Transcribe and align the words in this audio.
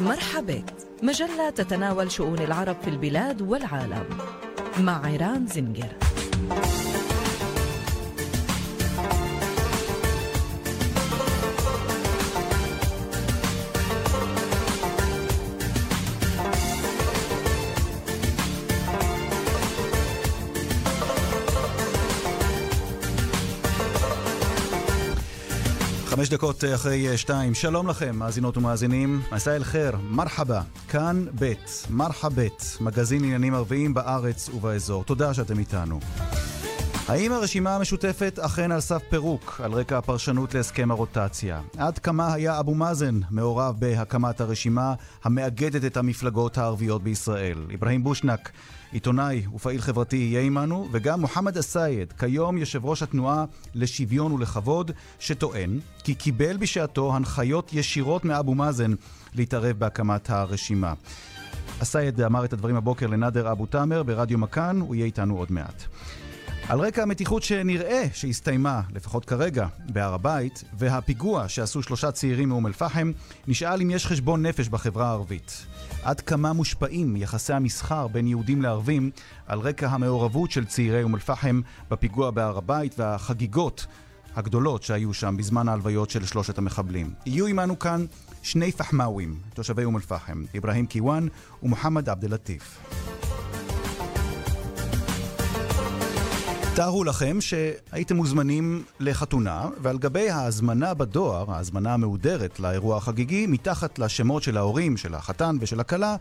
مرحبت 0.00 0.86
مجلة 1.02 1.50
تتناول 1.50 2.10
شؤون 2.10 2.38
العرب 2.38 2.76
في 2.84 2.90
البلاد 2.90 3.42
والعالم 3.42 4.04
مع 4.80 5.06
عيران 5.06 5.46
زنجر. 5.46 6.07
חמש 26.18 26.28
דקות 26.28 26.64
אחרי 26.74 27.18
שתיים, 27.18 27.54
שלום 27.54 27.88
לכם, 27.88 28.16
מאזינות 28.16 28.56
ומאזינים. 28.56 29.22
מסע 29.32 29.56
אל 29.56 29.64
חיר, 29.64 29.96
מרחבה, 30.10 30.62
כאן 30.88 31.24
ב', 31.38 31.52
מרחבת, 31.90 32.76
מגזין 32.80 33.24
עניינים 33.24 33.54
ערביים 33.54 33.94
בארץ 33.94 34.48
ובאזור. 34.48 35.04
תודה 35.04 35.34
שאתם 35.34 35.58
איתנו. 35.58 36.00
האם 37.08 37.32
הרשימה 37.32 37.76
המשותפת 37.76 38.38
אכן 38.38 38.72
על 38.72 38.80
סף 38.80 39.02
פירוק 39.10 39.60
על 39.64 39.72
רקע 39.72 39.98
הפרשנות 39.98 40.54
להסכם 40.54 40.90
הרוטציה? 40.90 41.60
עד 41.76 41.98
כמה 41.98 42.34
היה 42.34 42.60
אבו 42.60 42.74
מאזן 42.74 43.20
מעורב 43.30 43.74
בהקמת 43.78 44.40
הרשימה 44.40 44.94
המאגדת 45.24 45.84
את 45.84 45.96
המפלגות 45.96 46.58
הערביות 46.58 47.02
בישראל? 47.02 47.58
אברהים 47.74 48.04
בושנק, 48.04 48.50
עיתונאי 48.92 49.46
ופעיל 49.54 49.80
חברתי, 49.80 50.16
יהיה 50.16 50.40
עמנו, 50.40 50.88
וגם 50.92 51.20
מוחמד 51.20 51.58
א-סייד, 51.58 52.12
כיום 52.12 52.58
יושב 52.58 52.84
ראש 52.84 53.02
התנועה 53.02 53.44
לשוויון 53.74 54.32
ולכבוד, 54.32 54.90
שטוען 55.18 55.80
כי 56.04 56.14
קיבל 56.14 56.56
בשעתו 56.56 57.16
הנחיות 57.16 57.72
ישירות 57.72 58.24
מאבו 58.24 58.54
מאזן 58.54 58.94
להתערב 59.34 59.78
בהקמת 59.78 60.30
הרשימה. 60.30 60.94
א-סייד 61.82 62.20
אמר 62.20 62.44
את 62.44 62.52
הדברים 62.52 62.76
הבוקר 62.76 63.06
לנאדר 63.06 63.52
אבו 63.52 63.66
תאמר 63.66 64.02
ברדיו 64.02 64.38
מכאן, 64.38 64.80
הוא 64.80 64.94
יהיה 64.94 65.06
איתנו 65.06 65.38
עוד 65.38 65.52
מעט. 65.52 65.84
על 66.68 66.80
רקע 66.80 67.02
המתיחות 67.02 67.42
שנראה 67.42 68.04
שהסתיימה, 68.12 68.80
לפחות 68.94 69.24
כרגע, 69.24 69.66
בהר 69.78 70.14
הבית, 70.14 70.64
והפיגוע 70.78 71.48
שעשו 71.48 71.82
שלושה 71.82 72.10
צעירים 72.10 72.48
מאום 72.48 72.66
אל-פחם, 72.66 73.12
נשאל 73.48 73.82
אם 73.82 73.90
יש 73.90 74.06
חשבון 74.06 74.46
נפש 74.46 74.68
בחברה 74.68 75.08
הערבית. 75.08 75.66
עד 76.02 76.20
כמה 76.20 76.52
מושפעים 76.52 77.16
יחסי 77.16 77.52
המסחר 77.52 78.08
בין 78.08 78.26
יהודים 78.26 78.62
לערבים 78.62 79.10
על 79.46 79.58
רקע 79.58 79.88
המעורבות 79.88 80.50
של 80.50 80.64
צעירי 80.64 81.02
אום 81.02 81.14
אל-פחם 81.14 81.60
בפיגוע 81.90 82.30
בהר 82.30 82.58
הבית 82.58 82.98
והחגיגות 82.98 83.86
הגדולות 84.36 84.82
שהיו 84.82 85.14
שם 85.14 85.36
בזמן 85.36 85.68
ההלוויות 85.68 86.10
של 86.10 86.26
שלושת 86.26 86.58
המחבלים. 86.58 87.10
יהיו 87.26 87.46
עמנו 87.46 87.78
כאן 87.78 88.06
שני 88.42 88.72
פחמאווים, 88.72 89.38
תושבי 89.54 89.84
אום 89.84 89.96
אל-פחם, 89.96 90.44
אברהים 90.58 90.86
קיואן 90.86 91.26
ומוחמד 91.62 92.08
עבד 92.08 92.24
אל-לטיף. 92.24 92.78
תארו 96.78 97.04
לכם 97.04 97.40
שהייתם 97.40 98.16
מוזמנים 98.16 98.84
לחתונה, 99.00 99.68
ועל 99.82 99.98
גבי 99.98 100.30
ההזמנה 100.30 100.94
בדואר, 100.94 101.50
ההזמנה 101.50 101.94
המהודרת 101.94 102.60
לאירוע 102.60 102.96
החגיגי, 102.96 103.46
מתחת 103.46 103.98
לשמות 103.98 104.42
של 104.42 104.56
ההורים, 104.56 104.96
של 104.96 105.14
החתן 105.14 105.56
ושל 105.60 105.80
הכלה, 105.80 106.16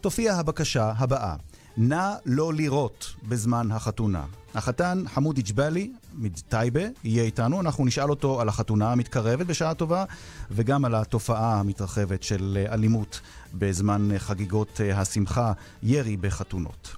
תופיע 0.00 0.34
הבקשה 0.34 0.92
הבאה: 0.96 1.34
נא 1.76 2.14
לא 2.26 2.52
לירות 2.52 3.14
בזמן 3.28 3.70
החתונה. 3.70 4.24
החתן 4.54 5.04
חמודי 5.14 5.42
ג'באלי 5.42 5.92
מטייבה 6.14 6.84
יהיה 7.04 7.24
איתנו, 7.24 7.60
אנחנו 7.60 7.84
נשאל 7.86 8.10
אותו 8.10 8.40
על 8.40 8.48
החתונה 8.48 8.92
המתקרבת 8.92 9.46
בשעה 9.46 9.74
טובה 9.74 10.04
וגם 10.50 10.84
על 10.84 10.94
התופעה 10.94 11.60
המתרחבת 11.60 12.22
של 12.22 12.66
אלימות 12.72 13.20
בזמן 13.54 14.08
חגיגות 14.18 14.80
השמחה, 14.94 15.52
ירי 15.82 16.16
בחתונות. 16.16 16.96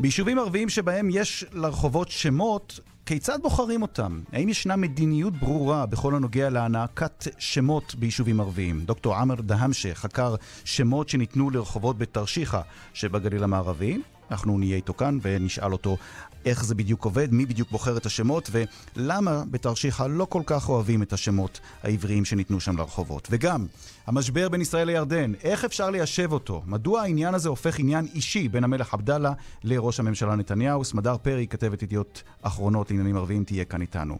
ביישובים 0.00 0.38
ערביים 0.38 0.68
שבהם 0.68 1.08
יש 1.10 1.44
לרחובות 1.52 2.08
שמות, 2.08 2.80
כיצד 3.06 3.38
בוחרים 3.42 3.82
אותם? 3.82 4.20
האם 4.32 4.48
ישנה 4.48 4.76
מדיניות 4.76 5.36
ברורה 5.36 5.86
בכל 5.86 6.14
הנוגע 6.14 6.50
להענקת 6.50 7.28
שמות 7.38 7.94
ביישובים 7.94 8.40
ערביים? 8.40 8.80
דוקטור 8.80 9.14
עמר 9.14 9.34
דהמשה 9.34 9.94
חקר 9.94 10.34
שמות 10.64 11.08
שניתנו 11.08 11.50
לרחובות 11.50 11.98
בתרשיחא 11.98 12.60
שבגליל 12.94 13.44
המערבי. 13.44 13.98
אנחנו 14.30 14.58
נהיה 14.58 14.76
איתו 14.76 14.94
כאן 14.94 15.18
ונשאל 15.22 15.72
אותו 15.72 15.96
איך 16.44 16.64
זה 16.64 16.74
בדיוק 16.74 17.04
עובד, 17.04 17.32
מי 17.32 17.46
בדיוק 17.46 17.70
בוחר 17.70 17.96
את 17.96 18.06
השמות 18.06 18.50
ולמה 18.52 19.42
בתרשיחא 19.50 20.06
לא 20.10 20.24
כל 20.24 20.42
כך 20.46 20.68
אוהבים 20.68 21.02
את 21.02 21.12
השמות 21.12 21.60
העבריים 21.82 22.24
שניתנו 22.24 22.60
שם 22.60 22.76
לרחובות. 22.76 23.28
וגם, 23.30 23.66
המשבר 24.06 24.48
בין 24.48 24.60
ישראל 24.60 24.86
לירדן, 24.86 25.32
איך 25.42 25.64
אפשר 25.64 25.90
ליישב 25.90 26.32
אותו? 26.32 26.62
מדוע 26.66 27.02
העניין 27.02 27.34
הזה 27.34 27.48
הופך 27.48 27.78
עניין 27.78 28.06
אישי 28.14 28.48
בין 28.48 28.64
המלך 28.64 28.94
עבדאללה 28.94 29.32
לראש 29.64 30.00
הממשלה 30.00 30.36
נתניהו? 30.36 30.84
סמדר 30.84 31.16
פרי, 31.22 31.46
כתבת 31.46 31.82
ידיעות 31.82 32.22
אחרונות 32.42 32.90
לעניינים 32.90 33.16
ערביים, 33.16 33.44
תהיה 33.44 33.64
כאן 33.64 33.80
איתנו. 33.80 34.18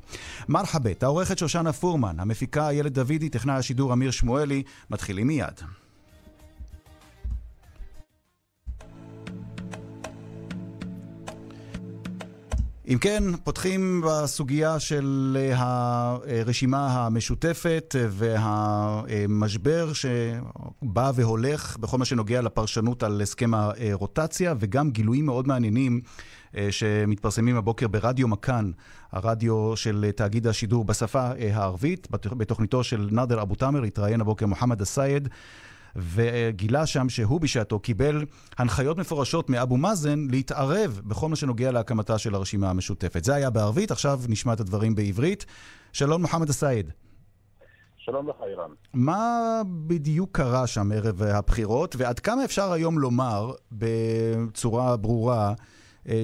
מרחבת, 0.48 1.02
העורכת 1.02 1.38
שושנה 1.38 1.72
פורמן, 1.72 2.20
המפיקה 2.20 2.68
איילת 2.68 2.92
דוידי, 2.92 3.28
טכנאי 3.28 3.54
השידור 3.54 3.92
אמיר 3.92 4.10
שמואלי, 4.10 4.62
מתחילים 4.90 5.26
מיד. 5.26 5.79
אם 12.90 12.98
כן, 12.98 13.24
פותחים 13.44 14.02
בסוגיה 14.06 14.80
של 14.80 15.36
הרשימה 15.54 17.06
המשותפת 17.06 17.94
והמשבר 18.10 19.92
שבא 19.92 21.12
והולך 21.14 21.76
בכל 21.76 21.98
מה 21.98 22.04
שנוגע 22.04 22.42
לפרשנות 22.42 23.02
על 23.02 23.20
הסכם 23.22 23.50
הרוטציה, 23.54 24.54
וגם 24.58 24.90
גילויים 24.90 25.26
מאוד 25.26 25.48
מעניינים 25.48 26.00
שמתפרסמים 26.70 27.56
הבוקר 27.56 27.88
ברדיו 27.88 28.28
מכאן, 28.28 28.70
הרדיו 29.12 29.76
של 29.76 30.10
תאגיד 30.16 30.46
השידור 30.46 30.84
בשפה 30.84 31.22
הערבית, 31.22 32.08
בתוכניתו 32.10 32.84
של 32.84 33.08
נאדר 33.12 33.42
אבו 33.42 33.54
תאמר, 33.54 33.82
התראיין 33.82 34.20
הבוקר 34.20 34.46
מוחמד 34.46 34.82
א-סייד. 34.82 35.28
וגילה 35.96 36.86
שם 36.86 37.08
שהוא 37.08 37.40
בשעתו 37.40 37.78
קיבל 37.78 38.24
הנחיות 38.58 38.98
מפורשות 38.98 39.50
מאבו 39.50 39.76
מאזן 39.76 40.26
להתערב 40.30 41.00
בכל 41.04 41.28
מה 41.28 41.36
שנוגע 41.36 41.72
להקמתה 41.72 42.18
של 42.18 42.34
הרשימה 42.34 42.70
המשותפת. 42.70 43.24
זה 43.24 43.34
היה 43.34 43.50
בערבית, 43.50 43.90
עכשיו 43.90 44.20
נשמע 44.28 44.52
את 44.52 44.60
הדברים 44.60 44.94
בעברית. 44.94 45.46
שלום 45.92 46.22
מוחמד 46.22 46.50
א-סייד. 46.50 46.90
שלום 47.96 48.28
לך, 48.28 48.36
אירן. 48.46 48.70
מה 48.94 49.60
בדיוק 49.86 50.36
קרה 50.36 50.66
שם 50.66 50.92
ערב 50.92 51.22
הבחירות, 51.22 51.96
ועד 51.98 52.18
כמה 52.20 52.44
אפשר 52.44 52.72
היום 52.72 52.98
לומר 52.98 53.52
בצורה 53.72 54.96
ברורה 54.96 55.54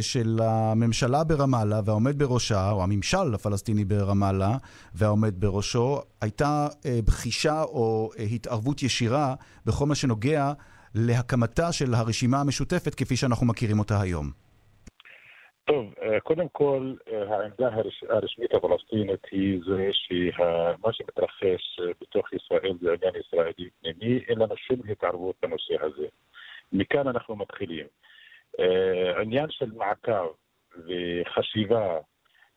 של 0.00 0.38
הממשלה 0.42 1.24
ברמאללה 1.24 1.80
והעומד 1.84 2.18
בראשה, 2.18 2.70
או 2.70 2.82
הממשל 2.82 3.34
הפלסטיני 3.34 3.84
ברמאללה 3.84 4.52
והעומד 4.94 5.40
בראשו, 5.40 6.00
הייתה 6.22 6.66
אה, 6.86 6.98
בחישה 7.06 7.62
או 7.62 8.10
אה, 8.18 8.24
התערבות 8.24 8.82
ישירה 8.82 9.34
בכל 9.66 9.86
מה 9.86 9.94
שנוגע 9.94 10.52
להקמתה 10.94 11.72
של 11.72 11.94
הרשימה 11.94 12.40
המשותפת 12.40 12.94
כפי 12.94 13.16
שאנחנו 13.16 13.46
מכירים 13.46 13.78
אותה 13.78 14.00
היום. 14.00 14.26
טוב, 15.64 15.94
קודם 16.22 16.48
כל, 16.52 16.94
העמדה 17.28 17.68
הרשמית 18.08 18.54
הפלסטינית 18.54 19.20
היא 19.30 19.60
זה 19.66 19.88
שמה 19.92 20.92
שמתרחש 20.92 21.80
בתוך 22.00 22.32
ישראל 22.32 22.72
זה 22.80 22.88
עניין 22.92 23.14
ישראלי 23.20 23.68
פנימי, 23.80 24.18
אין 24.28 24.38
לנו 24.38 24.54
שום 24.56 24.80
התערבות 24.88 25.36
בנושא 25.42 25.74
הזה. 25.80 26.06
מכאן 26.72 27.08
אנחנו 27.08 27.36
מתחילים. 27.36 27.86
אה, 28.60 29.20
עניין 29.20 29.50
של 29.50 29.70
מעקב 29.74 30.28
וחשיבה 30.86 31.98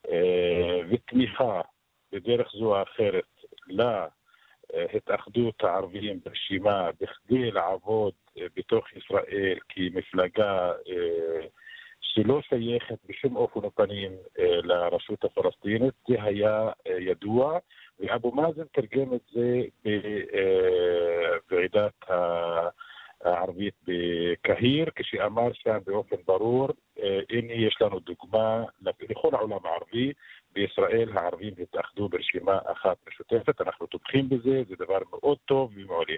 אה, 0.09 0.79
ותמיכה 0.89 1.61
בדרך 2.11 2.51
זו 2.59 2.75
או 2.75 2.83
אחרת 2.83 3.23
להתאחדות 4.73 5.63
הערבים 5.63 6.19
ברשימה 6.25 6.89
בכדי 7.01 7.51
לעבוד 7.51 8.13
אה, 8.37 8.45
בתוך 8.55 8.85
ישראל 8.93 9.57
כמפלגה 9.69 10.71
שלא 12.01 12.41
שייכת 12.41 12.97
בשום 13.09 13.35
אופן 13.35 13.65
ופנים 13.65 14.11
לרשות 14.63 15.23
הפלסטינית, 15.23 15.93
זה 16.07 16.23
היה 16.23 16.69
ידוע, 16.99 17.59
ואבו 17.99 18.31
מאזן 18.31 18.63
תרגם 18.73 19.13
את 19.13 19.21
זה 19.33 19.61
בוועידת 21.49 22.11
ה... 22.11 22.15
הערבית 23.25 23.73
בקהיר, 23.87 24.85
כשאמר 24.95 25.53
שם 25.53 25.77
באופן 25.85 26.15
ברור, 26.25 26.69
אה, 26.99 27.19
הנה 27.29 27.53
יש 27.53 27.77
לנו 27.81 27.99
דוגמה 27.99 28.63
לכל 29.09 29.29
העולם 29.35 29.65
הערבי, 29.65 30.13
בישראל 30.53 31.09
הערבים 31.17 31.53
התאחדו 31.59 32.09
ברשימה 32.09 32.59
אחת 32.65 32.97
משותפת, 33.07 33.61
אנחנו 33.61 33.85
תומכים 33.85 34.29
בזה, 34.29 34.63
זה 34.69 34.75
דבר 34.79 34.99
מאוד 35.11 35.37
טוב 35.45 35.71
ומעולה. 35.75 36.15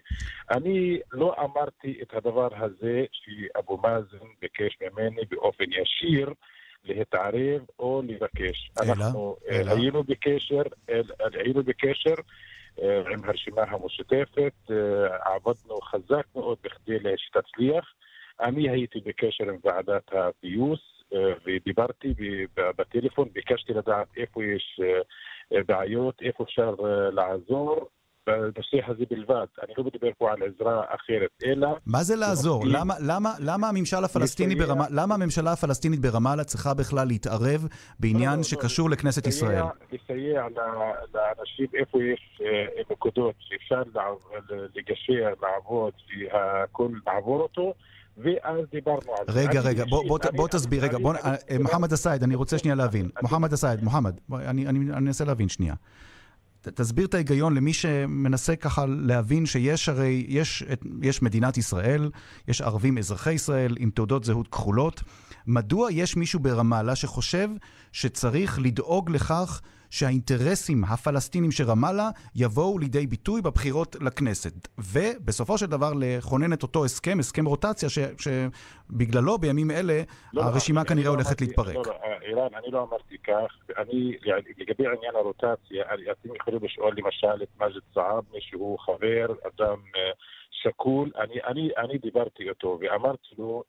אני 0.51 1.00
לא 1.12 1.36
אמרתי 1.39 2.00
את 2.01 2.13
הדבר 2.13 2.48
הזה 2.56 3.06
שאבו 3.12 3.77
מאזן 3.77 4.27
ביקש 4.42 4.77
ממני 4.81 5.21
באופן 5.30 5.63
ישיר 5.63 6.33
להתערב 6.83 7.62
או 7.80 8.01
לבקש. 8.06 8.71
אלא? 8.81 8.94
אנחנו 8.94 9.36
אלא? 9.50 9.71
היינו 9.71 10.03
בקשר, 10.03 10.62
היינו 11.33 11.63
בקשר 11.63 12.15
עם 12.81 13.24
הרשימה 13.24 13.62
המשותפת, 13.62 14.54
עבדנו 15.25 15.81
חזק 15.81 16.25
מאוד 16.36 16.57
בכדי 16.63 16.98
שתצליח. 17.18 17.94
אני 18.42 18.69
הייתי 18.69 19.00
בקשר 19.00 19.44
עם 19.44 19.57
ועדת 19.63 20.13
הפיוס 20.13 20.80
ודיברתי 21.45 22.13
בטלפון, 22.56 23.30
ביקשתי 23.33 23.74
לדעת 23.74 24.07
איפה 24.18 24.44
יש 24.44 24.81
בעיות, 25.51 26.22
איפה 26.22 26.44
אפשר 26.44 26.75
לעזור, 27.12 27.89
בנושא 28.28 28.78
הזה 28.88 29.04
בלבד. 29.10 29.46
אני 29.64 29.74
לא 29.78 29.84
מדבר 29.84 30.10
פה 30.18 30.32
על 30.32 30.38
עזרה 30.44 30.84
אחרת, 30.88 31.30
אלא... 31.46 31.68
מה 31.86 32.04
זה 32.04 32.16
לעזור? 32.16 32.64
למה, 32.68 32.94
למה, 33.00 33.34
למה 33.40 33.70
הממשל 33.70 34.04
הפלסטיני 34.04 34.56
לסייע... 34.56 34.68
ברמה... 34.68 34.86
למה 34.90 35.16
הממשלה 35.16 35.52
הפלסטינית 35.52 36.00
ברמאללה 36.00 36.44
צריכה 36.44 36.74
בכלל 36.74 37.08
להתערב 37.08 37.68
בעניין 38.00 38.30
לא, 38.30 38.32
לא, 38.32 38.38
לא 38.38 38.44
שקשור 38.44 38.90
לא, 38.90 38.94
לכנסת 38.94 39.28
לסייע, 39.28 39.52
ישראל? 39.52 39.64
לסייע 39.92 40.48
לאנשים 41.14 41.68
איפה 41.74 42.04
יש 42.04 42.42
אה, 42.42 42.84
נקודות 42.92 43.36
שאפשר 43.40 43.82
לגשר, 44.76 45.34
לעבוד, 45.42 45.94
שהכל 45.98 46.90
לעבור 47.08 47.42
אותו. 47.42 47.74
ואז 48.18 48.60
דיברנו 48.72 49.12
על 49.20 49.34
זה. 49.34 49.42
רגע, 49.42 49.62
רגע, 49.62 49.84
בוא, 49.90 50.08
בוא, 50.08 50.20
בוא 50.36 50.48
תסביר, 50.48 50.84
רגע, 50.84 50.98
בוא, 50.98 51.14
אה, 51.16 51.58
מוחמד 51.60 51.94
א-סייד, 51.94 52.24
אני 52.24 52.36
רוצה 52.36 52.58
שנייה 52.58 52.76
להבין. 52.76 53.10
מוחמד 53.22 53.54
א-סייד, 53.54 53.84
מוחמד, 53.84 54.20
אני 54.34 54.80
אנסה 54.98 55.26
להבין 55.26 55.50
שנייה. 55.50 55.74
תסביר 56.62 57.06
את 57.06 57.13
ההיגיון 57.13 57.54
למי 57.54 57.74
שמנסה 57.74 58.56
ככה 58.56 58.86
להבין 58.86 59.46
שיש 59.46 59.90
הרי, 59.90 60.25
יש, 60.28 60.63
יש 61.02 61.22
מדינת 61.22 61.58
ישראל, 61.58 62.12
יש 62.48 62.62
ערבים 62.62 62.98
אזרחי 62.98 63.34
ישראל 63.34 63.75
עם 63.80 63.90
תעודות 63.90 64.24
זהות 64.24 64.48
כחולות. 64.48 65.04
מדוע 65.48 65.92
יש 65.92 66.16
מישהו 66.16 66.40
ברמאללה 66.40 66.96
שחושב 66.96 67.50
שצריך 67.92 68.60
לדאוג 68.60 69.10
לכך 69.10 69.62
שהאינטרסים 69.92 70.84
הפלסטינים 70.84 71.52
של 71.52 71.64
רמאללה 71.64 72.10
יבואו 72.36 72.80
לידי 72.80 73.08
ביטוי 73.08 73.42
בבחירות 73.42 73.96
לכנסת. 74.02 74.68
ובסופו 74.78 75.58
של 75.58 75.66
דבר 75.66 75.92
לכונן 76.00 76.54
את 76.54 76.64
אותו 76.64 76.86
הסכם, 76.86 77.20
הסכם 77.20 77.46
רוטציה, 77.46 77.90
ש, 77.90 78.00
שבגללו 78.18 79.38
בימים 79.38 79.72
אלה 79.72 80.02
לא, 80.34 80.42
הרשימה 80.42 80.84
כנראה 80.86 81.06
לא 81.06 81.10
הולכת 81.10 81.28
אמרתי, 81.28 81.46
להתפרק. 81.46 81.76
לא, 81.76 81.84
לא, 81.86 81.94
אירן, 82.22 82.56
אני 82.56 82.72
לא 82.72 82.88
אמרתי 82.90 83.18
כך. 83.18 83.78
אני, 83.78 84.18
לגבי 84.58 84.84
עניין 84.88 85.16
הרוטציה, 85.16 85.84
אתם 86.12 86.36
יכולים 86.36 86.60
לשאול 86.64 86.96
למשל 86.98 87.44
את 87.44 87.50
מג'ד 87.60 87.82
סעבני, 87.94 88.42
שהוא 88.42 88.80
חבר, 88.80 89.26
אדם 89.48 89.78
אה, 89.96 90.12
שקול. 90.52 91.12
אני, 91.20 91.44
אני, 91.48 91.70
אני 91.78 91.98
דיברתי 91.98 92.50
איתו 92.50 92.80
ואמרתי 92.82 93.36
לו, 93.38 93.64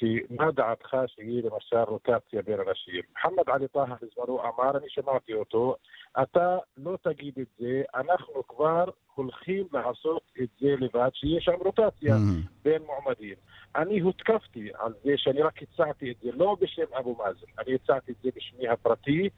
שמה 0.00 0.50
דעתך 0.50 0.96
שיהיה 1.06 1.42
למשל 1.42 1.76
רוטציה 1.76 2.42
בין 2.42 2.60
אנשים? 2.68 3.02
מוחמד 3.10 3.50
עלי 3.50 3.68
טאהא 3.68 3.94
בזמנו 4.02 4.40
אמר, 4.42 4.78
אני 4.78 4.86
שמעתי 4.88 5.34
אותו, 5.34 5.76
אתה 6.22 6.56
לא 6.76 6.96
תגיד 7.02 7.34
את 7.40 7.46
זה, 7.58 7.82
אנחנו 7.94 8.42
כבר 8.48 8.84
הולכים 9.14 9.66
לעשות 9.72 10.22
את 10.42 10.48
זה 10.60 10.68
לבד, 10.78 11.10
שיהיה 11.12 11.40
שם 11.40 11.52
רוטציה 11.64 12.16
mm-hmm. 12.16 12.48
בין 12.64 12.82
מועמדים. 12.82 13.34
אני 13.76 14.00
הותקפתי 14.00 14.68
על 14.78 14.92
זה 15.04 15.10
שאני 15.16 15.42
רק 15.42 15.62
הצעתי 15.62 16.10
את 16.10 16.16
זה, 16.22 16.30
לא 16.34 16.56
בשם 16.60 16.82
אבו 16.98 17.16
מאזן, 17.18 17.46
אני 17.58 17.74
הצעתי 17.74 18.12
את 18.12 18.16
זה 18.22 18.30
בשמי 18.36 18.68
הפרטי 18.68 19.28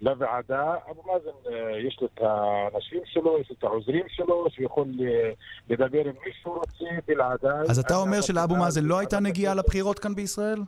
לוועדה. 0.00 0.74
אבו 0.90 1.02
מאזן, 1.12 1.54
אה, 1.54 1.78
יש 1.80 1.98
לו 2.00 2.06
את 2.14 2.20
האנשים 2.20 3.00
שלו, 3.04 3.38
יש 3.40 3.50
לו 3.50 3.56
את 3.58 3.64
העוזרים 3.64 4.04
שלו, 4.08 4.46
שיכול 4.50 4.88
אה, 5.00 5.30
לדבר 5.70 6.00
עם 6.00 6.14
מי 6.24 6.32
שהוא 6.42 6.54
רוצה 6.54 6.84
בלעדיי. 7.06 7.66
אז 7.70 7.78
אתה 7.78 7.96
אומר 7.96 8.20
שלאבו 8.20 8.56
מאזן 8.56 8.84
לא 8.84 8.98
הייתה 8.98 9.20
נגיעה 9.20 9.54
לבחירות 9.54 9.98
כאן 9.98 10.14
בישראל? 10.14 10.58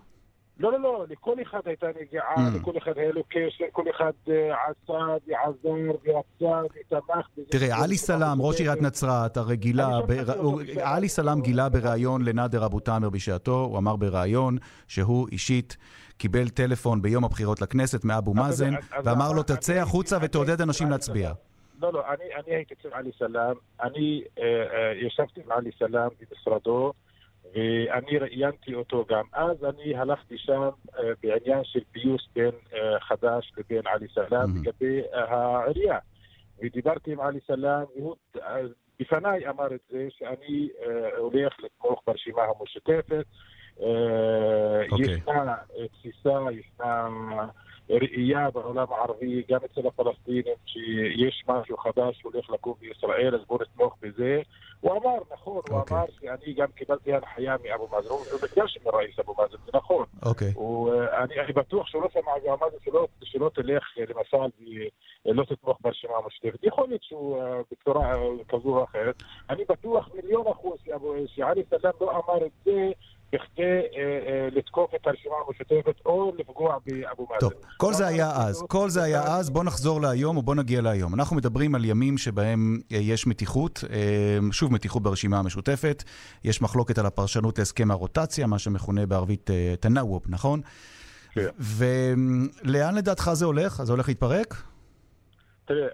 לא, 0.58 0.72
לא, 0.72 0.78
לא, 0.78 1.04
לכל 1.08 1.34
אחד 1.42 1.60
הייתה 1.64 1.86
נגיעה, 2.00 2.34
mm. 2.34 2.60
לכל 2.60 2.72
אחד 2.78 2.98
היה 2.98 3.12
לו 3.12 3.22
קשר, 3.28 3.64
כל 3.72 3.84
אחד 3.90 4.12
עשה 4.26 5.04
ועזר 5.26 5.90
ורצה 6.04 6.60
ותמך. 6.66 7.26
תראה, 7.50 7.82
עלי 7.84 7.96
סלאם, 7.96 8.42
ראש 8.42 8.60
עיריית 8.60 8.82
נצרת, 8.82 9.36
הרי 9.36 9.56
גילה, 9.56 9.88
עלי 10.82 11.08
סלאם 11.08 11.40
גילה 11.40 11.68
בריאיון 11.68 12.24
לנאדר 12.24 12.66
אבו 12.66 12.80
תאמר 12.80 13.10
בשעתו, 13.10 13.64
הוא 13.64 13.78
אמר 13.78 13.96
בריאיון 13.96 14.56
שהוא 14.88 15.28
אישית 15.32 15.76
קיבל 16.16 16.48
טלפון 16.48 17.02
ביום 17.02 17.24
הבחירות 17.24 17.60
לכנסת 17.60 18.04
מאבו 18.04 18.34
מאזן, 18.34 18.74
ואמר 19.04 19.32
לו, 19.32 19.42
תצא 19.42 19.72
החוצה 19.72 20.18
ותעודד 20.22 20.60
אנשים 20.60 20.90
להצביע. 20.90 21.32
לא, 21.82 21.92
לא, 21.92 22.02
אני 22.44 22.54
הייתי 22.54 22.74
אצל 22.74 22.88
עלי 22.92 23.10
סלאם, 23.18 23.54
אני 23.82 24.22
אה, 24.38 24.44
אה, 24.44 25.06
ישבתי 25.06 25.40
עם 25.44 25.52
עלי 25.52 25.70
סלאם 25.78 26.08
במשרדו, 26.20 26.92
ואני 27.54 28.18
ראיינתי 28.18 28.74
אותו 28.74 29.04
גם 29.08 29.24
אז, 29.32 29.64
אני 29.64 29.96
הלכתי 29.96 30.38
שם 30.38 30.68
uh, 30.88 31.00
בעניין 31.22 31.64
של 31.64 31.80
פיוס 31.92 32.28
בין 32.34 32.50
uh, 32.70 32.76
חד"ש 33.00 33.52
לבין 33.56 33.82
עלי 33.86 34.06
סלאם 34.14 34.28
mm-hmm. 34.30 34.60
לגבי 34.60 35.00
uh, 35.00 35.16
העירייה. 35.16 35.98
ודיברתי 36.62 37.12
עם 37.12 37.20
עלי 37.20 37.38
סלאם, 37.46 37.84
והוא 37.96 38.16
בפניי 39.00 39.48
אמר 39.48 39.74
את 39.74 39.80
זה, 39.90 40.08
שאני 40.10 40.68
הולך 41.18 41.52
לתמוך 41.62 42.02
ברשימה 42.06 42.42
המשותפת. 42.42 43.24
Okay. 43.78 43.82
אוקיי. 44.92 45.14
ישנה 45.14 45.56
תפיסה, 45.92 46.38
ישנה 46.52 47.08
ראייה 47.90 48.50
בעולם 48.50 48.86
הערבי, 48.90 49.42
גם 49.50 49.60
אצל 49.64 49.86
הפלסטינים, 49.86 50.54
שיש 50.66 51.44
משהו 51.48 51.76
חדש 51.76 52.18
שהולך 52.20 52.50
לקום 52.50 52.74
בישראל, 52.80 53.34
אז 53.34 53.40
בואו 53.46 53.60
נתמוך 53.62 53.96
בזה. 54.02 54.42
הוא 54.80 54.92
אמר, 54.92 55.18
נכון, 55.32 55.62
okay. 55.66 55.70
הוא 55.72 55.80
אוקיי. 55.80 55.96
אמר 55.96 56.06
שאני 56.20 56.54
גם 56.54 56.66
קיבלתי 56.74 57.14
הנחיה 57.14 57.56
מאבו 57.64 57.88
מאזן, 57.92 58.08
הוא 58.08 58.40
בקשר 58.42 58.80
מראיס 58.86 59.18
אבו 59.18 59.34
מאזן, 59.38 59.56
זה 59.66 59.70
נכון. 59.74 60.04
אוקיי. 60.22 60.52
אה, 60.58 61.24
אני, 61.24 61.52
בטוח 61.52 61.86
שהוא 61.86 62.02
לא 62.02 62.08
שמע 62.12 62.32
אבו 62.36 62.64
מאזן 62.64 62.76
שלא, 62.84 63.06
שלא 63.24 63.50
תלך, 63.54 63.84
אה, 63.98 64.04
למשל, 64.08 64.66
ולא 65.26 65.44
תתמוך 65.44 65.78
ברשימה 65.80 66.14
המשותפת. 66.24 66.64
יכול 66.64 66.88
להיות 66.88 67.02
שהוא 67.02 67.42
אה, 67.42 67.60
בצורה 67.70 68.14
כזו 68.48 68.68
או 68.68 68.84
אחרת. 68.84 69.22
אני 69.50 69.64
בטוח 69.68 70.08
מיליון 70.14 70.46
אחוז 70.46 70.78
שעלי 71.26 71.62
סלאם 71.70 71.92
לא 72.00 72.10
אמר 72.10 72.46
את 72.46 72.52
זה. 72.64 72.90
בכדי 73.32 73.62
אה, 73.62 74.00
אה, 74.00 74.48
לתקוף 74.52 74.94
את 74.94 75.06
הרשימה 75.06 75.34
המשותפת 75.46 76.06
או 76.06 76.32
לפגוע 76.38 76.78
באבו 76.86 77.26
מאזן. 77.30 77.40
טוב, 77.40 77.52
כל 77.76 77.92
זה 77.92 78.06
היה 78.06 78.30
אז. 78.32 78.64
כל 78.68 78.90
זה 78.90 79.02
היה 79.02 79.22
אז. 79.22 79.50
בוא 79.50 79.64
נחזור 79.64 80.00
להיום 80.00 80.36
או 80.36 80.42
בוא 80.42 80.54
נגיע 80.54 80.80
להיום. 80.80 81.14
אנחנו 81.14 81.36
מדברים 81.36 81.74
על 81.74 81.84
ימים 81.84 82.18
שבהם 82.18 82.80
אה, 82.92 82.96
יש 82.96 83.26
מתיחות, 83.26 83.84
שוב 84.52 84.72
מתיחות 84.72 85.02
ברשימה 85.02 85.38
המשותפת. 85.38 86.04
יש 86.44 86.62
מחלוקת 86.62 86.98
על 86.98 87.06
הפרשנות 87.06 87.58
להסכם 87.58 87.90
הרוטציה, 87.90 88.46
מה 88.46 88.58
שמכונה 88.58 89.06
בערבית 89.06 89.50
תנאווב, 89.80 90.22
נכון? 90.28 90.60
כן. 91.32 91.46
ולאן 91.58 92.94
לדעתך 92.94 93.30
זה 93.32 93.44
הולך? 93.44 93.82
זה 93.82 93.92
הולך 93.92 94.08
להתפרק? 94.08 94.62
תראה, 95.68 95.88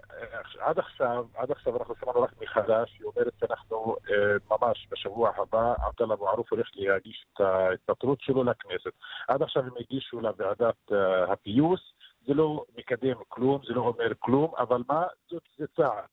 עד 0.59 0.79
עכשיו, 0.79 1.25
עד 1.35 1.51
עכשיו 1.51 1.77
אנחנו 1.77 1.95
שמענו 1.99 2.21
רק 2.21 2.41
מחדש, 2.41 2.97
היא 2.99 3.05
אומרת 3.05 3.33
שאנחנו 3.39 3.95
אה, 4.09 4.57
ממש 4.57 4.87
בשבוע 4.91 5.31
הבא, 5.37 5.73
עבדאללה 5.77 6.13
אבו 6.13 6.29
ערוף 6.29 6.51
הולך 6.51 6.69
להגיש 6.75 7.25
את 7.33 7.41
ההתפטרות 7.41 8.21
שלו 8.21 8.43
לכנסת. 8.43 8.91
עד 9.27 9.41
עכשיו 9.41 9.63
הם 9.63 9.71
הגישו 9.79 10.21
לוועדת 10.21 10.91
אה, 10.91 11.33
הפיוס, 11.33 11.81
זה 12.27 12.33
לא 12.33 12.65
מקדם 12.77 13.15
כלום, 13.27 13.61
זה 13.67 13.73
לא 13.73 13.81
אומר 13.81 14.11
כלום, 14.19 14.51
אבל 14.57 14.83
מה? 14.89 15.03
זאת, 15.29 15.43
זה 15.57 15.65
צעד. 15.75 16.05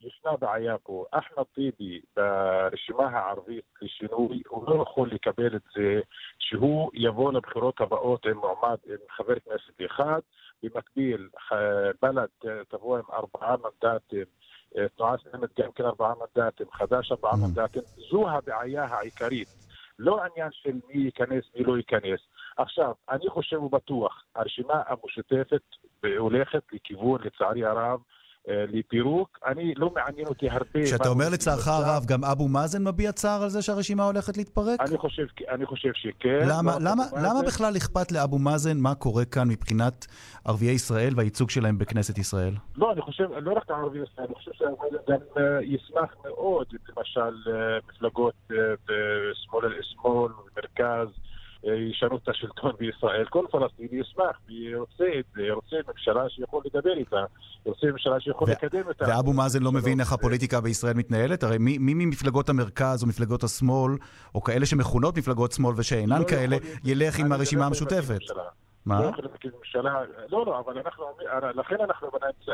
ישנה 0.00 0.36
בעיה 0.36 0.78
פה. 0.78 1.04
אחמד 1.10 1.44
טיבי 1.54 2.00
ברשימה 2.16 3.04
הערבית 3.04 3.64
לשינוי, 3.82 4.42
הוא 4.48 4.68
לא 4.68 4.82
יכול 4.82 5.10
לקבל 5.12 5.56
את 5.56 5.62
זה 5.76 6.00
שהוא 6.38 6.90
יבוא 6.94 7.32
לבחירות 7.32 7.80
הבאות 7.80 8.26
עם 8.26 8.36
מועמד, 8.36 8.76
עם 8.86 8.96
חבר 9.10 9.34
כנסת 9.38 9.86
אחד, 9.86 10.20
במקביל 10.68 11.28
בל"ד 12.02 12.50
תבוא 12.68 12.98
עם 12.98 13.04
ארבעה 13.12 13.56
מנדטים, 13.56 14.24
תנועה 14.96 15.14
סלמת 15.18 15.60
גם 15.60 15.72
כן 15.74 15.84
ארבעה 15.84 16.14
מנדטים, 16.20 16.66
חד"ש 16.72 17.12
ארבעה 17.12 17.32
מנדטים, 17.36 17.82
זו 18.10 18.30
הבעיה 18.30 18.84
העיקרית. 18.84 19.48
לא 19.98 20.24
עניין 20.24 20.48
של 20.52 20.72
מי 20.88 21.04
ייכנס, 21.04 21.44
מי 21.56 21.64
לא 21.64 21.76
ייכנס. 21.76 22.20
עכשיו, 22.56 22.92
אני 23.10 23.28
חושב 23.28 23.62
ובטוח, 23.62 24.24
הרשימה 24.34 24.82
המשותפת 24.86 25.62
הולכת 26.18 26.62
לכיוון, 26.72 27.20
לצערי 27.24 27.64
הרב, 27.64 28.00
אה, 28.00 28.23
לפירוק. 28.48 29.38
אני, 29.46 29.74
לא 29.76 29.90
מעניין 29.94 30.26
אותי 30.26 30.50
הרבה... 30.50 30.84
כשאתה 30.84 31.08
אומר 31.08 31.24
לצערך 31.32 31.68
הרב, 31.68 32.04
גם 32.06 32.24
אבו 32.24 32.48
מאזן 32.48 32.88
מביע 32.88 33.12
צער 33.12 33.42
על 33.42 33.48
זה 33.48 33.62
שהרשימה 33.62 34.04
הולכת 34.04 34.36
להתפרק? 34.36 34.80
אני 34.80 34.98
חושב, 34.98 35.26
אני 35.48 35.66
חושב 35.66 35.90
שכן. 35.94 36.48
למה, 36.48 36.78
לא 36.78 36.90
למה, 36.90 37.04
למה 37.22 37.42
בכלל 37.46 37.76
אכפת 37.76 38.12
לאבו 38.12 38.38
מאזן 38.38 38.78
מה 38.78 38.94
קורה 38.94 39.24
כאן 39.24 39.48
מבחינת 39.48 40.06
ערביי 40.44 40.70
ישראל 40.70 41.12
והייצוג 41.16 41.50
שלהם 41.50 41.78
בכנסת 41.78 42.18
ישראל? 42.18 42.54
לא, 42.76 42.92
אני 42.92 43.00
חושב, 43.00 43.28
לא 43.40 43.52
רק 43.52 43.70
ערביי 43.70 44.02
ישראל, 44.02 44.26
אני 44.26 44.34
חושב 44.34 44.50
שאבו 44.54 44.76
מאזן 44.82 44.96
גם 45.08 45.42
אה, 45.42 45.62
ישמח 45.62 46.14
מאוד, 46.24 46.66
למשל, 46.96 47.20
אה, 47.20 47.78
מפלגות 47.88 48.34
בשמאל, 48.86 49.82
שמאל, 49.82 50.32
מרכז. 50.56 51.08
ישנו 51.64 52.16
את 52.16 52.28
השלטון 52.28 52.72
בישראל, 52.78 53.24
כל 53.30 53.44
פלסטיני 53.50 54.00
ישמח 54.00 54.36
וירצה 54.48 55.18
את 55.18 55.24
זה, 55.34 55.42
ירצה 55.42 55.76
ממשלה 55.92 56.28
שיכול 56.28 56.62
לדבר 56.64 56.92
איתה, 56.92 57.24
ירצה 57.66 57.86
ממשלה 57.86 58.20
שיכול 58.20 58.50
לקדם 58.50 58.82
אותה. 58.88 59.04
ואבו 59.08 59.32
מאזן 59.32 59.62
לא 59.62 59.72
מבין 59.72 60.00
איך 60.00 60.12
הפוליטיקה 60.12 60.60
בישראל 60.60 60.94
מתנהלת? 60.94 61.42
הרי 61.42 61.58
מי, 61.58 61.78
מי 61.78 61.94
ממפלגות 61.94 62.48
המרכז 62.48 63.02
או 63.02 63.08
מפלגות 63.08 63.44
השמאל, 63.44 63.92
או 64.34 64.42
כאלה 64.42 64.66
שמכונות 64.66 65.18
מפלגות 65.18 65.52
שמאל 65.52 65.74
ושאינן 65.76 66.20
לא 66.20 66.24
כאלה, 66.28 66.56
ילך 66.84 67.18
עם 67.18 67.32
הרשימה 67.32 67.66
המשותפת? 67.66 68.18
מה? 68.86 69.00
לא 69.02 69.08
יכולים 69.08 69.30
להקים 69.30 69.50
ממשלה, 69.58 70.02
לא, 70.30 70.46
לא, 70.46 70.58
אבל 70.58 70.78
אנחנו, 70.78 71.04
לכן 71.54 71.76
אנחנו 71.80 72.08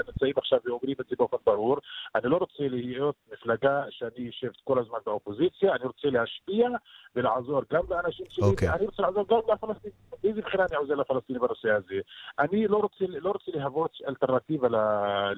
נמצאים 0.08 0.34
עכשיו 0.36 0.58
ואומרים 0.64 0.96
את 1.00 1.06
זה 1.10 1.16
באופן 1.18 1.36
ברור. 1.46 1.76
אני 2.14 2.30
לא 2.30 2.36
רוצה 2.36 2.68
להיות 2.68 3.14
מפלגה 3.32 3.82
שאני 3.90 4.26
יושב 4.26 4.48
כל 4.64 4.78
הזמן 4.78 4.98
באופוזיציה, 5.06 5.74
אני 5.74 5.84
רוצה 5.84 6.08
להשפיע 6.10 6.68
ולעזור 7.16 7.62
גם 7.72 7.82
לאנשים 7.90 8.26
שלי, 8.28 8.44
אוקיי. 8.44 8.68
אני 8.68 8.86
רוצה 8.86 9.02
לעזור 9.02 9.24
גם 9.30 9.38
לפלסטינים. 9.52 9.96
באיזה 10.22 10.38
מבחינה 10.38 10.64
אני 10.70 10.76
עוזר 10.76 10.94
לפלסטינים 10.94 11.42
בנושא 11.42 11.68
הזה? 11.70 12.00
אני 12.38 12.68
לא 12.68 12.76
רוצה, 12.76 13.04
לא 13.08 13.30
רוצה 13.30 13.50
להוות 13.54 13.90
אלטרנטיבה 14.08 14.68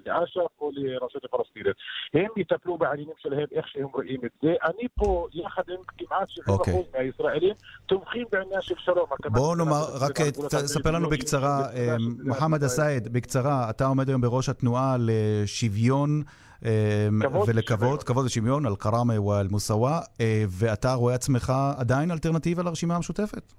לאש"ף 0.06 0.60
או 0.60 0.70
לרשות 0.74 1.24
הפלסטינית. 1.24 1.76
הם 2.14 2.26
יטפלו 2.36 2.78
בעניינים 2.78 3.14
שלהם 3.18 3.46
איך 3.52 3.68
שהם 3.68 3.88
רואים 3.94 4.20
את 4.24 4.30
זה. 4.42 4.54
אני 4.64 4.88
פה, 4.94 5.26
יחד 5.32 5.62
עם 5.68 5.76
כמעט 5.98 6.28
70% 6.28 6.48
אוקיי. 6.48 6.82
מהישראלים, 6.92 7.54
תומכים 7.86 8.26
בעניין 8.32 8.60
של 8.60 8.74
שלום. 8.78 9.06
בואו 9.30 9.54
נאמר, 9.54 9.84
רק 10.00 10.20
ספר 10.82 10.90
לנו 10.90 11.08
בקצרה, 11.08 11.62
אה, 11.74 11.96
מוחמד. 12.24 12.64
א-סייד, 12.64 13.12
בקצרה, 13.12 13.70
אתה 13.70 13.86
עומד 13.86 14.08
היום 14.08 14.20
בראש 14.20 14.48
התנועה 14.48 14.96
לשוויון 14.98 16.22
אה, 16.64 17.08
כבוד 17.20 17.48
ולכבוד. 17.48 18.02
כבוד 18.02 18.26
ושוויון, 18.26 18.66
אל-כראמה 18.66 19.20
ואל-מוסאווה, 19.20 20.00
אה, 20.20 20.44
ואתה 20.48 20.94
רואה 20.94 21.14
עצמך 21.14 21.52
עדיין 21.76 22.10
אלטרנטיבה 22.10 22.62
לרשימה 22.62 22.96
המשותפת? 22.96 23.52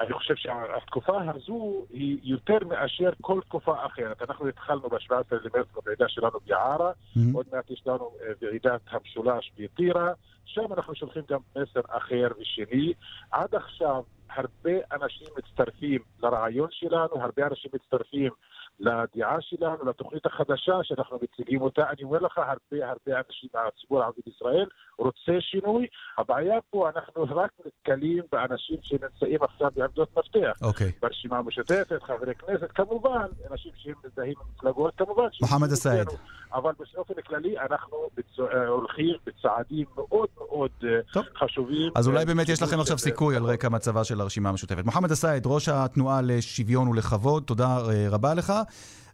אני 0.00 0.12
חושב 0.12 0.34
שהתקופה 0.36 1.18
הזו 1.34 1.84
היא 1.90 2.18
יותר 2.22 2.58
מאשר 2.68 3.10
כל 3.20 3.40
תקופה 3.48 3.86
אחרת. 3.86 4.22
אנחנו 4.28 4.48
התחלנו 4.48 4.88
ב-17 4.88 5.14
למרץ 5.30 5.66
בוועידה 5.74 6.08
שלנו 6.08 6.38
ביערה, 6.46 6.92
מהמם. 7.16 7.34
עוד 7.34 7.46
מעט 7.52 7.70
יש 7.70 7.82
לנו 7.86 8.10
ועידת 8.42 8.80
המשולש 8.90 9.52
בטירה, 9.58 10.12
שם 10.44 10.72
אנחנו 10.76 10.94
שולחים 10.94 11.22
גם 11.30 11.40
מסר 11.50 11.80
אחר 11.88 12.28
ושני. 12.40 12.92
עד 13.30 13.54
עכשיו 13.54 14.02
הרבה 14.30 14.70
אנשים 14.92 15.28
מצטרפים 15.38 16.00
לרעיון 16.22 16.68
שלנו, 16.70 17.22
הרבה 17.22 17.46
אנשים 17.46 17.70
מצטרפים 17.74 18.32
לדעה 18.80 19.36
שלנו, 19.40 19.84
לתוכנית 19.84 20.26
החדשה 20.26 20.74
שאנחנו 20.82 21.18
מציגים 21.22 21.62
אותה. 21.62 21.82
אני 21.90 22.02
אומר 22.02 22.18
לך, 22.18 22.38
הרבה 22.38 22.90
הרבה 22.90 23.20
אנשים 23.26 23.50
מהציבור 23.54 24.02
הערבי 24.02 24.20
בישראל 24.26 24.66
רוצה 24.98 25.32
שינוי. 25.40 25.86
הבעיה 26.18 26.58
פה, 26.70 26.90
אנחנו 26.96 27.26
רק 27.36 27.50
נתקלים 27.66 28.22
באנשים 28.32 28.76
שנמצאים 28.82 29.42
עכשיו 29.42 29.70
בעמדות 29.76 30.08
מפתח. 30.18 30.58
אוקיי. 30.62 30.92
ברשימה 31.02 31.38
המשותפת, 31.38 32.02
חברי 32.02 32.34
כנסת, 32.34 32.72
כמובן, 32.74 33.26
אנשים 33.50 33.72
שהם 33.76 33.94
מזדהים 34.04 34.34
עם 34.40 34.46
מפלגות, 34.54 34.94
כמובן. 34.96 35.28
מוחמד. 35.42 35.68
אצלנו. 35.72 36.10
אבל 36.54 36.72
באופן 36.94 37.14
כללי 37.26 37.58
אנחנו 37.58 37.96
בצ... 38.16 38.40
אה, 38.40 38.66
הולכים 38.66 39.14
בצעדים 39.26 39.86
מאוד 39.96 40.28
מאוד 40.38 40.70
אה, 40.84 40.88
טוב. 41.12 41.24
חשובים. 41.38 41.92
אז 41.94 42.08
אולי 42.08 42.18
אה, 42.18 42.24
באמת 42.24 42.48
יש 42.48 42.62
לכם 42.62 42.80
עכשיו 42.80 42.98
סיכוי 42.98 43.36
על 43.36 43.44
רקע 43.44 43.68
מצבה 43.68 44.04
של 44.04 44.20
הרשימה 44.20 44.48
המשותפת. 44.48 44.84
מוחמד 44.84 45.12
א-סייד, 45.12 45.42
ראש 45.46 45.68
התנועה 45.68 46.20
לשוויון 46.22 46.88
ולכבוד, 46.88 47.42
תודה 47.42 47.78
רבה 48.10 48.34
לך. 48.34 48.52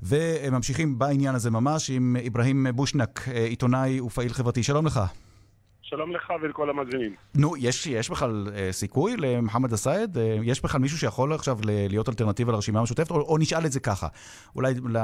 וממשיכים 0.03 0.99
בעניין 0.99 1.35
הזה 1.35 1.51
ממש 1.51 1.91
עם 1.91 2.17
אברהים 2.27 2.67
בושנק, 2.75 3.29
אה, 3.29 3.45
עיתונאי 3.45 4.01
ופעיל 4.01 4.29
חברתי. 4.29 4.63
שלום 4.63 4.87
לך. 4.87 5.01
שלום 5.83 6.13
לך 6.13 6.33
ולכל 6.43 6.71
המאזינים. 6.71 7.15
נו, 7.35 7.57
יש, 7.57 7.87
יש 7.87 8.11
בכלל 8.11 8.47
אה, 8.55 8.73
סיכוי 8.73 9.17
למוחמד 9.17 9.73
א-סייד? 9.73 10.19
אה, 10.19 10.37
יש 10.43 10.63
בכלל 10.65 10.81
מישהו 10.81 10.99
שיכול 10.99 11.33
עכשיו 11.33 11.59
להיות 11.65 12.09
אלטרנטיבה 12.09 12.53
לרשימה 12.53 12.81
המשותפת? 12.81 13.11
או, 13.11 13.21
או 13.21 13.39
נשאל 13.39 13.67
את 13.67 13.73
זה 13.73 13.81
ככה, 13.81 14.07
אולי 14.57 14.75
ל- 14.75 14.99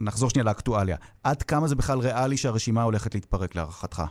נחזור 0.00 0.30
שנייה 0.30 0.44
לאקטואליה. 0.44 0.96
עד 1.24 1.42
כמה 1.42 1.66
זה 1.66 1.76
בכלל 1.76 1.98
ריאלי 1.98 2.36
שהרשימה 2.36 2.82
הולכת 2.82 3.14
להתפרק 3.14 3.56
להערכתך? 3.56 4.02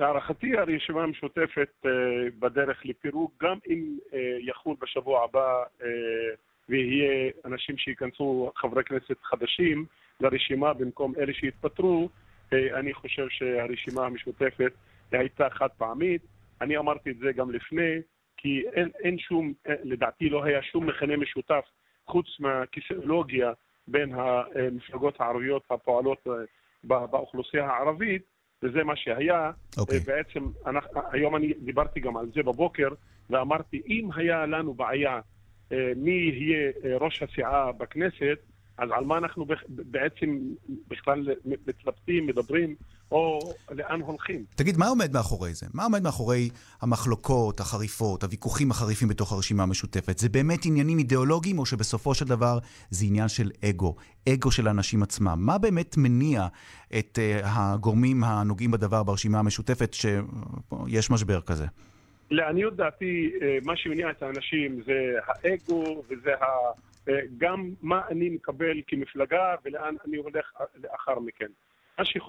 להערכתי 0.00 0.56
הרשימה 0.58 1.02
המשותפת 1.02 1.70
אה, 1.86 1.90
בדרך 2.38 2.78
לפירוק, 2.84 3.32
גם 3.42 3.58
אם 3.70 3.98
אה, 4.14 4.18
יחול 4.40 4.76
בשבוע 4.82 5.24
הבא 5.24 5.62
אה, 5.82 5.86
ויהיה 6.68 7.30
אנשים 7.44 7.78
שייכנסו, 7.78 8.52
חברי 8.56 8.84
כנסת 8.84 9.16
חדשים 9.22 9.86
לרשימה 10.20 10.74
במקום 10.74 11.12
אלה 11.18 11.32
שהתפטרו, 11.34 12.08
אה, 12.52 12.78
אני 12.78 12.94
חושב 12.94 13.26
שהרשימה 13.28 14.06
המשותפת 14.06 14.72
הייתה 15.12 15.50
חד 15.50 15.68
פעמית. 15.78 16.22
אני 16.60 16.78
אמרתי 16.78 17.10
את 17.10 17.16
זה 17.18 17.32
גם 17.32 17.50
לפני, 17.50 18.00
כי 18.36 18.62
אין, 18.72 18.90
אין 19.04 19.18
שום, 19.18 19.52
אה, 19.68 19.74
לדעתי 19.82 20.28
לא 20.28 20.44
היה 20.44 20.62
שום 20.62 20.86
מכנה 20.86 21.16
משותף 21.16 21.64
חוץ 22.06 22.26
מהכיסאולוגיה 22.40 23.52
בין 23.88 24.12
המפלגות 24.14 25.20
הערביות 25.20 25.62
הפועלות 25.70 26.26
אה, 26.26 27.06
באוכלוסייה 27.06 27.66
הערבית, 27.66 28.22
וזה 28.62 28.84
מה 28.84 28.96
שהיה. 28.96 29.50
אוקיי. 29.78 29.98
אה, 29.98 30.02
בעצם, 30.06 30.44
אנחנו, 30.66 31.00
היום 31.12 31.36
אני 31.36 31.52
דיברתי 31.64 32.00
גם 32.00 32.16
על 32.16 32.26
זה 32.34 32.42
בבוקר, 32.42 32.88
ואמרתי, 33.30 33.82
אם 33.86 34.08
היה 34.16 34.46
לנו 34.46 34.74
בעיה 34.74 35.20
מי 35.96 36.10
יהיה 36.10 36.70
אה, 36.84 36.96
ראש 37.00 37.22
הסיעה 37.22 37.72
בכנסת, 37.72 38.38
אז 38.78 38.88
על 38.92 39.04
מה 39.04 39.18
אנחנו 39.18 39.46
בעצם 39.68 40.38
בכלל 40.88 41.28
מתלבטים, 41.44 42.26
מדברים, 42.26 42.74
או 43.10 43.38
לאן 43.70 44.00
הולכים? 44.00 44.44
תגיד, 44.54 44.76
מה 44.76 44.86
עומד 44.88 45.12
מאחורי 45.12 45.54
זה? 45.54 45.66
מה 45.74 45.84
עומד 45.84 46.02
מאחורי 46.02 46.48
המחלוקות 46.80 47.60
החריפות, 47.60 48.22
הוויכוחים 48.22 48.70
החריפים 48.70 49.08
בתוך 49.08 49.32
הרשימה 49.32 49.62
המשותפת? 49.62 50.18
זה 50.18 50.28
באמת 50.28 50.66
עניינים 50.66 50.98
אידיאולוגיים, 50.98 51.58
או 51.58 51.66
שבסופו 51.66 52.14
של 52.14 52.24
דבר 52.24 52.58
זה 52.90 53.04
עניין 53.04 53.28
של 53.28 53.50
אגו? 53.64 53.96
אגו 54.28 54.50
של 54.50 54.68
האנשים 54.68 55.02
עצמם. 55.02 55.36
מה 55.38 55.58
באמת 55.58 55.96
מניע 55.96 56.46
את 56.98 57.18
uh, 57.18 57.46
הגורמים 57.46 58.24
הנוגעים 58.24 58.70
בדבר 58.70 59.02
ברשימה 59.02 59.38
המשותפת 59.38 59.94
שיש 59.94 61.10
משבר 61.10 61.40
כזה? 61.40 61.66
לעניות 62.30 62.76
דעתי, 62.76 63.32
אה, 63.42 63.58
מה 63.64 63.76
שמניע 63.76 64.10
את 64.10 64.22
האנשים 64.22 64.82
זה 64.82 65.14
האגו 65.26 66.02
וזה 66.08 66.34
ה... 66.34 66.46
אה, 67.08 67.20
גם 67.38 67.70
מה 67.82 68.02
אני 68.08 68.28
מקבל 68.28 68.80
כמפלגה 68.86 69.54
ולאן 69.64 69.94
אני 70.06 70.16
הולך 70.16 70.52
לאחר 70.84 71.18
מכן. 71.18 71.46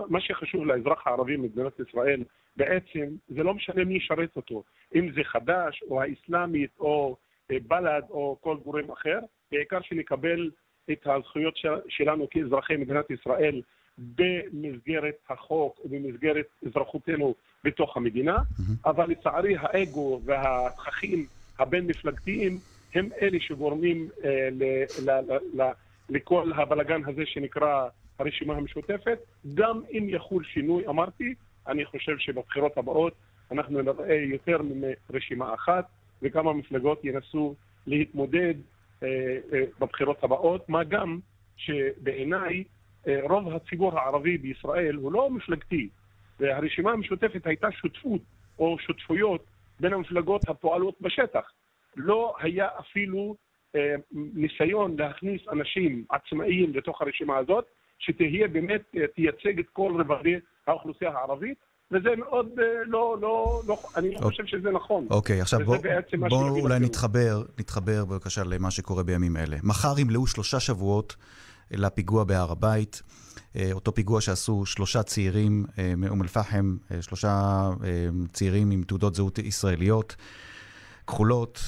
מה, 0.10 0.22
שחשוב 0.22 0.66
לאזרח 0.66 1.08
הערבי 1.08 1.38
במדינת 1.38 1.80
ישראל 1.80 2.24
בעצם 2.58 3.06
זה 3.30 3.44
לא 3.44 3.54
משנה 3.54 3.84
מי 3.84 3.94
ישרת 3.94 4.36
אותו, 4.36 4.64
אם 4.96 5.12
זה 5.16 5.24
חד"ש 5.24 5.84
או 5.84 6.02
האסלאמית 6.02 6.72
או 6.80 7.16
אה, 7.52 7.58
בל"ד 7.68 8.02
או 8.10 8.38
כל 8.42 8.58
גורם 8.64 8.92
אחר, 8.92 9.20
בעיקר 9.52 9.82
שנקבל 9.82 10.52
את 10.92 11.08
הזכויות 11.08 11.58
של... 11.58 11.70
שלנו 11.90 12.28
כאזרחי 12.30 12.78
מדינת 12.78 13.12
ישראל 13.12 13.62
במסגרת 13.98 15.16
החוק 15.30 15.80
ובמסגרת 15.86 16.46
אזרחותנו 16.68 17.36
בתוך 17.68 17.98
המדינה, 17.98 18.38
אבל 18.86 19.10
לצערי 19.10 19.56
האגו 19.60 20.22
והתככים 20.26 21.26
הבין-מפלגתיים 21.60 22.60
הם 22.96 23.10
אלה 23.22 23.38
שגורמים 23.40 24.10
אה, 24.24 24.50
ל, 24.52 24.64
ל, 25.06 25.12
ל, 25.12 25.62
ל, 25.62 25.72
לכל 26.10 26.52
הבלגן 26.56 27.02
הזה 27.06 27.26
שנקרא 27.26 27.88
הרשימה 28.20 28.54
המשותפת. 28.54 29.20
גם 29.54 29.82
אם 29.92 30.06
יחול 30.10 30.44
שינוי, 30.44 30.88
אמרתי, 30.88 31.34
אני 31.68 31.86
חושב 31.86 32.18
שבבחירות 32.18 32.78
הבאות 32.78 33.14
אנחנו 33.52 33.82
נראה 33.82 34.16
יותר 34.16 34.58
מרשימה 35.10 35.54
אחת, 35.54 35.86
וכמה 36.22 36.54
מפלגות 36.54 37.06
ינסו 37.06 37.56
להתמודד 37.88 38.54
אה, 39.04 39.08
אה, 39.54 39.64
בבחירות 39.80 40.24
הבאות, 40.24 40.70
מה 40.70 40.84
גם 40.84 41.20
שבעיניי 41.58 42.64
אה, 43.08 43.20
רוב 43.24 43.54
הציבור 43.56 44.00
הערבי 44.00 44.38
בישראל 44.38 44.96
הוא 44.96 45.12
לא 45.12 45.30
מפלגתי, 45.30 45.90
והרשימה 46.40 46.92
המשותפת 46.92 47.48
הייתה 47.48 47.68
שותפות 47.72 48.22
או 48.60 48.78
שותפויות 48.80 49.46
בין 49.80 49.94
המפלגות 49.94 50.50
הפועלות 50.50 50.96
בשטח. 51.02 51.52
לא 51.96 52.36
היה 52.40 52.68
אפילו 52.80 53.36
אה, 53.76 53.96
ניסיון 54.12 54.96
להכניס 55.00 55.42
אנשים 55.52 56.06
עצמאיים 56.10 56.74
לתוך 56.74 57.02
הרשימה 57.02 57.38
הזאת, 57.38 57.66
שתהיה 58.00 58.48
באמת, 58.48 58.82
אה, 58.98 59.08
תייצג 59.16 59.60
את 59.60 59.66
כל 59.74 59.94
רבדי 60.00 60.36
האוכלוסייה 60.68 61.12
הערבית, 61.12 61.58
וזה 61.92 62.16
מאוד 62.18 62.50
אה, 62.60 62.66
לא, 62.86 63.18
לא, 63.22 63.62
לא, 63.68 63.78
אני 63.98 64.14
לא 64.14 64.20
חושב 64.20 64.46
שזה 64.46 64.72
נכון. 64.72 65.08
אוקיי, 65.10 65.42
עכשיו 65.42 65.60
בואו 65.66 65.80
בוא 66.30 66.60
אולי. 66.62 66.80
נתחבר, 66.80 67.42
נתחבר 67.60 68.06
בבקשה 68.06 68.42
למה 68.44 68.72
שקורה 68.72 69.04
בימים 69.04 69.38
אלה. 69.38 69.58
מחר 69.64 70.00
ימלאו 70.00 70.28
שלושה 70.28 70.60
שבועות 70.60 71.16
לפיגוע 71.72 72.24
בהר 72.24 72.52
הבית. 72.52 73.02
אה, 73.58 73.70
אותו 73.74 73.94
פיגוע 73.96 74.22
שעשו 74.22 74.66
שלושה 74.66 75.04
צעירים 75.04 75.66
אה, 75.78 75.94
מאום 75.98 76.22
אל-פחם, 76.22 76.78
אה, 76.92 77.02
שלושה 77.02 77.70
צעירים 78.34 78.72
עם 78.72 78.84
תעודות 78.84 79.16
זהות 79.16 79.40
ישראליות. 79.40 80.16
כחולות, 81.08 81.60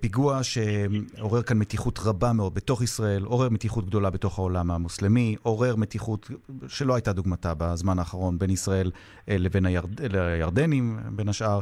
פיגוע 0.00 0.40
שעורר 0.42 1.42
כאן 1.42 1.58
מתיחות 1.58 1.98
רבה 1.98 2.32
מאוד 2.32 2.54
בתוך 2.54 2.82
ישראל, 2.82 3.24
עורר 3.24 3.48
מתיחות 3.48 3.86
גדולה 3.86 4.10
בתוך 4.10 4.38
העולם 4.38 4.70
המוסלמי, 4.70 5.36
עורר 5.42 5.76
מתיחות 5.76 6.30
שלא 6.68 6.94
הייתה 6.94 7.12
דוגמתה 7.12 7.52
בזמן 7.58 7.98
האחרון 7.98 8.38
בין 8.38 8.50
ישראל 8.50 8.90
לבין 9.28 9.66
הירד... 9.66 10.14
הירדנים, 10.14 10.98
בין 11.10 11.28
השאר. 11.28 11.60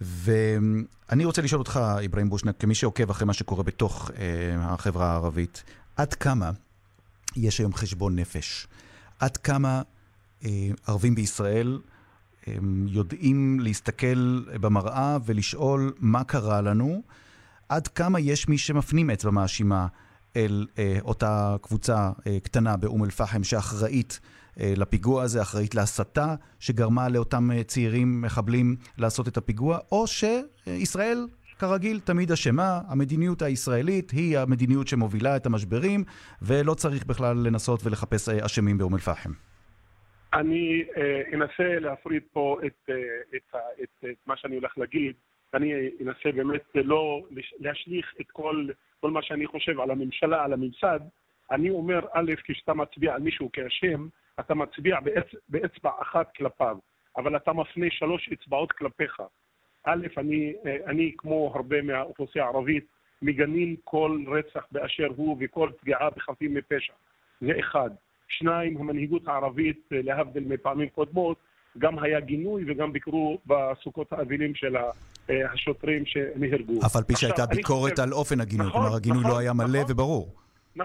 ואני 0.00 1.24
רוצה 1.24 1.42
לשאול 1.42 1.58
אותך, 1.58 1.80
אברהים 2.04 2.30
בושנק, 2.30 2.54
כמי 2.58 2.74
שעוקב 2.74 3.10
אחרי 3.10 3.26
מה 3.26 3.32
שקורה 3.32 3.62
בתוך 3.62 4.10
החברה 4.58 5.12
הערבית, 5.12 5.64
עד 5.96 6.14
כמה 6.14 6.50
יש 7.36 7.58
היום 7.58 7.74
חשבון 7.74 8.16
נפש? 8.18 8.66
עד 9.18 9.36
כמה 9.36 9.82
אה, 10.44 10.70
ערבים 10.86 11.14
בישראל 11.14 11.80
הם 12.46 12.86
יודעים 12.88 13.60
להסתכל 13.60 14.44
במראה 14.60 15.18
ולשאול 15.24 15.92
מה 15.98 16.24
קרה 16.24 16.60
לנו, 16.60 17.02
עד 17.68 17.88
כמה 17.88 18.20
יש 18.20 18.48
מי 18.48 18.58
שמפנים 18.58 19.10
אצבע 19.10 19.30
מאשימה 19.30 19.86
אל 20.36 20.66
אה, 20.78 20.98
אותה 21.02 21.56
קבוצה 21.62 22.10
אה, 22.26 22.38
קטנה 22.42 22.76
באום 22.76 23.04
אל-פחם 23.04 23.44
שאחראית 23.44 24.20
אה, 24.60 24.74
לפיגוע 24.76 25.22
הזה, 25.22 25.42
אחראית 25.42 25.74
להסתה 25.74 26.34
שגרמה 26.58 27.08
לאותם 27.08 27.50
אה, 27.50 27.64
צעירים 27.64 28.20
מחבלים 28.20 28.76
לעשות 28.98 29.28
את 29.28 29.36
הפיגוע, 29.36 29.78
או 29.92 30.04
שישראל 30.06 31.26
כרגיל, 31.58 32.00
תמיד 32.00 32.32
אשמה. 32.32 32.80
המדיניות 32.88 33.42
הישראלית 33.42 34.10
היא 34.10 34.38
המדיניות 34.38 34.88
שמובילה 34.88 35.36
את 35.36 35.46
המשברים, 35.46 36.04
ולא 36.42 36.74
צריך 36.74 37.06
בכלל 37.06 37.36
לנסות 37.46 37.80
ולחפש 37.84 38.28
אה, 38.28 38.46
אשמים 38.46 38.78
באום 38.78 38.94
אל-פחם. 38.94 39.30
אני 40.32 40.84
אה, 40.96 41.22
אנסה 41.34 41.78
להפריד 41.80 42.22
פה 42.32 42.58
את, 42.66 42.90
אה, 42.90 42.94
את, 43.36 43.54
את, 43.82 44.04
את 44.04 44.26
מה 44.26 44.36
שאני 44.36 44.54
הולך 44.54 44.78
להגיד. 44.78 45.14
אני 45.54 45.72
אנסה 46.00 46.32
באמת 46.34 46.62
לא 46.74 47.22
להשליך 47.60 48.14
את 48.20 48.30
כל, 48.32 48.66
כל 49.00 49.10
מה 49.10 49.22
שאני 49.22 49.46
חושב 49.46 49.80
על 49.80 49.90
הממשלה, 49.90 50.44
על 50.44 50.52
הממסד. 50.52 51.00
אני 51.50 51.70
אומר, 51.70 52.00
א', 52.12 52.32
כשאתה 52.44 52.74
מצביע 52.74 53.14
על 53.14 53.22
מישהו 53.22 53.50
כאשם, 53.52 54.08
אתה 54.40 54.54
מצביע 54.54 55.00
באצ... 55.00 55.26
באצבע 55.48 55.90
אחת 56.02 56.34
כלפיו, 56.36 56.76
אבל 57.16 57.36
אתה 57.36 57.52
מפנה 57.52 57.86
שלוש 57.90 58.30
אצבעות 58.32 58.72
כלפיך. 58.72 59.20
א', 59.84 60.06
אני, 60.16 60.52
אני 60.86 61.12
כמו 61.18 61.52
הרבה 61.54 61.82
מהאוכלוסייה 61.82 62.44
הערבית, 62.44 62.84
מגנים 63.22 63.76
כל 63.84 64.24
רצח 64.26 64.66
באשר 64.72 65.08
הוא 65.16 65.36
וכל 65.40 65.70
פגיעה 65.80 66.10
בחפים 66.10 66.54
מפשע. 66.54 66.92
זה 67.40 67.52
אחד. 67.60 67.90
שניים, 68.28 68.76
המנהיגות 68.76 69.28
הערבית, 69.28 69.88
להבדיל 69.90 70.44
מפעמים 70.48 70.88
קודמות, 70.88 71.36
גם 71.78 71.98
היה 71.98 72.20
גינוי 72.20 72.64
וגם 72.66 72.92
ביקרו 72.92 73.38
בסוכות 73.46 74.12
האבלים 74.12 74.54
של 74.54 74.76
השוטרים 75.28 76.06
שנהרגו. 76.06 76.86
אף 76.86 76.96
על 76.96 77.02
פי 77.02 77.16
שהייתה 77.16 77.46
ביקורת 77.46 77.92
חושב... 77.92 78.02
על 78.02 78.12
אופן 78.12 78.40
הגינוי, 78.40 78.66
נכון, 78.66 78.80
כלומר 78.80 78.96
הגינוי 78.96 79.22
לא 79.22 79.28
נכון, 79.28 79.36
לא 79.36 79.40
היה 79.40 79.52
מלא 79.52 79.66
נכון. 79.66 79.92
וברור. 79.92 80.34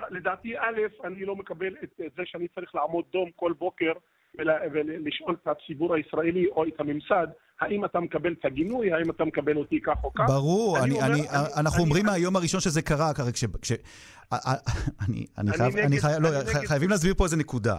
לדעתי, 0.10 0.58
א', 0.58 0.80
אני 1.04 1.26
לא 1.26 1.36
מקבל 1.36 1.76
את 1.84 2.12
זה 2.18 2.24
שאני 2.26 2.48
צריך 2.48 2.76
לעמוד 2.76 3.06
דום 3.12 3.30
כל 3.36 3.54
בוקר 3.60 3.92
ולשאול 4.38 5.36
את 5.44 5.48
הציבור 5.48 5.96
הישראלי 5.96 6.48
או 6.48 6.68
את 6.68 6.80
הממסד, 6.80 7.28
האם 7.62 7.86
אתה 7.86 8.00
מקבל 8.00 8.34
את 8.40 8.46
הגינוי, 8.46 8.94
האם 8.94 9.10
אתה 9.10 9.26
מקבל 9.26 9.58
אותי 9.58 9.82
כך 9.82 10.04
או 10.04 10.14
כך. 10.14 10.24
ברור, 10.28 10.78
אני, 10.78 10.86
אני, 10.86 10.94
אומר, 10.96 11.06
אני, 11.06 11.22
אני, 11.30 11.54
אנחנו 11.58 11.78
אני, 11.78 11.84
אומרים 11.84 12.06
אני, 12.06 12.12
מהיום 12.12 12.36
הראשון 12.36 12.62
שזה 12.62 12.82
קרה, 12.82 13.14
כרגע, 13.14 13.32
כש... 13.32 13.46
כש 13.62 13.72
אני, 15.08 15.26
אני 15.38 15.52
חייב, 15.52 15.78
אני 15.78 15.88
נגד, 15.88 16.00
חייב, 16.00 16.22
לא, 16.22 16.30
נגד. 16.30 16.66
חייבים 16.66 16.90
להסביר 16.90 17.14
פה 17.14 17.24
איזה 17.24 17.38
נקודה. 17.38 17.78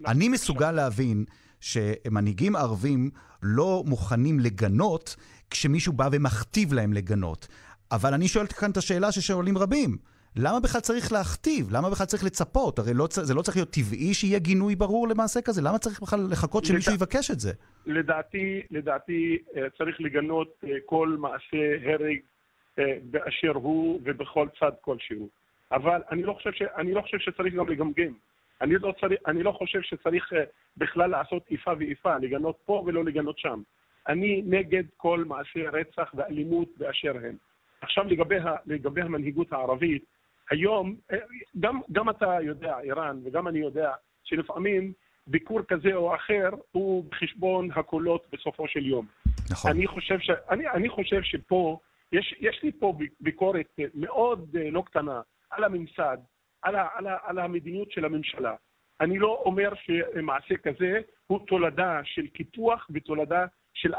נכון, 0.00 0.06
אני 0.06 0.28
מסוגל 0.28 0.72
להבין 0.72 1.24
שמנהיגים 1.60 2.56
ערבים 2.56 3.10
לא 3.42 3.84
מוכנים 3.86 4.40
לגנות 4.40 5.16
כשמישהו 5.50 5.92
בא 5.92 6.08
ומכתיב 6.12 6.72
להם 6.72 6.92
לגנות. 6.92 7.48
אבל 7.92 8.14
אני 8.14 8.28
שואל 8.28 8.46
כאן 8.46 8.70
את 8.70 8.76
השאלה 8.76 9.12
ששואלים 9.12 9.58
רבים. 9.58 9.96
למה 10.36 10.60
בכלל 10.60 10.80
צריך 10.80 11.12
להכתיב? 11.12 11.66
למה 11.70 11.90
בכלל 11.90 12.06
צריך 12.06 12.24
לצפות? 12.24 12.78
הרי 12.78 12.94
לא, 12.94 13.06
זה 13.10 13.34
לא 13.34 13.42
צריך 13.42 13.56
להיות 13.56 13.70
טבעי 13.70 14.14
שיהיה 14.14 14.38
גינוי 14.38 14.76
ברור 14.76 15.08
למעשה 15.08 15.40
כזה? 15.42 15.62
למה 15.62 15.78
צריך 15.78 16.02
בכלל 16.02 16.20
לחכות 16.30 16.64
שמישהו 16.64 16.92
לדע... 16.92 17.04
יבקש 17.04 17.30
את 17.30 17.40
זה? 17.40 17.52
לדעתי, 17.86 18.62
לדעתי 18.70 19.38
אה, 19.56 19.70
צריך 19.78 20.00
לגנות 20.00 20.64
אה, 20.64 20.70
כל 20.86 21.16
מעשה 21.18 21.76
הרג 21.84 22.18
אה, 22.78 22.84
באשר 23.02 23.52
הוא 23.54 24.00
ובכל 24.04 24.48
צד 24.60 24.72
כלשהו. 24.80 25.28
אבל 25.72 26.02
אני 26.10 26.22
לא 26.22 26.32
חושב, 26.32 26.52
ש... 26.52 26.62
אני 26.62 26.94
לא 26.94 27.00
חושב 27.00 27.18
שצריך 27.18 27.54
גם 27.54 27.68
לגמגם. 27.68 28.12
אני 28.60 28.74
לא, 28.74 28.94
צריך, 29.00 29.20
אני 29.26 29.42
לא 29.42 29.52
חושב 29.52 29.82
שצריך 29.82 30.32
בכלל 30.76 31.10
לעשות 31.10 31.42
איפה 31.50 31.70
ואיפה, 31.78 32.16
לגנות 32.16 32.56
פה 32.64 32.82
ולא 32.86 33.04
לגנות 33.04 33.38
שם. 33.38 33.62
אני 34.08 34.42
נגד 34.46 34.84
כל 34.96 35.24
מעשי 35.26 35.66
רצח 35.66 36.10
ואלימות 36.14 36.68
באשר 36.76 37.12
הם. 37.16 37.36
עכשיו 37.80 38.04
לגבי, 38.04 38.38
ה, 38.38 38.56
לגבי 38.66 39.02
המנהיגות 39.02 39.52
הערבית, 39.52 40.04
היום, 40.50 40.96
אה, 41.12 41.18
גם, 41.60 41.80
גם 41.92 42.10
אתה 42.10 42.38
יודע, 42.42 42.78
איראן, 42.80 43.20
וגם 43.24 43.48
אני 43.48 43.58
יודע, 43.58 43.92
שלפעמים 44.24 44.92
ביקור 45.26 45.60
כזה 45.62 45.94
או 45.94 46.14
אחר 46.14 46.50
הוא 46.72 47.04
בחשבון 47.10 47.68
הקולות 47.74 48.26
בסופו 48.32 48.68
של 48.68 48.86
יום. 48.86 49.06
נכון. 49.50 49.70
אני 49.70 49.86
חושב, 49.86 50.18
ש, 50.18 50.30
אני, 50.50 50.68
אני 50.68 50.88
חושב 50.88 51.22
שפה, 51.22 51.78
יש, 52.12 52.34
יש 52.40 52.62
לי 52.62 52.72
פה 52.72 52.98
ביקורת 53.20 53.78
מאוד 53.94 54.56
אה, 54.60 54.70
לא 54.70 54.82
קטנה 54.86 55.20
על 55.50 55.64
הממסד, 55.64 56.18
על, 56.62 56.76
ה, 56.76 56.88
על, 56.94 57.06
ה, 57.06 57.16
על 57.22 57.38
המדיניות 57.38 57.90
של 57.90 58.04
הממשלה. 58.04 58.54
אני 59.00 59.18
לא 59.18 59.42
אומר 59.44 59.72
שמעשה 59.74 60.56
כזה 60.56 61.00
הוא 61.26 61.46
תולדה 61.46 62.00
של 62.04 62.26
קיפוח 62.26 62.88
ותולדה 62.90 63.46
של 63.74 63.92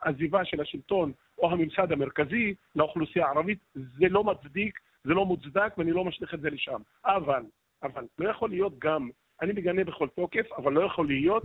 עזיבה 0.00 0.44
של 0.44 0.60
השלטון 0.60 1.12
או 1.38 1.50
הממסד 1.50 1.92
המרכזי 1.92 2.54
לאוכלוסייה 2.76 3.26
הערבית. 3.26 3.58
זה 3.74 4.08
לא 4.10 4.24
מצדיק 4.24 4.78
זה 5.06 5.14
לא 5.14 5.26
מוצדק 5.26 5.74
ואני 5.78 5.92
לא 5.92 6.04
משליך 6.04 6.34
את 6.34 6.40
זה 6.40 6.50
לשם. 6.50 6.80
אבל, 7.04 7.42
אבל, 7.82 8.04
לא 8.18 8.30
יכול 8.30 8.50
להיות 8.50 8.78
גם, 8.78 9.10
אני 9.42 9.52
מגנה 9.52 9.84
בכל 9.84 10.08
תוקף, 10.08 10.52
אבל 10.56 10.72
לא 10.72 10.80
יכול 10.80 11.06
להיות. 11.06 11.42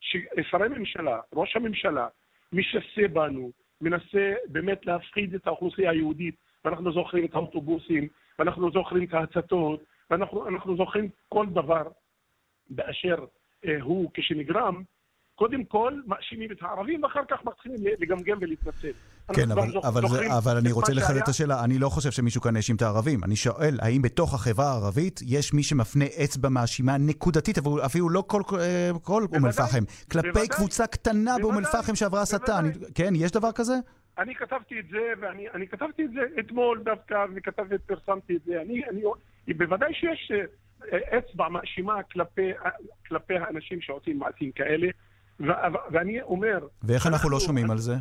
ששרי 0.00 0.68
ממשלה, 0.68 1.20
ראש 1.34 1.56
הממשלה, 1.56 2.08
משסה 2.52 3.08
בנו, 3.12 3.50
מנסה 3.80 4.34
באמת 4.48 4.86
להפחיד 4.86 5.34
את 5.34 5.46
האוכלוסייה 5.46 5.90
היהודית, 5.90 6.34
ואנחנו 6.64 6.92
זוכרים 6.92 7.24
את 7.24 7.34
האוטובוסים, 7.34 8.08
ואנחנו 8.38 8.70
זוכרים 8.70 9.04
את 9.04 9.14
ההצתות, 9.14 9.84
ואנחנו 10.10 10.76
זוכרים 10.76 11.08
כל 11.28 11.46
דבר 11.46 11.82
באשר 12.70 13.24
אה, 13.64 13.80
הוא 13.80 14.10
כשנגרם, 14.14 14.82
קודם 15.34 15.64
כל 15.64 15.92
מאשימים 16.06 16.52
את 16.52 16.56
הערבים, 16.62 17.02
ואחר 17.02 17.20
כך 17.30 17.44
מתחילים 17.44 17.78
לגמגם 17.98 18.38
ולהתנצל. 18.40 18.92
כן, 19.34 19.50
אבל, 19.50 19.62
אבל, 19.84 20.08
זה, 20.08 20.38
אבל 20.38 20.56
אני 20.56 20.72
רוצה 20.72 20.92
לחדד 20.92 21.16
את 21.16 21.28
השאלה. 21.28 21.64
אני 21.64 21.78
לא 21.78 21.88
חושב 21.88 22.10
שמישהו 22.10 22.40
כאן 22.40 22.56
האשים 22.56 22.76
את 22.76 22.82
הערבים. 22.82 23.24
אני 23.24 23.36
שואל, 23.36 23.78
האם 23.82 24.02
בתוך 24.02 24.34
החברה 24.34 24.66
הערבית 24.66 25.20
יש 25.26 25.54
מי 25.54 25.62
שמפנה 25.62 26.04
אצבע 26.24 26.48
מאשימה 26.48 26.98
נקודתית, 26.98 27.58
אפילו 27.84 28.10
לא 28.10 28.24
כל, 28.26 28.42
כל 29.02 29.22
אום 29.34 29.46
אל-פחם, 29.46 29.84
כלפי 30.10 30.28
בוודאי, 30.28 30.48
קבוצה 30.48 30.86
קטנה 30.86 31.34
באום 31.42 31.58
אל-פחם 31.58 31.94
שעברה 31.94 32.22
הסתה? 32.22 32.60
כן, 32.94 33.12
יש 33.16 33.30
דבר 33.30 33.52
כזה? 33.52 33.74
אני 34.18 34.34
כתבתי 34.34 34.80
את 34.80 34.84
זה, 34.90 35.12
ואני 35.20 35.68
כתבתי 35.68 36.04
את 36.04 36.10
זה 36.10 36.20
אתמול 36.40 36.82
דווקא, 36.84 37.24
וכתבתי, 37.34 37.74
פרסמתי 37.86 38.36
את 38.36 38.42
זה. 38.44 38.62
אני, 38.62 38.82
אני, 38.90 39.54
בוודאי 39.54 39.94
שיש 39.94 40.32
אה, 40.92 41.18
אצבע 41.18 41.48
מאשימה 41.48 42.02
כלפי, 42.02 42.50
כלפי 43.08 43.34
האנשים 43.36 43.80
שעושים 43.80 44.18
מעשים 44.18 44.52
כאלה. 44.52 44.88
ואני 45.40 46.22
אומר... 46.22 46.58
ואיך 46.82 47.06
אנחנו 47.06 47.30
לא 47.30 47.40
שומעים 47.40 47.70
על 47.70 47.78
זה? 47.78 47.94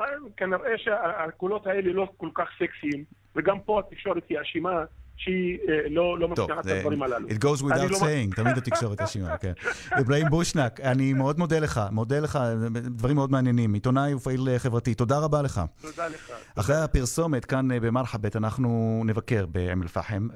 אה, 0.00 0.04
כנראה 0.36 0.78
שהקולות 0.78 1.66
האלה 1.66 1.92
לא 1.92 2.08
כל 2.16 2.28
כך 2.34 2.48
סקסיים, 2.58 3.04
וגם 3.36 3.60
פה 3.60 3.80
התקשורת 3.80 4.22
היא 4.28 4.40
אשימה. 4.40 4.84
שהיא 5.16 5.58
אה, 5.68 5.88
לא, 5.90 6.18
לא 6.18 6.28
מבטיחה 6.28 6.60
את 6.60 6.66
הדברים 6.66 7.02
הללו. 7.02 7.28
It 7.28 7.32
goes 7.32 7.62
without 7.62 7.90
לא 7.90 7.96
saying, 7.96 8.36
תמיד 8.36 8.56
התקשורת 8.56 9.00
אשימה, 9.06 9.36
כן. 9.36 9.52
אברהים 10.00 10.26
בושנק, 10.30 10.80
אני 10.80 11.12
מאוד 11.12 11.38
מודה 11.38 11.58
לך, 11.58 11.80
מודה 11.90 12.20
לך, 12.20 12.38
דברים 12.72 13.16
מאוד 13.16 13.30
מעניינים. 13.30 13.74
עיתונאי 13.74 14.14
ופעיל 14.14 14.48
אה, 14.48 14.58
חברתי, 14.58 14.94
תודה 14.94 15.18
רבה 15.18 15.42
לך. 15.42 15.60
תודה 15.80 16.08
לך. 16.08 16.30
אחרי 16.56 16.76
הפרסומת, 16.76 17.44
כאן 17.44 17.68
במרחבת, 17.82 18.36
אנחנו 18.36 19.02
נבקר 19.06 19.46
באום 19.46 19.82
אל-פחם, 19.82 20.28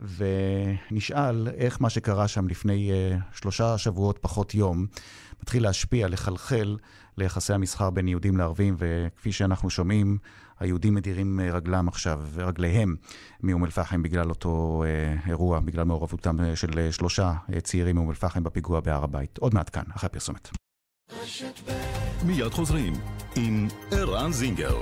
ונשאל 0.91 1.49
איך 1.49 1.81
מה 1.81 1.91
שקרה 1.91 2.29
שם 2.29 2.49
לפני 2.49 2.91
שלושה 3.33 3.79
שבועות 3.79 4.19
פחות 4.19 4.55
יום, 4.55 4.87
מתחיל 5.47 5.63
להשפיע, 5.63 6.09
לחלחל 6.09 6.77
ליחסי 7.19 7.53
המסחר 7.53 7.91
בין 7.91 8.09
יהודים 8.09 8.37
לערבים, 8.37 8.77
וכפי 8.79 9.33
שאנחנו 9.33 9.71
שומעים, 9.71 10.19
היהודים 10.61 10.95
מדירים 10.95 11.41
רגלם 11.53 11.89
עכשיו, 11.89 12.21
רגליהם 12.37 12.97
מאום 13.43 13.65
אל-פחם 13.65 14.03
בגלל 14.03 14.31
אותו 14.31 14.85
אה, 14.87 15.31
אירוע, 15.31 15.61
בגלל 15.61 15.85
מעורבותם 15.85 16.41
אה, 16.41 16.57
של 16.57 16.79
אה, 16.79 16.93
שלושה 16.93 17.33
אה, 17.55 17.61
צעירים 17.61 17.97
מאום 17.97 18.11
אל-פחם 18.11 18.45
בפיגוע 18.45 18.81
בהר 18.81 19.05
הבית. 19.05 19.39
עוד 19.39 19.55
מעט 19.55 19.71
כאן, 19.73 19.83
אחרי 19.97 20.07
הפרסומת. 20.07 20.49
מיד 22.25 22.53
חוזרים 22.53 22.93
עם 23.37 23.69
ערן 23.91 24.33
זינגר. 24.33 24.79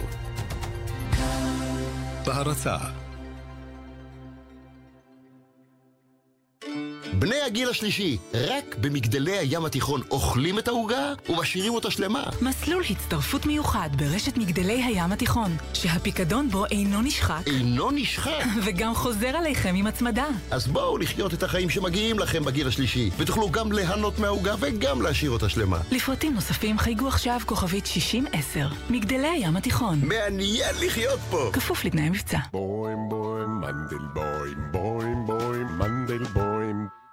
בהרצה 2.26 2.76
בני 7.18 7.40
הגיל 7.46 7.68
השלישי, 7.68 8.18
רק 8.34 8.76
במגדלי 8.80 9.38
הים 9.38 9.64
התיכון 9.64 10.00
אוכלים 10.10 10.58
את 10.58 10.68
העוגה 10.68 11.12
ומשאירים 11.28 11.74
אותה 11.74 11.90
שלמה. 11.90 12.22
מסלול 12.42 12.82
הצטרפות 12.90 13.46
מיוחד 13.46 13.90
ברשת 13.96 14.36
מגדלי 14.36 14.82
הים 14.82 15.12
התיכון, 15.12 15.56
שהפיקדון 15.74 16.48
בו 16.50 16.66
אינו 16.66 17.02
נשחק. 17.02 17.42
אינו 17.46 17.90
נשחק? 17.90 18.44
וגם 18.64 18.94
חוזר 18.94 19.28
עליכם 19.28 19.74
עם 19.74 19.86
הצמדה. 19.86 20.26
אז 20.50 20.66
בואו 20.66 20.98
לחיות 20.98 21.34
את 21.34 21.42
החיים 21.42 21.70
שמגיעים 21.70 22.18
לכם 22.18 22.44
בגיל 22.44 22.68
השלישי, 22.68 23.10
ותוכלו 23.16 23.50
גם 23.50 23.72
ליהנות 23.72 24.18
מהעוגה 24.18 24.54
וגם 24.60 25.02
להשאיר 25.02 25.30
אותה 25.30 25.48
שלמה. 25.48 25.78
לפרטים 25.90 26.34
נוספים 26.34 26.78
חייגו 26.78 27.08
עכשיו 27.08 27.40
כוכבית 27.46 27.86
6010. 27.86 28.68
מגדלי 28.90 29.28
הים 29.28 29.56
התיכון. 29.56 30.00
מעניין 30.02 30.74
לחיות 30.86 31.20
פה! 31.30 31.50
כפוף 31.52 31.84
לתנאי 31.84 32.10
מבצע. 32.10 32.38
בוים 32.52 32.98
בוים 33.08 33.60
מנדל 33.60 34.04
בוים 34.14 34.58
בוים 34.72 35.26
בוים 35.26 35.66
מנדל 35.78 36.24
בוים 36.24 37.03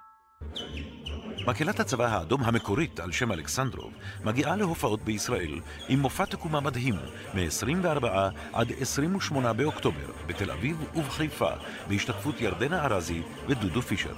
מקהלת 1.46 1.80
הצבא 1.80 2.06
האדום 2.06 2.42
המקורית 2.44 3.00
על 3.00 3.12
שם 3.12 3.32
אלכסנדרוב 3.32 3.92
מגיעה 4.24 4.56
להופעות 4.56 5.02
בישראל 5.02 5.60
עם 5.88 6.00
מופע 6.00 6.24
תקומה 6.24 6.60
מדהים 6.60 6.94
מ-24 7.34 8.06
עד 8.52 8.72
28 8.80 9.52
באוקטובר 9.52 10.12
בתל 10.26 10.50
אביב 10.50 10.76
ובחיפה 10.96 11.50
בהשתתפות 11.88 12.40
ירדנה 12.40 12.84
ארזי 12.84 13.22
ודודו 13.48 13.82
פישר. 13.82 14.14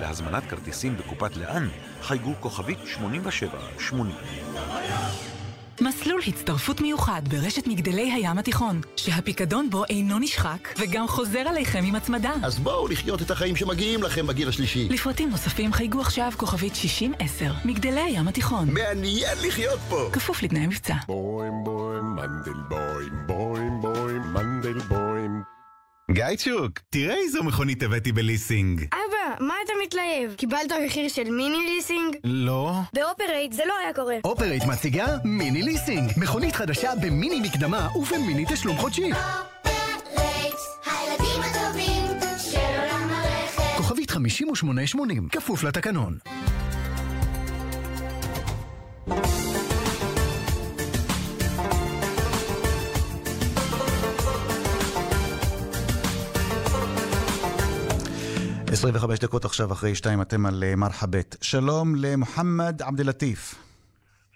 להזמנת 0.00 0.42
כרטיסים 0.50 0.96
בקופת 0.96 1.36
לאן 1.36 1.68
חייגו 2.02 2.34
כוכבית 2.40 2.78
8780. 2.86 4.14
מסלול 5.80 6.20
הצטרפות 6.26 6.80
מיוחד 6.80 7.22
ברשת 7.28 7.66
מגדלי 7.66 8.12
הים 8.12 8.38
התיכון, 8.38 8.80
שהפיקדון 8.96 9.70
בו 9.70 9.84
אינו 9.84 10.18
נשחק 10.18 10.68
וגם 10.78 11.08
חוזר 11.08 11.38
עליכם 11.38 11.84
עם 11.84 11.94
הצמדה. 11.94 12.32
אז 12.42 12.58
בואו 12.58 12.88
לחיות 12.88 13.22
את 13.22 13.30
החיים 13.30 13.56
שמגיעים 13.56 14.02
לכם 14.02 14.26
בגיל 14.26 14.48
השלישי. 14.48 14.88
לפרטים 14.88 15.30
נוספים 15.30 15.72
חייגו 15.72 16.00
עכשיו 16.00 16.32
כוכבית 16.36 16.74
6010, 16.74 17.52
מגדלי 17.64 18.00
הים 18.00 18.28
התיכון. 18.28 18.68
מעניין 18.70 19.38
לחיות 19.46 19.80
פה! 19.88 20.10
כפוף 20.12 20.42
לתנאי 20.42 20.66
מבצע. 20.66 20.94
בוים 21.06 21.52
בוים 21.64 22.04
מנדל 22.04 22.60
בוים 22.68 23.12
בוים 23.26 23.80
בוים 23.80 24.22
מנדל 24.22 24.78
בוים 24.78 25.42
גייצ'וק, 26.10 26.78
תראה 26.90 27.16
איזו 27.16 27.44
מכונית 27.44 27.82
הבאתי 27.82 28.12
בליסינג. 28.12 28.84
מה 29.40 29.54
אתה 29.64 29.72
מתלהב? 29.84 30.34
קיבלת 30.36 30.72
מחיר 30.86 31.08
של 31.08 31.30
מיני 31.30 31.58
ליסינג? 31.58 32.16
לא. 32.24 32.72
באופרייט 32.92 33.52
זה 33.52 33.62
לא 33.68 33.74
היה 33.82 33.94
קורה. 33.94 34.16
אופרייט 34.24 34.64
מציגה 34.64 35.06
מיני 35.24 35.62
ליסינג. 35.62 36.10
מכונית 36.16 36.54
חדשה 36.56 36.92
במיני 37.02 37.40
מקדמה 37.40 37.88
ובמיני 37.96 38.44
תשלום 38.48 38.76
חודשי. 38.76 39.10
אופרייט, 39.12 40.54
הילדים 40.86 41.40
הטובים 41.42 42.30
של 42.38 42.58
עולם 42.80 43.10
הרכב. 43.10 43.76
כוכבית 43.76 44.10
5880, 44.10 45.28
כפוף 45.32 45.62
לתקנון. 45.62 46.18
עשרים 58.78 58.94
וחמש 58.94 59.18
דקות 59.18 59.44
עכשיו 59.44 59.72
אחרי 59.72 59.94
שתיים 59.94 60.22
אתם 60.22 60.46
על 60.46 60.64
אה, 60.64 60.76
מרחבת. 60.76 61.36
שלום 61.40 61.94
למוחמד 61.94 62.82
עבד 62.82 63.00
אל-לטיף. 63.00 63.54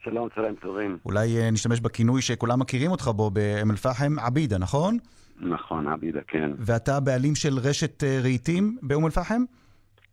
שלום, 0.05 0.29
צהריים 0.35 0.55
טובים. 0.55 0.99
אולי 1.05 1.39
אה, 1.39 1.51
נשתמש 1.51 1.81
בכינוי 1.81 2.23
שכולם 2.23 2.61
מכירים 2.61 2.91
אותך 2.91 3.09
בו 3.09 3.31
באום 3.31 3.71
אל-פחם, 3.71 4.19
עבידה, 4.19 4.59
נכון? 4.59 4.99
נכון, 5.41 5.89
עבידה, 5.89 6.21
כן. 6.29 6.51
ואתה 6.59 7.01
בעלים 7.01 7.35
של 7.35 7.59
רשת 7.59 8.05
אה, 8.05 8.19
רהיטים 8.23 8.79
באום 8.83 9.05
אל-פחם? 9.05 9.43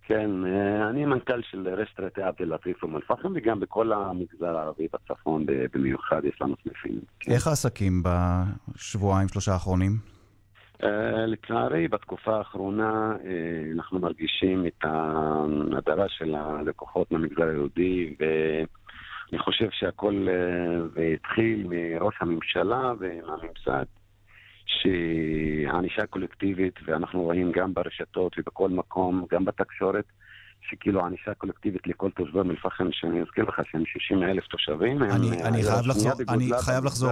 כן, 0.07 0.31
אני 0.89 1.05
מנכ"ל 1.05 1.41
של 1.41 1.67
רשת 1.67 1.99
רהיטי 1.99 2.21
עבד 2.21 2.41
אל-לטיף 2.41 2.83
אום 2.83 2.95
אל-פחם, 2.95 3.31
וגם 3.35 3.59
בכל 3.59 3.91
המגזר 3.93 4.57
הערבי 4.57 4.87
בצפון 4.93 5.45
במיוחד 5.73 6.21
יש 6.25 6.41
לנו 6.41 6.55
סניפים. 6.63 6.99
כן. 7.19 7.31
איך 7.31 7.47
העסקים 7.47 8.03
בשבועיים, 8.05 9.27
שלושה 9.27 9.53
האחרונים? 9.53 10.18
Uh, 10.83 10.85
לצערי, 11.27 11.87
בתקופה 11.87 12.37
האחרונה 12.37 13.15
uh, 13.15 13.23
אנחנו 13.75 13.99
מרגישים 13.99 14.65
את 14.65 14.83
ההדרה 14.83 16.05
של 16.09 16.35
הלקוחות 16.35 17.11
מהמגזר 17.11 17.43
היהודי, 17.43 18.15
ואני 18.19 19.39
חושב 19.39 19.67
שהכל 19.71 20.27
uh, 20.27 20.99
התחיל 21.15 21.67
מראש 21.69 22.15
הממשלה 22.21 22.93
ומהממסד, 22.99 23.85
שענישה 24.65 26.05
קולקטיבית, 26.09 26.75
ואנחנו 26.85 27.21
רואים 27.21 27.51
גם 27.51 27.73
ברשתות 27.73 28.35
ובכל 28.37 28.69
מקום, 28.69 29.25
גם 29.31 29.45
בתקשורת, 29.45 30.05
שכאילו 30.69 31.05
ענישה 31.05 31.33
קולקטיבית 31.33 31.87
לכל 31.87 32.09
תושבי 32.11 32.39
אום 32.39 32.51
אל-פחם, 32.51 32.87
שאני 32.91 33.21
אזכיר 33.21 33.43
לך 33.43 33.61
שהם 33.71 33.83
60 33.85 34.23
אלף 34.23 34.47
תושבים. 34.47 35.03
אני, 35.03 35.43
אני 35.43 35.63
חייב 35.63 35.85
לחזור, 35.87 36.11
אני 36.29 36.49
חייב 36.59 36.85
לחזור, 36.85 37.11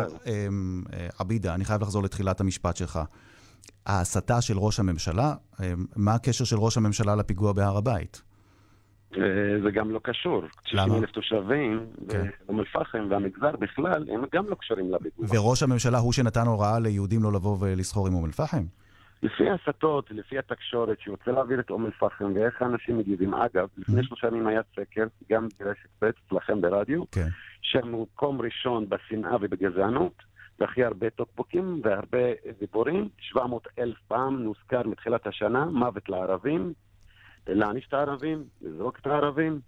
עבידה, 1.19 1.55
אני 1.55 1.65
חייב 1.65 1.81
לחזור 1.81 2.03
לתחילת 2.03 2.41
המשפט 2.41 2.77
שלך. 2.77 2.99
ההסתה 3.85 4.41
של 4.41 4.57
ראש 4.57 4.79
הממשלה, 4.79 5.33
מה 5.95 6.13
הקשר 6.13 6.45
של 6.45 6.55
ראש 6.59 6.77
הממשלה 6.77 7.15
לפיגוע 7.15 7.53
בהר 7.53 7.77
הבית? 7.77 8.21
זה 9.63 9.71
גם 9.73 9.91
לא 9.91 9.99
קשור. 10.03 10.41
למה? 10.73 10.85
90 10.85 11.03
אלף 11.03 11.11
תושבים 11.11 11.85
באום 12.45 12.59
אל-פחם 12.59 13.07
והמגזר 13.09 13.55
בכלל, 13.59 14.09
הם 14.13 14.23
גם 14.33 14.45
לא 14.49 14.55
קשורים 14.55 14.91
לפיגוע. 14.91 15.25
וראש 15.29 15.63
הממשלה 15.63 15.97
הוא 15.97 16.13
שנתן 16.13 16.47
הוראה 16.47 16.79
ליהודים 16.79 17.23
לא 17.23 17.33
לבוא 17.33 17.57
ולסחור 17.59 18.07
עם 18.07 18.13
אום 18.13 18.25
אל-פחם? 18.25 18.63
לפי 19.23 19.43
ההסתות, 19.49 20.11
לפי 20.11 20.37
התקשורת, 20.39 20.97
שרוצה 20.99 21.31
להעביר 21.31 21.59
את 21.59 21.69
אום 21.69 21.85
אל-פחם 21.85 22.31
ואיך 22.35 22.61
האנשים 22.61 22.97
מגיבים. 22.97 23.33
אגב, 23.33 23.67
לפני 23.77 24.03
שלושה 24.03 24.27
ימים 24.27 24.47
היה 24.47 24.61
סקר, 24.75 25.05
גם 25.31 25.47
ברשת 25.59 25.89
ב' 26.01 26.05
אצלכם 26.27 26.61
ברדיו, 26.61 27.03
כן. 27.11 27.27
שמקום 27.61 28.41
ראשון 28.41 28.85
בשנאה 28.89 29.35
ובגזענות. 29.41 30.26
והכי 30.59 30.83
הרבה 30.83 31.09
טוקבוקים 31.09 31.81
והרבה 31.83 32.17
דיבורים. 32.59 33.09
700 33.19 33.67
אלף 33.79 33.97
פעם 34.07 34.43
נוזכר 34.43 34.87
מתחילת 34.87 35.27
השנה, 35.27 35.65
מוות 35.65 36.09
לערבים, 36.09 36.73
להעניש 37.47 37.87
את 37.87 37.93
הערבים, 37.93 38.43
לזרוק 38.61 38.99
את 38.99 39.07
הערבים. 39.07 39.59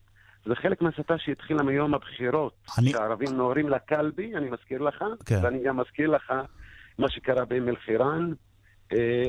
זה 0.46 0.56
חלק 0.56 0.82
מהסתה 0.82 1.18
שהתחילה 1.18 1.64
מיום 1.64 1.94
הבחירות. 1.94 2.54
אני... 2.78 2.90
שהערבים 2.90 3.30
נוהרים 3.36 3.70
לקלבי, 3.70 4.36
אני 4.36 4.50
מזכיר 4.50 4.82
לך, 4.82 5.04
כן. 5.26 5.40
ואני 5.44 5.64
גם 5.64 5.78
מזכיר 5.78 6.10
לך 6.10 6.34
מה 6.98 7.10
שקרה 7.10 7.46
באום 7.46 7.68
אל-חיראן, 7.68 8.32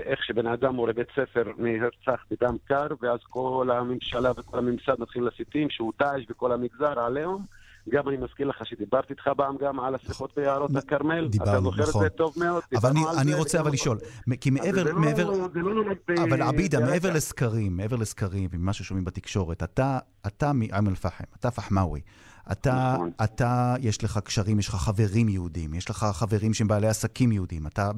איך 0.04 0.24
שבן 0.24 0.46
אדם 0.46 0.74
מורה 0.74 0.92
בית 0.92 1.08
ספר 1.10 1.44
נרצח 1.58 2.24
בדם 2.30 2.56
קר, 2.64 2.86
ואז 3.00 3.18
כל 3.22 3.70
הממשלה 3.72 4.30
וכל 4.36 4.58
הממסד 4.58 4.94
מתחילים 4.98 5.28
לסיתים 5.28 5.70
שהוא 5.70 5.92
דאעש 5.98 6.22
וכל 6.30 6.52
המגזר 6.52 7.00
עליהום. 7.00 7.46
גם 7.88 8.08
אני 8.08 8.16
מזכיר 8.16 8.46
לך 8.48 8.66
שדיברתי 8.66 9.12
איתך 9.12 9.30
פעם 9.36 9.56
גם 9.60 9.80
על 9.80 9.94
השיחות 9.94 10.32
ביערות 10.36 10.70
הכרמל. 10.76 11.28
דיברנו, 11.28 11.50
אתה 11.50 11.60
זוכר 11.60 11.82
נכון. 11.82 12.04
את 12.06 12.10
זה 12.12 12.16
טוב 12.16 12.34
מאוד. 12.36 12.62
אבל 12.76 12.90
אני, 12.90 13.00
אני 13.20 13.34
רוצה 13.34 13.60
אבל 13.60 13.72
לשאול, 13.72 13.98
כי 14.40 14.50
מעבר, 14.50 14.84
זה 14.84 14.92
לא- 14.92 15.00
מעבר, 15.00 15.34
זה 15.34 15.60
לא 15.60 15.82
אבל 16.22 16.42
עבידה. 16.42 16.80
מעבר 16.80 17.12
לסקרים, 17.12 17.76
מעבר 17.76 17.96
לסקרים 17.96 18.48
ומה 18.52 18.72
ששומעים 18.72 19.04
בתקשורת, 19.04 19.62
אתה, 19.62 19.98
אתה 20.26 20.52
מאום 20.54 20.88
אל-פחם, 20.88 21.24
אתה 21.40 21.50
פחמאווי. 21.50 22.00
אתה, 22.52 22.92
נכון. 22.94 23.10
אתה, 23.24 23.74
יש 23.80 24.04
לך 24.04 24.18
קשרים, 24.18 24.58
יש 24.58 24.68
לך 24.68 24.74
חברים 24.74 25.28
יהודים, 25.28 25.74
יש 25.74 25.90
לך 25.90 25.96
חברים 26.12 26.54
שהם 26.54 26.68
בעלי 26.68 26.86
עסקים 26.86 27.32
יהודים, 27.32 27.66
אתה 27.66 27.90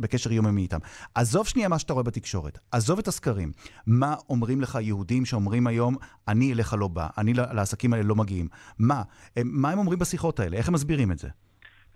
בקשר 0.00 0.32
יומיומי 0.32 0.62
איתם. 0.62 0.78
עזוב 1.14 1.46
שנייה 1.46 1.68
מה 1.68 1.78
שאתה 1.78 1.92
רואה 1.92 2.04
בתקשורת, 2.04 2.58
עזוב 2.72 2.98
את 2.98 3.08
הסקרים. 3.08 3.52
מה 3.86 4.14
אומרים 4.28 4.60
לך 4.60 4.78
יהודים 4.80 5.24
שאומרים 5.24 5.66
היום, 5.66 5.96
אני 6.28 6.52
אליך 6.52 6.74
לא 6.78 6.88
בא, 6.88 7.06
אני 7.18 7.32
לעסקים 7.34 7.92
האלה 7.92 8.04
לא 8.04 8.14
מגיעים? 8.14 8.48
מה? 8.78 9.02
הם- 9.36 9.50
מה 9.52 9.70
הם 9.70 9.78
אומרים 9.78 9.98
בשיחות 9.98 10.40
האלה? 10.40 10.56
איך 10.56 10.68
הם 10.68 10.74
מסבירים 10.74 11.12
את 11.12 11.18
זה? 11.18 11.28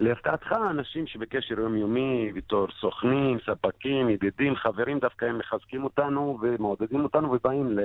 להפתעתך, 0.00 0.52
אנשים 0.70 1.06
שבקשר 1.06 1.60
יומיומי, 1.60 2.32
בתור 2.34 2.66
סוכנים, 2.80 3.38
ספקים, 3.46 4.10
ידידים, 4.10 4.56
חברים, 4.56 4.98
דווקא 4.98 5.24
הם 5.24 5.38
מחזקים 5.38 5.84
אותנו 5.84 6.38
ומעודדים 6.42 7.00
אותנו 7.00 7.32
ובאים 7.32 7.78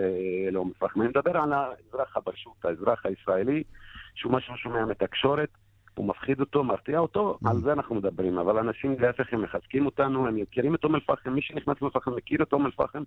לאום 0.51 0.71
אל-פחם. 0.81 1.01
אני 1.01 1.09
מדבר 1.09 1.37
על 1.37 1.53
האזרח 1.53 2.17
הפשוט, 2.17 2.65
האזרח 2.65 3.05
הישראלי, 3.05 3.63
שהוא 4.15 4.31
מה 4.31 4.41
שהוא 4.41 4.57
שומע 4.57 4.85
מתקשורת, 4.85 5.49
הוא 5.95 6.05
מפחיד 6.05 6.39
אותו, 6.39 6.63
מרתיע 6.63 6.99
אותו, 6.99 7.37
על 7.45 7.57
זה 7.57 7.73
אנחנו 7.73 7.95
מדברים. 7.95 8.37
אבל 8.39 8.57
אנשים 8.57 8.95
להפך, 8.99 9.33
הם 9.33 9.41
מחזקים 9.41 9.85
אותנו, 9.85 10.27
הם 10.27 10.35
מכירים 10.35 10.75
את 10.75 10.83
אום 10.83 10.95
אל-פחם, 10.95 11.33
מי 11.33 11.41
שנכנס 11.41 11.81
לאום 11.81 11.91
אל-פחם 11.95 12.15
מכיר 12.15 12.43
את 12.43 12.53
אום 12.53 12.65
אל-פחם. 12.65 13.03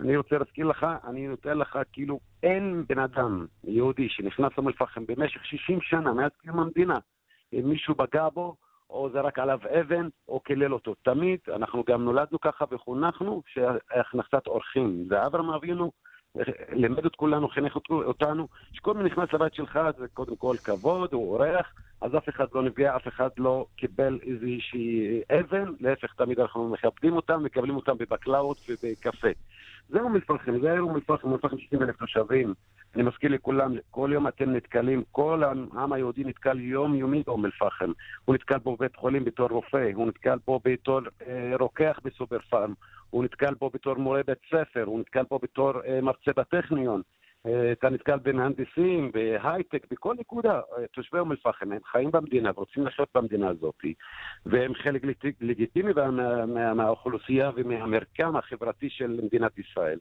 אני 0.00 0.16
רוצה 0.16 0.38
להזכיר 0.38 0.66
לך, 0.66 0.86
אני 1.04 1.28
נותן 1.28 1.58
לך, 1.58 1.78
כאילו, 1.92 2.20
אין 2.42 2.84
בן 2.88 2.98
אדם 2.98 3.46
יהודי 3.64 4.08
שנכנס 4.08 4.52
לאום 4.58 4.68
אל-פחם 4.68 5.04
במשך 5.08 5.44
60 5.44 5.80
שנה, 5.80 6.12
מאז 6.12 6.30
קיום 6.42 6.60
המדינה, 6.60 6.98
אם 7.52 7.62
מישהו 7.64 7.94
פגע 7.94 8.28
בו, 8.28 8.56
או 8.90 9.10
זרק 9.12 9.38
עליו 9.38 9.58
אבן, 9.80 10.08
או 10.28 10.40
קילל 10.40 10.74
אותו. 10.74 10.94
תמיד, 11.02 11.38
אנחנו 11.54 11.84
גם 11.88 12.04
נולדנו 12.04 12.40
ככה 12.40 12.64
וחונכנו, 12.70 13.42
שהכנסת 13.46 14.46
אורחים. 14.46 15.04
זה 15.08 15.26
אברהם 15.26 15.50
אבינו, 15.50 15.92
לימד 16.72 17.06
את 17.06 17.16
כולנו, 17.16 17.48
חינך 17.48 17.76
אותנו, 17.90 18.48
שכל 18.72 18.94
מי 18.94 19.04
נכנס 19.04 19.32
לבית 19.32 19.54
שלך 19.54 19.78
זה 19.98 20.08
קודם 20.08 20.36
כל 20.36 20.56
כבוד, 20.64 21.12
הוא 21.12 21.32
אורח, 21.32 21.72
אז 22.00 22.16
אף 22.16 22.28
אחד 22.28 22.46
לא 22.54 22.62
נפגע, 22.62 22.96
אף 22.96 23.08
אחד 23.08 23.28
לא 23.38 23.66
קיבל 23.76 24.18
איזושהי 24.22 25.20
אבן, 25.40 25.72
להפך, 25.80 26.14
תמיד 26.14 26.40
אנחנו 26.40 26.68
מכבדים 26.68 27.16
אותם, 27.16 27.44
מקבלים 27.44 27.76
אותם 27.76 27.98
בבקלאות 27.98 28.56
ובקפה. 28.68 29.28
זה 29.88 30.00
אום 30.00 30.14
אל-פחם, 30.14 30.60
זה 30.60 30.78
אום 30.78 30.94
אל-פחם, 30.96 31.28
אום 31.28 31.32
אל-פחם 31.32 31.58
60 31.58 31.82
אלף 31.82 31.96
תושבים. 31.96 32.54
אני 32.94 33.02
מזכיר 33.02 33.30
לכולם, 33.30 33.74
כל 33.90 34.10
יום 34.12 34.28
אתם 34.28 34.50
נתקלים, 34.50 35.02
כל 35.12 35.42
העם 35.44 35.92
היהודי 35.92 36.24
נתקל 36.24 36.60
יום-יומי 36.60 37.22
באום 37.26 37.44
אל-פחם. 37.44 37.92
הוא 38.24 38.34
נתקל 38.34 38.58
בו 38.58 38.76
בבית 38.76 38.96
חולים 38.96 39.24
בתור 39.24 39.48
רופא, 39.48 39.90
הוא 39.94 40.06
נתקל 40.08 40.38
בו 40.46 40.60
בתור 40.64 41.00
אה, 41.26 41.52
רוקח 41.60 42.00
בסופר 42.04 42.38
פארם, 42.50 42.74
הוא 43.10 43.24
נתקל 43.24 43.54
בו 43.54 43.70
בתור 43.74 43.94
מורה 43.94 44.20
בית 44.26 44.38
ספר, 44.50 44.84
הוא 44.84 45.00
נתקל 45.00 45.22
בו 45.30 45.38
בתור 45.42 45.72
אה, 45.86 46.00
מרצה 46.00 46.30
בטכניון. 46.36 47.02
אתה 47.72 47.90
נתקל 47.90 48.18
במהנדסים, 48.22 49.10
בהייטק, 49.12 49.86
בכל 49.90 50.14
נקודה. 50.18 50.60
תושבי 50.92 51.18
אום 51.18 51.32
אל-פחם, 51.32 51.72
הם 51.72 51.78
חיים 51.84 52.10
במדינה 52.10 52.50
ורוצים 52.56 52.86
לחיות 52.86 53.08
במדינה 53.14 53.48
הזאת, 53.48 53.84
והם 54.46 54.74
חלק 54.74 55.04
לג- 55.04 55.32
לגיטימי 55.40 55.92
מה- 55.92 56.46
מה- 56.46 56.74
מהאוכלוסייה 56.74 57.50
ומהמרקם 57.56 58.36
החברתי 58.36 58.90
של 58.90 59.20
מדינת 59.24 59.58
ישראל. 59.58 59.98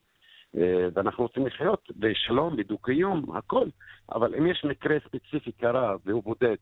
אה, 0.57 0.87
ואנחנו 0.93 1.23
רוצים 1.23 1.45
לחיות 1.45 1.91
בשלום, 1.97 2.55
בדו-קיום, 2.57 3.35
הכל. 3.35 3.67
אבל 4.11 4.35
אם 4.35 4.47
יש 4.47 4.65
מקרה 4.65 4.97
ספציפי 5.05 5.51
קרה 5.51 5.95
והוא 6.05 6.23
בודד, 6.23 6.55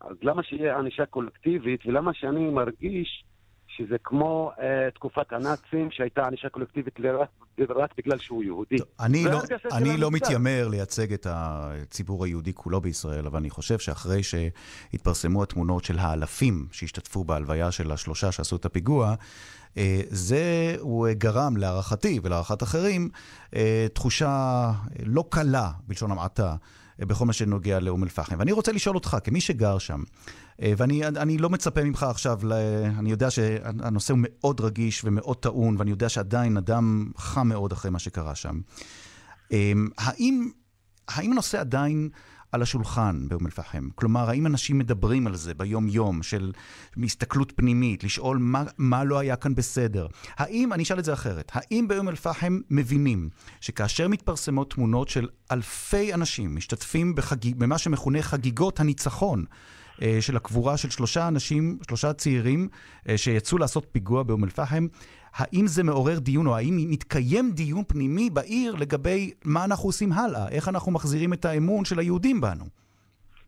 אז 0.00 0.16
למה 0.22 0.42
שיהיה 0.42 0.78
ענישה 0.78 1.06
קולקטיבית, 1.06 1.86
ולמה 1.86 2.14
שאני 2.14 2.50
מרגיש 2.50 3.24
שזה 3.80 3.96
כמו 4.04 4.52
אה, 4.60 4.90
תקופת 4.94 5.32
הנאצים, 5.32 5.90
שהייתה 5.90 6.26
ענישה 6.26 6.48
קולקטיבית 6.48 6.94
רק, 7.68 7.90
בגלל 7.98 8.18
שהוא 8.18 8.42
יהודי. 8.42 8.76
אני 9.00 9.22
זה 9.22 9.30
לא, 9.30 9.40
אני 9.72 9.96
לא. 9.96 10.10
מתיימר 10.10 10.68
לייצג 10.68 11.12
את 11.12 11.26
הציבור 11.30 12.24
היהודי 12.24 12.52
כולו 12.54 12.80
בישראל, 12.80 13.26
אבל 13.26 13.38
אני 13.38 13.50
חושב 13.50 13.78
שאחרי 13.78 14.22
שהתפרסמו 14.22 15.42
התמונות 15.42 15.84
של 15.84 15.98
האלפים 15.98 16.66
שהשתתפו 16.72 17.24
בהלוויה 17.24 17.70
של 17.70 17.92
השלושה 17.92 18.32
שעשו 18.32 18.56
את 18.56 18.64
הפיגוע, 18.64 19.14
אה, 19.76 20.00
זה 20.08 20.76
הוא 20.80 21.08
גרם 21.12 21.56
להערכתי 21.56 22.20
ולהערכת 22.22 22.62
אחרים 22.62 23.08
אה, 23.56 23.86
תחושה 23.92 24.72
לא 25.06 25.24
קלה, 25.28 25.70
בלשון 25.88 26.10
המעטה. 26.10 26.54
בכל 27.06 27.26
מה 27.26 27.32
שנוגע 27.32 27.80
לאום 27.80 28.04
אל-פחם. 28.04 28.36
ואני 28.38 28.52
רוצה 28.52 28.72
לשאול 28.72 28.94
אותך, 28.96 29.16
כמי 29.24 29.40
שגר 29.40 29.78
שם, 29.78 30.02
אה, 30.62 30.72
ואני 30.76 31.06
אני 31.06 31.38
לא 31.38 31.50
מצפה 31.50 31.84
ממך 31.84 32.02
עכשיו, 32.02 32.40
ל... 32.42 32.52
אני 32.98 33.10
יודע 33.10 33.30
שהנושא 33.30 34.12
הוא 34.12 34.20
מאוד 34.22 34.60
רגיש 34.60 35.04
ומאוד 35.04 35.36
טעון, 35.36 35.76
ואני 35.78 35.90
יודע 35.90 36.08
שעדיין 36.08 36.56
אדם 36.56 37.10
חם 37.16 37.48
מאוד 37.48 37.72
אחרי 37.72 37.90
מה 37.90 37.98
שקרה 37.98 38.34
שם. 38.34 38.60
אה, 39.52 39.72
האם, 39.98 40.50
האם 41.08 41.32
הנושא 41.32 41.60
עדיין 41.60 42.08
על 42.52 42.62
השולחן 42.62 43.28
באום 43.28 43.46
אל-פחם? 43.46 43.88
כלומר, 43.94 44.30
האם 44.30 44.46
אנשים 44.46 44.78
מדברים 44.78 45.26
על 45.26 45.36
זה 45.36 45.54
ביום-יום, 45.54 46.22
של 46.22 46.52
הסתכלות 47.04 47.52
פנימית, 47.56 48.04
לשאול 48.04 48.38
מה, 48.38 48.64
מה 48.78 49.04
לא 49.04 49.18
היה 49.18 49.36
כאן 49.36 49.54
בסדר? 49.54 50.06
האם, 50.36 50.72
אני 50.72 50.82
אשאל 50.82 50.98
את 50.98 51.04
זה 51.04 51.12
אחרת, 51.12 51.52
האם 51.54 51.88
באום 51.88 52.08
אל-פחם 52.08 52.60
מבינים 52.70 53.28
שכאשר 53.60 54.08
מתפרסמות 54.08 54.70
תמונות 54.70 55.08
של 55.08 55.28
אלפי 55.52 56.14
אנשים 56.14 56.56
משתתפים 56.56 57.14
בחגיג, 57.14 57.56
במה 57.56 57.78
שמכונה 57.78 58.22
חגיגות 58.22 58.80
הניצחון, 58.80 59.44
אה, 60.02 60.18
של 60.20 60.36
הקבורה 60.36 60.76
של 60.76 60.90
שלושה 60.90 61.28
אנשים, 61.28 61.78
שלושה 61.88 62.12
צעירים 62.12 62.68
אה, 63.08 63.18
שיצאו 63.18 63.58
לעשות 63.58 63.86
פיגוע 63.92 64.22
באום 64.22 64.44
אל-פחם, 64.44 64.86
האם 65.34 65.66
זה 65.66 65.84
מעורר 65.84 66.18
דיון, 66.18 66.46
או 66.46 66.56
האם 66.56 66.76
מתקיים 66.90 67.50
דיון 67.50 67.84
פנימי 67.84 68.30
בעיר 68.30 68.74
לגבי 68.74 69.30
מה 69.44 69.64
אנחנו 69.64 69.88
עושים 69.88 70.12
הלאה? 70.12 70.48
איך 70.48 70.68
אנחנו 70.68 70.92
מחזירים 70.92 71.32
את 71.32 71.44
האמון 71.44 71.84
של 71.84 71.98
היהודים 71.98 72.40
בנו? 72.40 72.64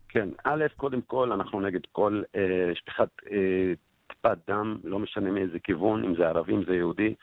כן, 0.09 0.29
א', 0.43 0.65
קודם 0.77 1.01
כל, 1.01 1.31
אנחנו 1.31 1.61
נגד 1.61 1.79
כל 1.91 2.21
אה, 2.35 2.71
שפיכת 2.75 3.09
אה, 3.31 3.73
טיפת 4.07 4.37
דם, 4.47 4.77
לא 4.83 4.99
משנה 4.99 5.31
מאיזה 5.31 5.59
כיוון, 5.59 6.03
אם 6.03 6.15
זה 6.15 6.27
ערבי, 6.27 6.53
אם 6.53 6.63
זה 6.67 6.75
יהודי, 6.75 7.13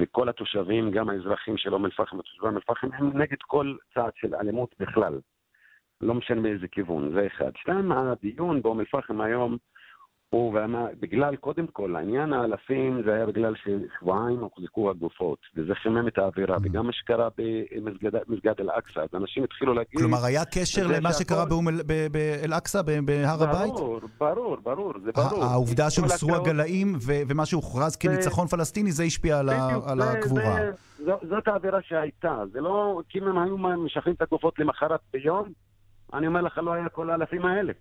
וכל 0.00 0.28
התושבים, 0.28 0.90
גם 0.90 1.10
האזרחים 1.10 1.56
של 1.56 1.74
אום 1.74 1.84
אל-פחם 1.84 2.18
ותושבי 2.18 2.46
אום 2.46 2.56
אל-פחם, 2.56 2.88
הם 2.92 3.18
נגד 3.18 3.36
כל 3.46 3.74
צעד 3.94 4.12
של 4.16 4.34
אלימות 4.34 4.74
בכלל. 4.80 5.18
לא 6.00 6.14
משנה 6.14 6.40
מאיזה 6.40 6.68
כיוון, 6.68 7.12
זה 7.14 7.26
אחד. 7.26 7.50
שתיים, 7.56 7.92
הדיון 7.92 8.62
באום 8.62 8.80
אל-פחם 8.80 9.20
היום 9.20 9.56
הוא, 10.32 10.58
ומה, 10.58 10.86
בגלל, 11.00 11.36
קודם 11.36 11.66
כל, 11.66 11.96
העניין 11.96 12.32
האלפים 12.32 13.02
זה 13.04 13.14
היה 13.14 13.26
בגלל 13.26 13.54
ששבועיים 13.56 14.38
הוחזקו 14.38 14.90
הגופות, 14.90 15.38
וזה 15.56 15.74
חימם 15.74 16.08
את 16.08 16.18
האווירה, 16.18 16.56
וגם 16.62 16.86
מה 16.86 16.92
שקרה 16.92 17.28
במסגד 18.28 18.60
אל-אקצא, 18.60 19.00
אז 19.00 19.08
אנשים 19.14 19.44
התחילו 19.44 19.74
להגיד... 19.74 19.98
כלומר, 19.98 20.24
היה 20.24 20.44
קשר 20.44 20.86
למה 20.86 21.12
שקרה 21.12 21.44
באל-אקצא, 22.12 22.82
ב- 22.82 22.98
בהר 23.04 23.42
הבית? 23.42 23.72
ברור, 23.72 24.00
ברור, 24.20 24.56
ברור, 24.62 24.92
זה 25.04 25.10
ברור. 25.12 25.44
העובדה 25.44 25.90
שהוסרו 25.90 26.34
הגלאים 26.36 26.94
ו- 27.00 27.22
ומה 27.28 27.46
שהוכרז 27.46 27.96
כניצחון 27.96 28.46
פלסטיני, 28.46 28.92
זה 28.92 29.02
השפיע 29.04 29.38
על 29.38 29.48
ה- 29.48 29.68
על 29.86 30.00
הקבורה. 30.00 30.60
זאת 31.04 31.48
האווירה 31.48 31.78
שהייתה. 31.82 32.42
זה 32.52 32.60
לא, 32.60 33.00
כי 33.08 33.18
אם 33.18 33.24
הם 33.28 33.38
היו 33.38 33.56
משחררים 33.58 34.14
את 34.16 34.22
הגופות 34.22 34.58
למחרת 34.58 35.00
ביום, 35.12 35.48
אני 36.14 36.26
אומר 36.26 36.40
לך, 36.40 36.58
לא 36.58 36.72
היה 36.72 36.88
כל 36.88 37.10
האלפים 37.10 37.44
האלה. 37.44 37.72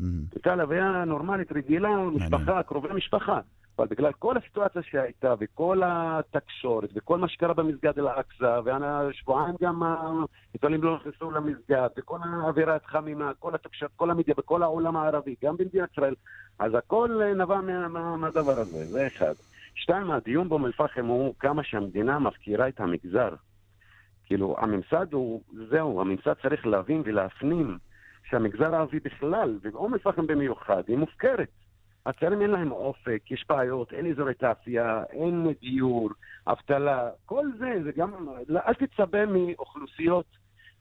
מהמם. 0.00 0.22
הייתה 0.34 0.52
הלוויה 0.52 1.04
נורמלית, 1.04 1.52
רגילה, 1.52 1.88
משפחה, 1.98 2.62
קרובי 2.62 2.88
משפחה. 2.94 3.40
אבל 3.78 3.86
בגלל 3.86 4.12
כל 4.12 4.36
הסיטואציה 4.36 4.82
שהייתה, 4.82 5.34
וכל 5.40 5.80
התקשורת, 5.84 6.90
וכל 6.94 7.18
מה 7.18 7.28
שקרה 7.28 7.54
במסגד 7.54 7.98
אל-אקצא, 7.98 8.60
והשבועיים 8.64 9.54
גם 9.62 9.82
העיתונים 9.82 10.82
לא 10.82 10.96
נכנסו 10.96 11.30
למסגד, 11.30 11.88
וכל 11.98 12.18
האווירה 12.22 12.76
התחמימה, 12.76 13.32
כל 13.38 13.54
התקשורת, 13.54 13.90
כל 13.96 14.10
המדיה, 14.10 14.34
בכל 14.38 14.62
העולם 14.62 14.96
הערבי, 14.96 15.34
גם 15.44 15.56
במדינת 15.56 15.92
ישראל, 15.92 16.14
אז 16.58 16.74
הכל 16.74 17.20
נבע 17.36 17.60
מה- 17.60 17.88
מה- 17.88 18.16
מהדבר 18.16 18.60
הזה, 18.60 18.86
זה 18.90 19.06
אחד. 19.06 19.34
שתיים, 19.74 20.10
הדיון 20.10 20.48
באום 20.48 20.66
אל-פחם 20.66 21.06
הוא 21.06 21.34
כמה 21.38 21.64
שהמדינה 21.64 22.18
מפקירה 22.18 22.68
את 22.68 22.80
המגזר. 22.80 23.34
כאילו, 24.26 24.56
הממסד 24.58 25.12
הוא, 25.12 25.42
זהו, 25.70 26.00
הממסד 26.00 26.32
צריך 26.42 26.66
להבין 26.66 27.02
ולהפנים 27.04 27.78
שהמגזר 28.30 28.74
הערבי 28.74 29.00
בכלל, 29.00 29.58
ואום 29.62 29.94
אל-פחם 29.94 30.26
במיוחד, 30.26 30.82
היא 30.88 30.96
מופקרת. 30.96 31.48
הצעירים 32.06 32.42
אין 32.42 32.50
להם 32.50 32.72
אופק, 32.72 33.30
יש 33.30 33.44
בעיות, 33.48 33.92
אין 33.92 34.10
אזורי 34.10 34.34
תעשייה, 34.34 35.02
אין 35.10 35.52
דיור, 35.60 36.10
אבטלה, 36.46 37.10
כל 37.26 37.44
זה, 37.58 37.82
זה 37.84 37.92
גם, 37.96 38.10
לא, 38.48 38.60
אל 38.66 38.74
תצפה 38.74 39.26
מאוכלוסיות 39.26 40.26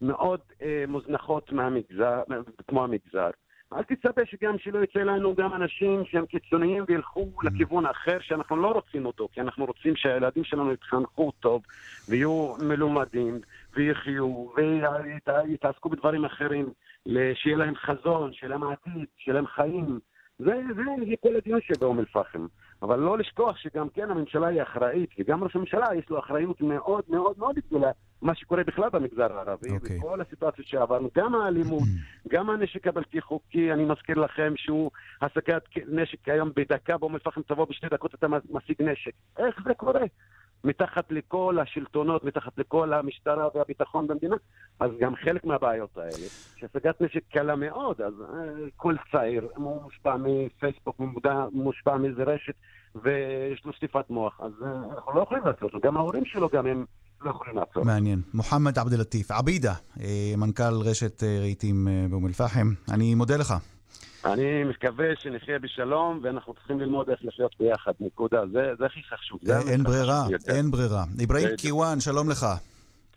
מאוד 0.01 0.39
אה, 0.61 0.83
מוזנחות 0.87 1.51
מהמגזר, 1.51 2.21
כמו 2.67 2.83
המגזר. 2.83 3.29
אל 3.73 3.83
תצפה 3.83 4.21
שגם 4.25 4.57
שלא 4.57 4.83
יצא 4.83 4.99
לנו 4.99 5.35
גם 5.35 5.53
אנשים 5.53 6.03
שהם 6.05 6.25
קיצוניים 6.25 6.83
וילכו 6.87 7.31
לכיוון 7.43 7.85
אחר 7.85 8.17
שאנחנו 8.21 8.55
לא 8.55 8.67
רוצים 8.67 9.05
אותו, 9.05 9.27
כי 9.33 9.41
אנחנו 9.41 9.65
רוצים 9.65 9.95
שהילדים 9.95 10.43
שלנו 10.43 10.73
יתחנכו 10.73 11.31
טוב 11.39 11.61
ויהיו 12.09 12.55
מלומדים 12.59 13.39
ויחיו 13.73 14.47
ויתעסקו 15.47 15.89
בדברים 15.89 16.25
אחרים, 16.25 16.69
שיהיה 17.33 17.57
להם 17.57 17.75
חזון, 17.75 18.33
שיהיה 18.33 18.49
להם 18.49 18.63
עתיד, 18.63 19.05
שיהיה 19.17 19.35
להם 19.35 19.47
חיים. 19.47 19.99
זה, 20.39 20.53
זה, 20.75 20.83
זה 21.09 21.15
כל 21.21 21.35
הדיון 21.35 21.59
שבאום 21.61 21.99
אל-פחם. 21.99 22.47
אבל 22.81 22.99
לא 22.99 23.17
לשכוח 23.17 23.57
שגם 23.57 23.89
כן 23.89 24.11
הממשלה 24.11 24.47
היא 24.47 24.61
אחראית, 24.61 25.09
וגם 25.19 25.43
ראש 25.43 25.55
הממשלה 25.55 25.85
יש 25.95 26.09
לו 26.09 26.19
אחריות 26.19 26.61
מאוד 26.61 27.03
מאוד 27.09 27.39
מאוד 27.39 27.55
גדולה, 27.67 27.91
מה 28.21 28.35
שקורה 28.35 28.63
בכלל 28.63 28.89
במגזר 28.89 29.33
הערבי, 29.33 29.69
okay. 29.69 29.93
וכל 29.99 30.21
הסיטואציות 30.21 30.67
שעברנו, 30.67 31.09
גם 31.17 31.35
האלימות, 31.35 31.83
גם 32.33 32.49
הנשק 32.49 32.87
הבלתי 32.87 33.21
חוקי, 33.21 33.73
אני 33.73 33.85
מזכיר 33.85 34.19
לכם 34.19 34.53
שהוא 34.55 34.91
הסקת 35.21 35.61
נשק 35.87 36.29
היום 36.29 36.51
בדקה, 36.55 36.97
באום 36.97 37.13
אל-פחם 37.13 37.41
תבוא 37.41 37.65
בשתי 37.69 37.87
דקות 37.91 38.15
אתה 38.15 38.27
משיג 38.49 38.81
נשק. 38.81 39.11
איך 39.37 39.61
זה 39.65 39.73
קורה? 39.73 40.01
מתחת 40.65 41.11
לכל 41.11 41.57
השלטונות, 41.61 42.23
מתחת 42.23 42.57
לכל 42.57 42.93
המשטרה 42.93 43.47
והביטחון 43.55 44.07
במדינה, 44.07 44.35
אז 44.79 44.91
גם 44.99 45.15
חלק 45.15 45.45
מהבעיות 45.45 45.97
האלה, 45.97 46.27
שהשגת 46.55 47.01
נשק 47.01 47.23
קלה 47.31 47.55
מאוד, 47.55 48.01
אז 48.01 48.13
אה, 48.21 48.27
כל 48.75 48.95
צעיר 49.11 49.47
מושפע 49.57 50.15
מפייסבוק, 50.17 51.01
מושפע 51.51 51.97
מאיזה 51.97 52.23
רשת, 52.23 52.53
ויש 52.95 53.65
לו 53.65 53.73
שטיפת 53.73 54.09
מוח, 54.09 54.39
אז 54.41 54.51
אה, 54.63 54.95
אנחנו 54.95 55.15
לא 55.15 55.21
יכולים 55.21 55.43
לעשות 55.45 55.73
לו, 55.73 55.79
גם 55.79 55.97
ההורים 55.97 56.25
שלו 56.25 56.49
גם 56.49 56.65
הם 56.65 56.85
לא. 57.21 57.33
מעניין. 57.83 58.21
מוחמד 58.33 58.79
עבד 58.79 58.93
אל-לטיף, 58.93 59.31
עבידה, 59.31 59.73
אה, 59.99 60.33
מנכ"ל 60.37 60.81
רשת 60.83 61.23
רהיטים 61.23 61.87
באום 62.09 62.25
אל-פחם, 62.27 62.67
אני 62.91 63.15
מודה 63.15 63.37
לך. 63.37 63.53
אני 64.25 64.63
מקווה 64.63 65.05
שנחיה 65.15 65.59
בשלום, 65.59 66.19
ואנחנו 66.23 66.53
צריכים 66.53 66.79
ללמוד 66.79 67.09
איך 67.09 67.19
לחיות 67.23 67.55
ביחד, 67.59 67.91
נקודה. 67.99 68.41
זה, 68.51 68.71
זה 68.79 68.85
הכי 68.85 68.99
חשוב. 69.03 69.39
זה 69.41 69.59
אין 69.71 69.83
ברירה. 69.83 70.23
אין 70.47 70.71
ברירה. 70.71 71.03
אברהים. 71.23 71.47
קיוואן, 71.57 71.99
שלום 71.99 72.29
לך. 72.29 72.45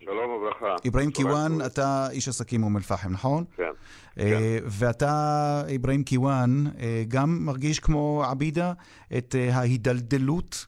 שלום 0.05 0.31
וברכה. 0.31 0.89
אברהים 0.89 1.11
קיוואן. 1.11 1.53
אתה 1.67 2.07
איש 2.11 2.29
עסקים 2.29 2.61
מאום 2.61 2.77
אל-פחם, 2.77 3.13
נכון? 3.13 3.45
כן. 3.57 3.63
אה, 4.19 4.59
ואתה, 4.65 5.63
אברהים 5.77 6.03
קיוואן, 6.03 6.65
אה, 6.81 7.03
גם 7.09 7.39
מרגיש 7.41 7.81
כמו 7.81 8.25
עבידה 8.31 8.73
את 9.19 9.35
אה, 9.39 9.55
ההידלדלות 9.55 10.67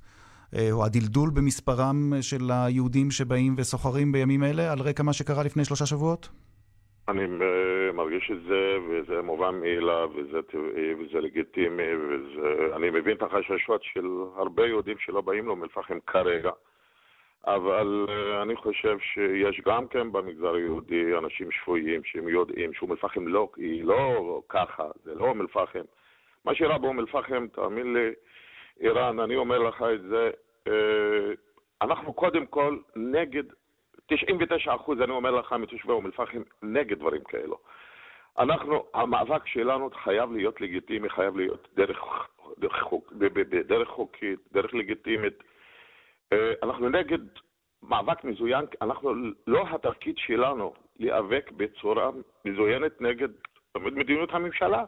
או 0.70 0.84
הדלדול 0.84 1.30
במספרם 1.30 2.12
של 2.20 2.50
היהודים 2.50 3.10
שבאים 3.10 3.54
וסוחרים 3.58 4.12
בימים 4.12 4.44
אלה, 4.44 4.72
על 4.72 4.80
רקע 4.80 5.02
מה 5.02 5.12
שקרה 5.12 5.42
לפני 5.42 5.64
שלושה 5.64 5.86
שבועות? 5.86 6.28
אני 7.08 7.20
מרגיש 7.92 8.30
את 8.30 8.42
זה, 8.42 8.78
וזה 8.88 9.22
מובן 9.22 9.60
מאליו, 9.60 10.10
וזה 10.14 10.42
טבעי, 10.42 10.94
וזה 10.94 11.20
לגיטימי, 11.20 11.94
ואני 11.94 12.90
מבין 12.90 13.16
את 13.16 13.22
החששות 13.22 13.82
של 13.82 14.06
הרבה 14.36 14.66
יהודים 14.66 14.98
שלא 14.98 15.20
באים 15.20 15.46
לאום 15.46 15.62
אל-פחם 15.62 15.98
כרגע. 16.06 16.50
אבל 17.46 18.06
אה, 18.08 18.42
אני 18.42 18.56
חושב 18.56 18.98
שיש 18.98 19.60
גם 19.60 19.88
כן 19.88 20.12
במגזר 20.12 20.54
היהודי 20.54 21.18
אנשים 21.18 21.50
שפויים 21.50 22.04
שהם 22.04 22.28
יודעים 22.28 22.72
שאום 22.72 22.92
אל-פחם 22.92 23.26
לא, 23.26 23.48
היא 23.56 23.84
לא 23.84 24.40
ככה, 24.48 24.84
זה 25.04 25.14
לא 25.14 25.24
אום 25.24 25.40
אל-פחם. 25.40 25.82
מה 26.44 26.54
שאירע 26.54 26.78
באום 26.78 27.00
אל-פחם, 27.00 27.46
תאמין 27.52 27.92
לי, 27.92 28.10
איראן, 28.80 29.20
אני 29.20 29.36
אומר 29.36 29.58
לך 29.58 29.84
את 29.94 30.02
זה, 30.02 30.30
אה, 30.68 31.32
אנחנו 31.82 32.12
קודם 32.12 32.46
כל 32.46 32.78
נגד 32.96 33.44
99 34.06 34.74
אחוז, 34.74 35.00
אני 35.00 35.12
אומר 35.12 35.30
לך, 35.30 35.52
מתושבי 35.52 35.92
אום 35.92 36.06
אל-פחם, 36.06 36.42
נגד 36.62 36.98
דברים 36.98 37.24
כאלו. 37.24 37.58
אנחנו, 38.38 38.84
המאבק 38.94 39.46
שלנו 39.46 39.90
חייב 40.04 40.32
להיות 40.32 40.60
לגיטימי, 40.60 41.08
חייב 41.08 41.36
להיות 41.36 41.68
דרך, 41.74 41.98
דרך, 42.58 42.82
חוק, 42.82 43.12
בדרך 43.12 43.88
חוקית, 43.88 44.38
דרך 44.52 44.74
לגיטימית. 44.74 45.42
אה, 46.32 46.52
אנחנו 46.62 46.88
נגד 46.88 47.18
מאבק 47.82 48.24
מזוין, 48.24 48.64
אנחנו, 48.82 49.14
לא 49.46 49.64
התפקיד 49.70 50.18
שלנו 50.18 50.74
להיאבק 50.98 51.50
בצורה 51.56 52.10
מזוינת 52.44 53.00
נגד 53.00 53.28
מדיניות 53.76 54.30
הממשלה. 54.32 54.84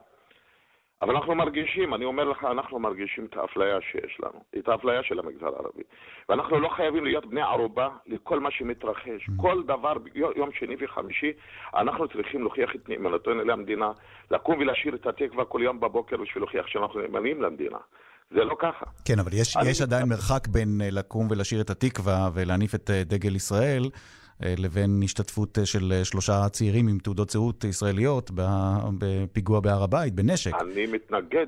אבל 1.03 1.17
אנחנו 1.17 1.35
מרגישים, 1.35 1.95
אני 1.95 2.05
אומר 2.05 2.25
לך, 2.25 2.45
אנחנו 2.51 2.79
מרגישים 2.79 3.27
את 3.31 3.37
האפליה 3.37 3.79
שיש 3.91 4.21
לנו, 4.21 4.41
את 4.59 4.69
האפליה 4.69 5.03
של 5.03 5.19
המגזר 5.19 5.47
הערבי. 5.47 5.83
ואנחנו 6.29 6.61
לא 6.61 6.69
חייבים 6.69 7.05
להיות 7.05 7.27
בני 7.27 7.41
ערובה 7.41 7.89
לכל 8.07 8.41
מה 8.41 8.51
שמתרחש. 8.51 9.31
כל 9.37 9.63
דבר, 9.67 9.93
יום 10.37 10.51
שני 10.59 10.77
וחמישי, 10.81 11.33
אנחנו 11.75 12.09
צריכים 12.09 12.41
להוכיח 12.41 12.71
את 12.75 12.89
נאמנותנו 12.89 13.45
למדינה, 13.45 13.93
לקום 14.31 14.59
ולשיר 14.59 14.95
את 14.95 15.07
התקווה 15.07 15.45
כל 15.45 15.61
יום 15.63 15.81
בבוקר 15.81 16.17
בשביל 16.17 16.43
להוכיח 16.43 16.67
שאנחנו 16.67 17.01
נאמנים 17.01 17.43
למדינה. 17.43 17.79
זה 18.31 18.45
לא 18.45 18.57
ככה. 18.59 18.87
כן, 19.05 19.19
אבל 19.19 19.33
יש, 19.33 19.57
יש 19.67 19.81
עדיין 19.81 20.09
מרחק 20.09 20.49
בין 20.49 20.81
אה, 20.83 20.89
לקום 20.91 21.27
ולשיר 21.31 21.61
את 21.61 21.71
התקווה 21.71 22.31
ולהניף 22.35 22.75
את 22.75 22.91
אה, 22.91 23.05
דגל 23.05 23.37
ישראל, 23.37 23.83
לבין 24.59 25.01
השתתפות 25.05 25.59
אה, 25.59 25.67
של 25.67 25.93
אה, 25.93 26.05
שלושה 26.05 26.49
צעירים 26.49 26.89
עם 26.89 26.99
תעודות 26.99 27.31
זהות 27.31 27.65
ישראליות 27.65 28.31
בפיגוע 28.99 29.61
בהר 29.61 29.83
הבית, 29.83 30.15
בנשק. 30.15 30.53
אני 30.61 30.87
מתנגד 30.87 31.47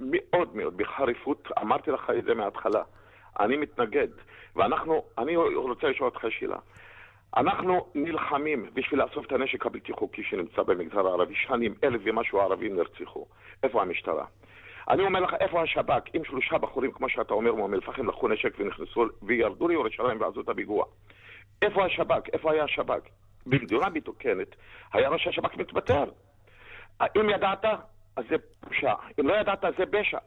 מאוד 0.00 0.56
מאוד, 0.56 0.76
בחריפות, 0.76 1.48
אמרתי 1.62 1.90
לך 1.90 2.10
את 2.18 2.24
זה 2.24 2.34
מההתחלה. 2.34 2.82
אני 3.40 3.56
מתנגד. 3.56 4.08
ואנחנו, 4.56 5.04
אני 5.18 5.36
רוצה 5.36 5.86
לשאול 5.86 6.08
אותך 6.08 6.24
שאלה. 6.38 6.56
אנחנו 7.36 7.86
נלחמים 7.94 8.70
בשביל 8.74 9.02
לאסוף 9.02 9.26
את 9.26 9.32
הנשק 9.32 9.66
הבלתי 9.66 9.92
חוקי 9.92 10.22
שנמצא 10.22 10.62
במגזר 10.62 11.06
הערבי. 11.06 11.34
שנים, 11.34 11.74
אלף 11.84 12.00
ומשהו 12.04 12.40
ערבים 12.40 12.76
נרצחו. 12.76 13.26
איפה 13.62 13.82
המשטרה? 13.82 14.24
אני 14.90 15.02
אומר 15.02 15.20
לך, 15.20 15.34
איפה 15.40 15.62
השב"כ? 15.62 16.02
אם 16.16 16.24
שלושה 16.24 16.58
בחורים, 16.58 16.92
כמו 16.92 17.08
שאתה 17.08 17.34
אומר, 17.34 17.54
מאום 17.54 17.74
אל-פחם, 17.74 18.08
לקחו 18.08 18.28
נשק 18.28 18.54
ונכנסו 18.58 19.04
וירדו 19.22 19.68
לירושלים 19.68 20.20
ועשו 20.20 20.40
את 20.40 20.48
הפיגוע. 20.48 20.84
איפה 21.62 21.84
השב"כ? 21.84 22.28
איפה 22.32 22.52
היה 22.52 22.64
השב"כ? 22.64 23.08
במדינה 23.46 23.88
מתוקנת 23.88 24.56
היה 24.92 25.08
ראש 25.08 25.26
השב"כ 25.26 25.56
מתפטר. 25.56 26.04
אם 27.16 27.30
ידעת, 27.30 27.64
אז 28.16 28.24
זה 28.30 28.36
פושע. 28.60 28.94
אם 29.20 29.28
לא 29.28 29.34
ידעת, 29.34 29.64
זה 29.78 29.84
פשע. 29.90 30.18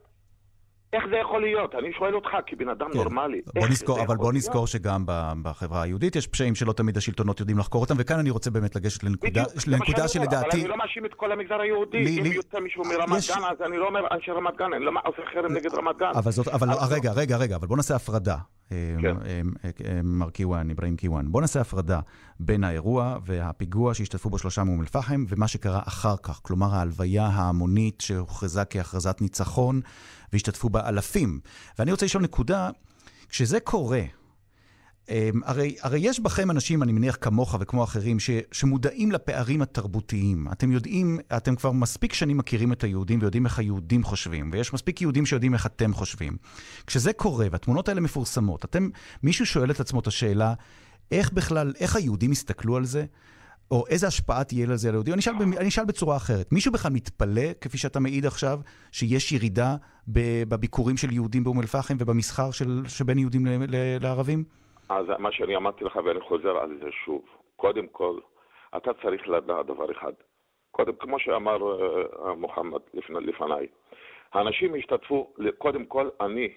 איך 0.93 1.03
זה 1.11 1.15
יכול 1.17 1.41
להיות? 1.41 1.75
אני 1.75 1.93
שואל 1.97 2.15
אותך, 2.15 2.29
כבן 2.47 2.69
אדם 2.69 2.87
נורמלי. 2.95 3.41
בוא 3.55 3.67
נזכור, 3.67 4.01
אבל 4.01 4.15
בוא? 4.17 4.33
נזכור 4.33 4.67
שגם 4.67 5.03
בחברה 5.41 5.81
היהודית 5.81 6.15
יש 6.15 6.27
פשעים 6.27 6.55
שלא 6.55 6.73
תמיד 6.73 6.97
השלטונות 6.97 7.39
יודעים 7.39 7.57
לחקור 7.57 7.81
אותם, 7.81 7.95
וכאן 7.97 8.19
אני 8.19 8.29
רוצה 8.29 8.51
באמת 8.51 8.75
לגשת 8.75 9.03
לנקודה, 9.03 9.43
בדיוק, 9.43 9.67
לנקודה 9.67 9.91
אומר, 9.91 9.99
אבל 10.01 10.07
שלדעתי... 10.07 10.57
אני 10.61 10.67
לא 10.67 10.77
מאשים 10.77 11.05
את 11.05 11.13
כל 11.13 11.31
המגזר 11.31 11.59
היהודי. 11.61 12.03
לי- 12.03 12.17
אם 12.19 12.23
לי- 12.23 12.29
יוצא 12.35 12.59
מישהו 12.59 12.83
מרמת 12.83 13.17
יש- 13.17 13.31
גן, 13.31 13.43
אז 13.51 13.57
אני 13.67 13.77
לא 13.77 13.85
אומר 13.87 13.99
אנשי 14.11 14.31
רמת 14.31 14.57
גן, 14.57 14.73
אני 14.75 14.85
לא 14.85 14.91
עושה 15.05 15.21
חרם 15.33 15.53
נגד 15.53 15.73
רמת 15.73 15.97
גן. 15.99 16.11
אבל 16.15 16.31
זאת, 16.31 16.47
אבל 16.47 16.67
רגע, 16.91 17.11
רגע, 17.11 17.37
רגע, 17.37 17.55
אבל 17.55 17.67
בוא 17.67 17.77
נעשה 17.77 17.95
הפרדה. 17.95 18.37
כן. 18.69 18.75
אה, 19.05 19.41
אה, 19.65 19.69
אה, 19.85 19.99
מר 20.03 20.29
קיוואן, 20.29 20.69
אברהים 20.69 20.95
קיוואן. 20.95 21.31
בוא 21.31 21.41
נעשה 21.41 21.61
הפרדה 21.61 21.99
בין 22.39 22.63
האירוע 22.63 23.17
והפיגוע 23.25 23.93
שהשתתפו 23.93 24.29
בו 24.29 24.37
שלושה 24.37 24.63
מאום 24.63 24.81
אל-פחם, 24.81 25.25
ומה 25.29 25.47
שקרה 25.47 25.79
אחר 25.87 26.15
כך, 26.23 26.39
כלומר 26.43 26.75
ההלוויה 26.75 27.25
ההמונית 27.25 28.01
שהוכרזה 28.01 28.65
כהכרזת 28.65 29.17
ניצחון, 29.21 29.81
והשתתפו 30.33 30.69
בה 30.69 30.89
אלפים. 30.89 31.39
ואני 31.79 31.91
רוצה 31.91 32.05
לשאול 32.05 32.23
נקודה, 32.23 32.69
כשזה 33.29 33.59
קורה, 33.59 34.01
אמ, 35.09 35.41
הרי, 35.45 35.75
הרי 35.81 35.99
יש 35.99 36.19
בכם 36.19 36.51
אנשים, 36.51 36.83
אני 36.83 36.91
מניח 36.91 37.17
כמוך 37.21 37.55
וכמו 37.59 37.83
אחרים, 37.83 38.19
ש, 38.19 38.29
שמודעים 38.51 39.11
לפערים 39.11 39.61
התרבותיים. 39.61 40.47
אתם 40.51 40.71
יודעים, 40.71 41.19
אתם 41.37 41.55
כבר 41.55 41.71
מספיק 41.71 42.13
שנים 42.13 42.37
מכירים 42.37 42.73
את 42.73 42.83
היהודים 42.83 43.19
ויודעים 43.19 43.45
איך 43.45 43.59
היהודים 43.59 44.03
חושבים, 44.03 44.49
ויש 44.53 44.73
מספיק 44.73 45.01
יהודים 45.01 45.25
שיודעים 45.25 45.53
איך 45.53 45.65
אתם 45.65 45.93
חושבים. 45.93 46.37
כשזה 46.87 47.13
קורה 47.13 47.47
והתמונות 47.51 47.89
האלה 47.89 48.01
מפורסמות, 48.01 48.65
אתם, 48.65 48.89
מישהו 49.23 49.45
שואל 49.45 49.71
את 49.71 49.79
עצמו 49.79 49.99
את 49.99 50.07
השאלה, 50.07 50.53
איך 51.11 51.31
בכלל, 51.31 51.73
איך 51.79 51.95
היהודים 51.95 52.31
יסתכלו 52.31 52.77
על 52.77 52.85
זה? 52.85 53.05
או 53.73 53.83
איזה 53.89 54.07
השפעה 54.07 54.43
תהיה 54.43 54.65
לזה 54.71 54.87
על 54.89 54.95
היהודים? 54.95 55.13
אני 55.13 55.19
אשאל, 55.19 55.33
אני 55.61 55.67
אשאל 55.67 55.85
בצורה 55.85 56.15
אחרת. 56.17 56.47
מישהו 56.51 56.71
בכלל 56.71 56.91
מתפלא, 56.93 57.47
כפי 57.61 57.77
שאתה 57.77 57.99
מעיד 57.99 58.25
עכשיו, 58.25 58.57
שיש 58.91 59.31
ירידה 59.31 59.71
בביקורים 60.49 60.97
של 60.97 61.11
יהודים 61.11 61.43
באום 61.43 61.59
אל-פחם 61.59 61.93
ובמסחר 61.99 62.51
של, 62.51 62.69
שבין 62.87 63.17
יהודים 63.17 63.45
ל- 63.45 63.49
ל- 63.75 63.97
לערבים? 64.03 64.43
אז 64.89 65.05
מה 65.19 65.31
שאני 65.31 65.55
אמרתי 65.55 65.83
לך, 65.83 65.95
ואני 65.95 66.21
חוזר 66.21 66.57
על 66.57 66.71
זה 66.83 66.89
שוב, 67.05 67.21
קודם 67.55 67.87
כל, 67.87 68.19
אתה 68.77 68.91
צריך 69.01 69.21
לדעת 69.27 69.65
דבר 69.65 69.91
אחד. 69.91 70.13
קודם, 70.71 70.93
כמו 70.99 71.19
שאמר 71.19 71.57
אה, 71.57 72.35
מוחמד 72.35 72.81
לפני, 72.93 73.19
לפניי, 73.19 73.67
האנשים 74.33 74.75
השתתפו, 74.75 75.33
קודם 75.57 75.85
כל, 75.85 76.09
אני, 76.21 76.47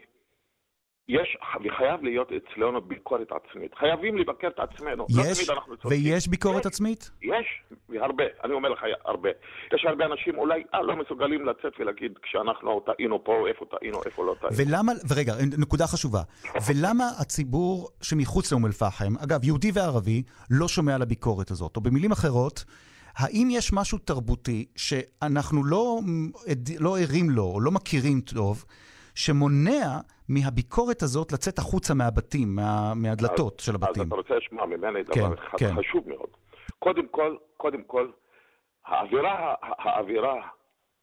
יש, 1.09 1.37
וחייב 1.65 2.03
להיות 2.03 2.29
אצלנו 2.33 2.81
ביקורת 2.81 3.29
עצמית. 3.33 3.75
חייבים 3.75 4.19
לבקר 4.19 4.49
את 4.49 4.59
עצמנו. 4.59 5.07
לא 5.11 5.23
יש, 5.23 5.39
תמיד 5.39 5.51
אנחנו 5.51 5.77
צודקים. 5.77 6.05
ויש 6.05 6.29
ביקורת 6.29 6.67
עצמית? 6.67 7.11
יש, 7.23 7.63
והרבה, 7.89 8.25
אני 8.45 8.53
אומר 8.53 8.69
לך 8.69 8.81
הרבה. 9.05 9.31
יש 9.75 9.85
הרבה 9.85 10.05
אנשים 10.05 10.39
אולי 10.39 10.63
אה, 10.75 10.83
לא 10.83 10.97
מסוגלים 10.97 11.47
לצאת 11.47 11.73
ולהגיד 11.79 12.19
כשאנחנו 12.23 12.81
טעינו 12.81 13.25
פה, 13.25 13.49
איפה 13.49 13.65
טעינו, 13.71 13.99
איפה 14.07 14.25
לא 14.25 14.35
טעינו. 14.41 14.57
ולמה, 14.57 14.93
ורגע, 15.09 15.35
נקודה 15.59 15.87
חשובה, 15.87 16.21
ולמה 16.69 17.05
הציבור 17.21 17.89
שמחוץ 18.03 18.53
לאום 18.53 18.67
אל-פחם, 18.67 19.13
אגב, 19.25 19.45
יהודי 19.45 19.71
וערבי, 19.75 20.23
לא 20.51 20.69
שומע 20.69 20.95
על 20.95 21.03
הביקורת 21.03 21.51
הזאת? 21.51 21.77
או 21.77 21.81
במילים 21.81 22.13
אחרות, 22.13 22.65
האם 23.17 23.49
יש 23.51 23.73
משהו 23.73 23.99
תרבותי 23.99 24.67
שאנחנו 24.77 25.65
לא, 25.65 25.99
לא 26.81 26.99
ערים 26.99 27.31
לו, 27.31 27.45
או 27.45 27.61
לא 27.61 27.71
מכירים 27.71 28.21
טוב, 28.21 28.65
שמונע 29.17 29.87
מהביקורת 30.29 31.03
הזאת 31.03 31.33
לצאת 31.33 31.59
החוצה 31.59 31.95
מהבתים, 31.95 32.49
מה, 32.57 32.93
מהדלתות 32.95 33.61
של 33.61 33.75
הבתים? 33.75 34.03
אז 34.03 34.07
אתה 34.07 34.15
רוצה 34.17 34.35
לשמוע 34.35 34.67
ממני 34.67 35.05
כן, 35.05 35.21
דבר 35.21 35.35
אחד 35.35 35.59
כן. 35.59 35.75
חשוב 35.79 36.09
מאוד. 36.09 36.31
קודם 36.79 37.07
כל, 37.09 37.37
קודם 37.57 37.83
כל, 37.83 38.09
האווירה, 38.87 39.55
האווירה 39.63 40.35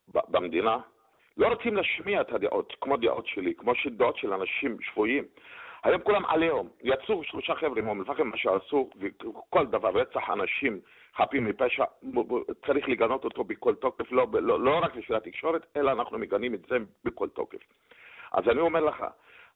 במדינה, 0.08 0.78
לא 1.38 1.48
רוצים 1.48 1.76
להשמיע 1.76 2.22
את 2.22 2.32
הדעות, 2.32 2.74
כמו 2.82 2.98
דעות 2.98 3.28
שלי, 3.28 3.54
כמו 3.58 3.74
דעות 3.98 4.18
של 4.18 4.34
אנשים 4.34 4.78
שפויים. 4.82 5.24
היום 5.84 6.02
כולם 6.02 6.26
עליהום. 6.26 6.70
יצאו 6.84 7.24
שלושה 7.24 7.56
חבר'ה 7.56 7.82
מאום 7.82 8.00
אל-פחם, 8.00 8.28
מה 8.28 8.38
שעשו, 8.38 8.90
וכל 9.00 9.66
דבר, 9.66 9.90
רצח 9.90 10.30
אנשים 10.34 10.80
חפים 11.18 11.46
מפשע, 11.46 11.84
צריך 12.66 12.90
לגנות 12.90 13.24
אותו 13.24 13.44
בכל 13.44 13.76
תוקף, 13.76 14.12
לא, 14.12 14.28
לא, 14.34 14.60
לא 14.60 14.80
רק 14.84 14.96
בשביל 14.96 15.18
התקשורת, 15.18 15.66
אלא 15.78 15.92
אנחנו 15.92 16.18
מגנים 16.18 16.54
את 16.54 16.66
זה 16.70 16.76
בכל 17.04 17.28
תוקף. 17.30 17.60
אז 18.34 18.48
אני 18.50 18.60
אומר 18.60 18.80
לך, 18.80 19.06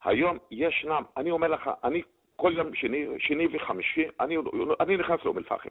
היום 0.03 0.37
ישנם, 0.51 1.03
אני 1.17 1.31
אומר 1.31 1.47
לך, 1.47 1.69
אני 1.83 2.01
כל 2.35 2.53
יום 2.55 2.75
שני, 2.75 3.05
שני 3.19 3.47
וחמישי, 3.51 4.05
אני, 4.19 4.37
אני 4.79 4.97
נכנס 4.97 5.19
לאום 5.25 5.37
אל-פחם. 5.37 5.69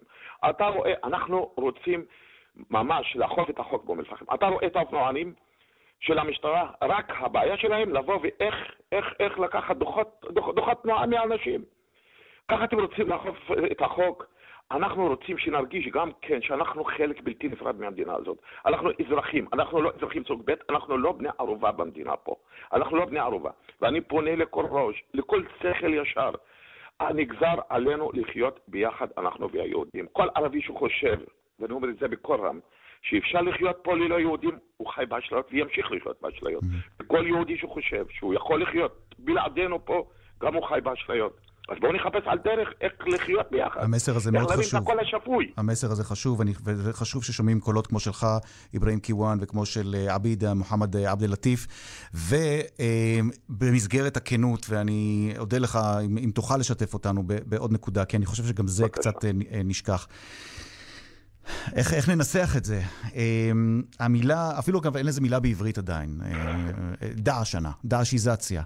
אתה 0.51 0.66
רואה, 0.66 0.92
אנחנו 1.05 1.53
רוצים 1.57 2.05
ממש 2.71 3.16
לאכוף 3.16 3.51
את 3.51 3.59
החוק 3.59 3.85
באום 3.85 4.01
אל-פחם. 4.01 4.25
אתה 4.35 4.47
רואה 4.47 4.66
את 4.66 4.77
האופנוענים 4.77 5.35
של 6.01 6.19
המשטרה, 6.19 6.71
רק 6.83 7.12
הבעיה 7.16 7.57
שלהם 7.57 7.92
לבוא 7.92 8.19
ואיך 8.23 8.55
איך, 8.92 9.14
איך 9.21 9.38
לקחת 9.38 9.77
דוחות, 9.77 10.25
דוח, 10.31 10.49
דוחות 10.55 10.83
תנועה 10.83 11.07
מהאנשים. 11.07 11.64
ככה 12.49 12.64
אתם 12.64 12.81
רוצים 12.81 13.09
לאכוף 13.09 13.51
את 13.73 13.83
החוק? 13.83 14.27
אנחנו 14.70 15.07
רוצים 15.07 15.38
שנרגיש 15.38 15.88
גם 15.88 16.11
כן 16.22 16.42
שאנחנו 16.42 16.85
חלק 16.85 17.20
בלתי 17.20 17.48
נפרד 17.48 17.81
מהמדינה 17.81 18.14
הזאת. 18.14 18.38
אנחנו 18.66 18.90
אזרחים, 19.07 19.46
אנחנו 19.52 19.83
לא 19.83 19.90
אזרחים 19.96 20.24
סוג 20.24 20.42
ב', 20.44 20.55
אנחנו 20.70 20.98
לא 20.98 21.12
בני 21.12 21.29
ערובה 21.38 21.72
במדינה 21.72 22.16
פה. 22.16 22.35
אנחנו 22.72 22.96
לא 22.96 23.05
בני 23.05 23.18
ערובה. 23.18 23.50
ואני 23.81 24.00
פונה 24.00 24.37
לכל 24.37 24.66
ראש, 24.70 25.05
לכל 25.14 25.42
שכל 25.62 25.94
ישר. 25.94 26.31
נגזר 27.14 27.55
עלינו 27.68 28.11
לחיות 28.14 28.61
ביחד, 28.68 29.07
אנחנו 29.18 29.50
והיהודים. 29.50 30.07
כל 30.12 30.29
ערבי 30.35 30.62
שחושב, 30.62 31.16
ואני 31.59 31.72
אומר 31.72 31.88
את 31.88 31.98
זה 31.98 32.09
בקול 32.09 32.40
רם, 32.40 32.61
שאפשר 33.02 33.40
לחיות 33.40 33.76
פה 33.83 33.94
ללא 33.96 34.20
יהודים, 34.20 34.59
הוא 34.76 34.88
חי 34.88 35.07
באשליות 35.09 35.48
וימשיך 35.52 35.92
לחיות 35.92 36.22
באשליות. 36.22 36.62
וכל 37.00 37.26
יהודי 37.26 37.59
שחושב 37.59 38.07
שהוא 38.11 38.35
יכול 38.35 38.62
לחיות 38.62 39.14
בלעדינו 39.18 39.85
פה, 39.85 40.05
גם 40.40 40.55
הוא 40.55 40.64
חי 40.64 40.81
באשליות. 40.83 41.40
אז 41.68 41.76
בואו 41.81 41.92
נחפש 41.92 42.22
על 42.26 42.38
דרך 42.44 42.68
איך 42.81 42.92
לחיות 43.07 43.46
ביחד. 43.50 43.81
המסר 43.83 44.16
הזה 44.16 44.31
מאוד 44.31 44.42
איך 44.42 44.50
להבין 44.50 44.64
חשוב. 44.66 44.76
את 44.79 44.83
הקול 44.83 45.00
השפוי. 45.00 45.50
המסר 45.57 45.92
הזה 45.92 46.05
חשוב, 46.05 46.38
ואני- 46.40 46.52
וחשוב 46.64 47.24
ששומעים 47.24 47.61
קולות 47.61 47.87
כמו 47.87 48.00
שלך, 48.00 48.26
אברהים 48.76 49.00
קיוואן, 49.00 49.38
וכמו 49.40 49.66
של 49.66 49.96
אה, 49.98 50.14
עביד 50.14 50.44
אה, 50.44 50.55
מוחמד 50.55 50.96
אה, 50.96 51.11
עבד 51.11 51.22
אל-לטיף. 51.22 51.66
ובמסגרת 53.48 54.16
הכנות, 54.16 54.66
ואני 54.68 54.98
אודה 55.38 55.59
לך 55.59 55.79
אם, 56.05 56.18
אם 56.18 56.31
תוכל 56.35 56.57
לשתף 56.57 56.94
אותנו 56.94 57.22
בעוד 57.26 57.72
נקודה, 57.72 58.05
כי 58.05 58.16
אני 58.16 58.26
חושב 58.26 58.46
שגם 58.46 58.68
זה 58.68 58.88
קצת 58.88 59.24
נ- 59.24 59.42
אה, 59.42 59.61
נשכח. 59.64 60.07
איך, 61.74 61.92
איך 61.94 62.09
ננסח 62.09 62.55
את 62.57 62.64
זה? 62.64 62.80
אה, 63.14 63.51
המילה, 64.01 64.59
אפילו 64.59 64.80
גם 64.80 64.97
אין 64.97 65.07
לזה 65.07 65.20
מילה 65.20 65.41
בעברית 65.41 65.78
עדיין, 65.78 66.20
אה, 66.24 66.62
דאעשנה, 67.14 67.70
דאעשיזציה. 67.84 68.62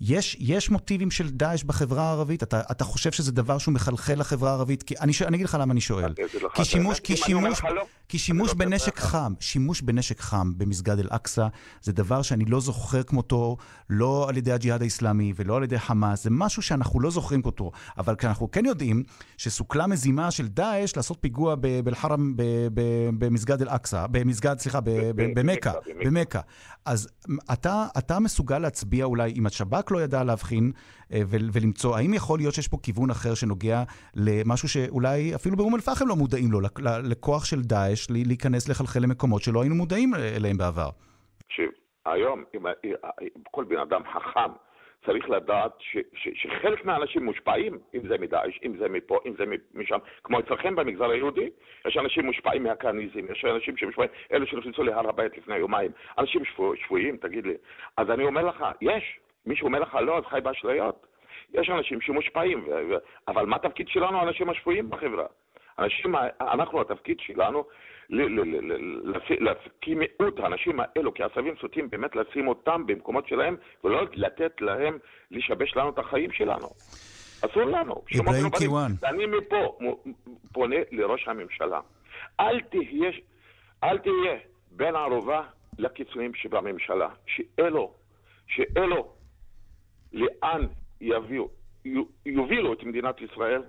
יש, 0.00 0.36
יש 0.40 0.70
מוטיבים 0.70 1.10
של 1.10 1.30
דאעש 1.30 1.62
בחברה 1.62 2.02
הערבית? 2.02 2.42
אתה, 2.42 2.60
אתה 2.70 2.84
חושב 2.84 3.12
שזה 3.12 3.32
דבר 3.32 3.58
שהוא 3.58 3.74
מחלחל 3.74 4.14
לחברה 4.14 4.50
הערבית? 4.50 4.82
כי 4.82 4.94
אני, 5.00 5.12
אני 5.26 5.36
אגיד 5.36 5.46
לך 5.46 5.56
למה 5.60 5.72
אני 5.72 5.80
שואל. 5.80 6.14
כי 6.54 6.64
שימוש, 6.64 7.00
כי 7.00 7.16
שימוש, 7.16 7.62
לא, 7.64 7.86
כי 8.10 8.18
שימוש 8.18 8.54
בנשק 8.54 8.98
חם, 8.98 9.32
שימוש 9.40 9.80
בנשק 9.80 10.20
חם 10.20 10.52
במסגד 10.56 10.98
אל-אקצא, 10.98 11.48
זה 11.82 11.92
דבר 11.92 12.22
שאני 12.22 12.44
לא 12.44 12.60
זוכר 12.60 13.02
כמותו, 13.02 13.56
לא 13.90 14.28
על 14.28 14.36
ידי 14.36 14.52
הג'יהאד 14.52 14.80
האיסלאמי 14.82 15.32
ולא 15.36 15.56
על 15.56 15.62
ידי 15.62 15.78
חמאס, 15.78 16.24
זה 16.24 16.30
משהו 16.30 16.62
שאנחנו 16.62 17.00
לא 17.00 17.10
זוכרים 17.10 17.42
אותו. 17.44 17.70
אבל 17.98 18.14
אנחנו 18.24 18.50
כן 18.50 18.64
יודעים 18.66 19.02
שסוכלה 19.36 19.86
מזימה 19.86 20.30
של 20.30 20.48
דאעש 20.48 20.96
לעשות 20.96 21.18
פיגוע 21.20 21.54
באל-חרם, 21.54 22.34
במסגד 23.18 23.62
אל-אקצא, 23.62 24.06
במסגד, 24.10 24.58
סליחה, 24.58 24.80
במכה, 25.16 25.72
במכה. 26.04 26.40
אז 26.84 27.08
אתה, 27.52 27.86
אתה 27.98 28.18
מסוגל 28.18 28.58
להצביע 28.58 29.04
אולי, 29.04 29.32
אם 29.36 29.46
השב"כ 29.46 29.90
לא 29.90 30.02
ידע 30.02 30.24
להבחין 30.24 30.72
ולמצוא, 31.30 31.96
האם 31.96 32.14
יכול 32.14 32.38
להיות 32.38 32.54
שיש 32.54 32.68
פה 32.68 32.76
כיוון 32.82 33.10
אחר 33.10 33.34
שנוגע 33.34 33.82
למשהו 34.16 34.68
שאולי 34.68 35.34
אפילו 35.34 35.56
באום 35.56 35.74
אל-פחם 35.74 36.08
לא 36.08 36.16
מודעים 36.16 36.52
לו, 36.52 36.60
לכוח 37.10 37.44
של 37.44 37.60
דאעש 37.62 38.06
להיכנס 38.10 38.68
לחלחל 38.68 39.00
למקומות 39.02 39.42
שלא 39.42 39.60
היינו 39.62 39.74
מודעים 39.74 40.14
אליהם 40.14 40.56
בעבר? 40.58 40.88
תקשיב, 41.46 41.70
היום 42.06 42.44
אם 42.54 42.66
ה- 42.66 42.70
כל 43.50 43.64
בן 43.64 43.76
אדם 43.78 44.00
חכם 44.14 44.52
צריך 45.06 45.30
לדעת 45.30 45.72
ש, 45.78 45.96
ש, 46.14 46.28
שחלק 46.42 46.84
מהאנשים 46.84 47.24
מושפעים, 47.24 47.78
אם 47.94 48.00
זה 48.08 48.18
מדאעש, 48.18 48.58
אם 48.66 48.76
זה 48.78 48.88
מפה, 48.88 49.18
אם 49.26 49.32
זה 49.38 49.44
משם, 49.74 49.98
כמו 50.24 50.40
אצלכם 50.40 50.76
במגזר 50.76 51.10
היהודי, 51.10 51.48
יש 51.88 51.96
אנשים 51.96 52.26
מושפעים 52.26 52.62
מהכהניזם, 52.62 53.32
יש 53.32 53.44
אנשים 53.54 53.76
שמושפעים, 53.76 54.08
אלה 54.32 54.46
שנכנסו 54.46 54.82
להר 54.82 55.08
הבית 55.08 55.38
לפני 55.38 55.56
יומיים, 55.56 55.90
אנשים 56.18 56.44
שבו, 56.44 56.72
שבויים, 56.76 57.16
תגיד 57.16 57.46
לי. 57.46 57.54
אז 57.96 58.10
אני 58.10 58.24
אומר 58.24 58.42
לך, 58.42 58.64
יש. 58.80 59.20
מישהו 59.46 59.66
אומר 59.66 59.80
לך 59.80 59.94
לא, 59.94 60.18
אז 60.18 60.24
חי 60.24 60.40
באשליות. 60.42 61.06
יש 61.54 61.70
אנשים 61.70 62.00
שמושפעים, 62.00 62.66
אבל 63.28 63.46
מה 63.46 63.56
התפקיד 63.56 63.88
שלנו, 63.88 64.18
האנשים 64.18 64.50
השפויים 64.50 64.90
בחברה? 64.90 65.26
אנשים, 65.78 66.14
אנחנו, 66.40 66.80
התפקיד 66.80 67.16
שלנו, 67.20 67.64
כמיעוט 69.82 70.38
האנשים 70.38 70.80
האלו, 70.80 71.14
כעשבים 71.14 71.56
שוטים, 71.56 71.90
באמת 71.90 72.16
לשים 72.16 72.48
אותם 72.48 72.86
במקומות 72.86 73.28
שלהם, 73.28 73.56
ולא 73.84 74.02
לתת 74.12 74.60
להם 74.60 74.98
לשבש 75.30 75.76
לנו 75.76 75.90
את 75.90 75.98
החיים 75.98 76.32
שלנו. 76.32 76.66
אסור 77.44 77.62
לנו. 77.64 77.94
אברהים. 78.20 78.50
קיואן. 78.58 78.92
ואני 79.00 79.26
מפה 79.26 79.78
פונה 80.52 80.76
לראש 80.92 81.28
הממשלה. 81.28 81.80
אל 82.40 82.60
תהיה, 82.60 83.10
אל 83.84 83.98
תהיה 83.98 84.38
בין 84.70 84.94
הערובה 84.96 85.42
לקיצונים 85.78 86.34
שבממשלה. 86.34 87.08
שאלו, 87.26 87.94
שאלו, 88.46 89.12
לאן 90.12 90.66
יביאו, 91.00 91.48
יובילו 92.26 92.72
את 92.72 92.82
מדינת 92.82 93.16
ישראל, 93.20 93.62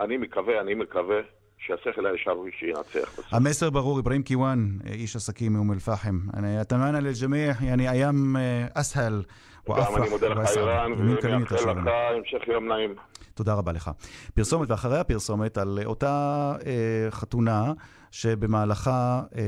אני 0.00 0.16
מקווה, 0.16 0.60
אני 0.60 0.74
מקווה 0.74 1.20
שהשכל 1.58 2.06
הישר 2.06 2.30
הוא 2.30 2.48
שינצח 2.58 3.12
בסוף. 3.12 3.34
המסר 3.34 3.70
ברור, 3.70 4.00
אברהים 4.00 4.22
קיוואן, 4.22 4.68
איש 4.92 5.16
עסקים 5.16 5.52
מאום 5.52 5.72
אל-פחם. 5.72 6.18
אני 6.34 6.60
אתמנע 6.60 7.00
לג'מיע, 7.00 7.52
יעני 7.60 7.88
איים 7.88 8.36
אה, 8.36 8.66
אסהל 8.74 9.22
ואפרח. 9.68 9.88
גם 9.88 10.02
אני 10.02 10.10
מודה 10.10 10.28
לך, 10.28 10.56
איראן, 10.56 10.92
ואני 10.92 11.36
מאחל 11.38 11.56
לך 11.56 11.88
המשך 12.16 12.48
יום 12.48 12.68
נעים. 12.68 12.94
תודה 13.34 13.54
רבה 13.54 13.72
לך. 13.72 13.90
פרסומת, 14.34 14.70
ואחרי 14.70 14.98
הפרסומת, 14.98 15.58
על 15.58 15.78
אותה 15.84 16.52
אה, 16.66 17.06
חתונה 17.10 17.72
שבמהלכה 18.10 19.22
אה, 19.36 19.42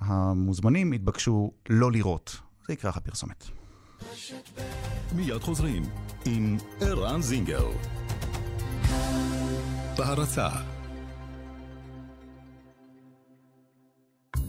המוזמנים 0.00 0.92
התבקשו 0.92 1.52
לא 1.70 1.92
לראות. 1.92 2.36
זה 2.66 2.72
יקרה 2.72 2.90
לך 2.90 2.98
פרסומת. 2.98 3.65
מיד 5.12 5.42
חוזרים 5.42 5.82
עם 6.24 6.56
ערן 6.80 7.22
זינגר. 7.22 7.66
בהרצה 9.98 10.48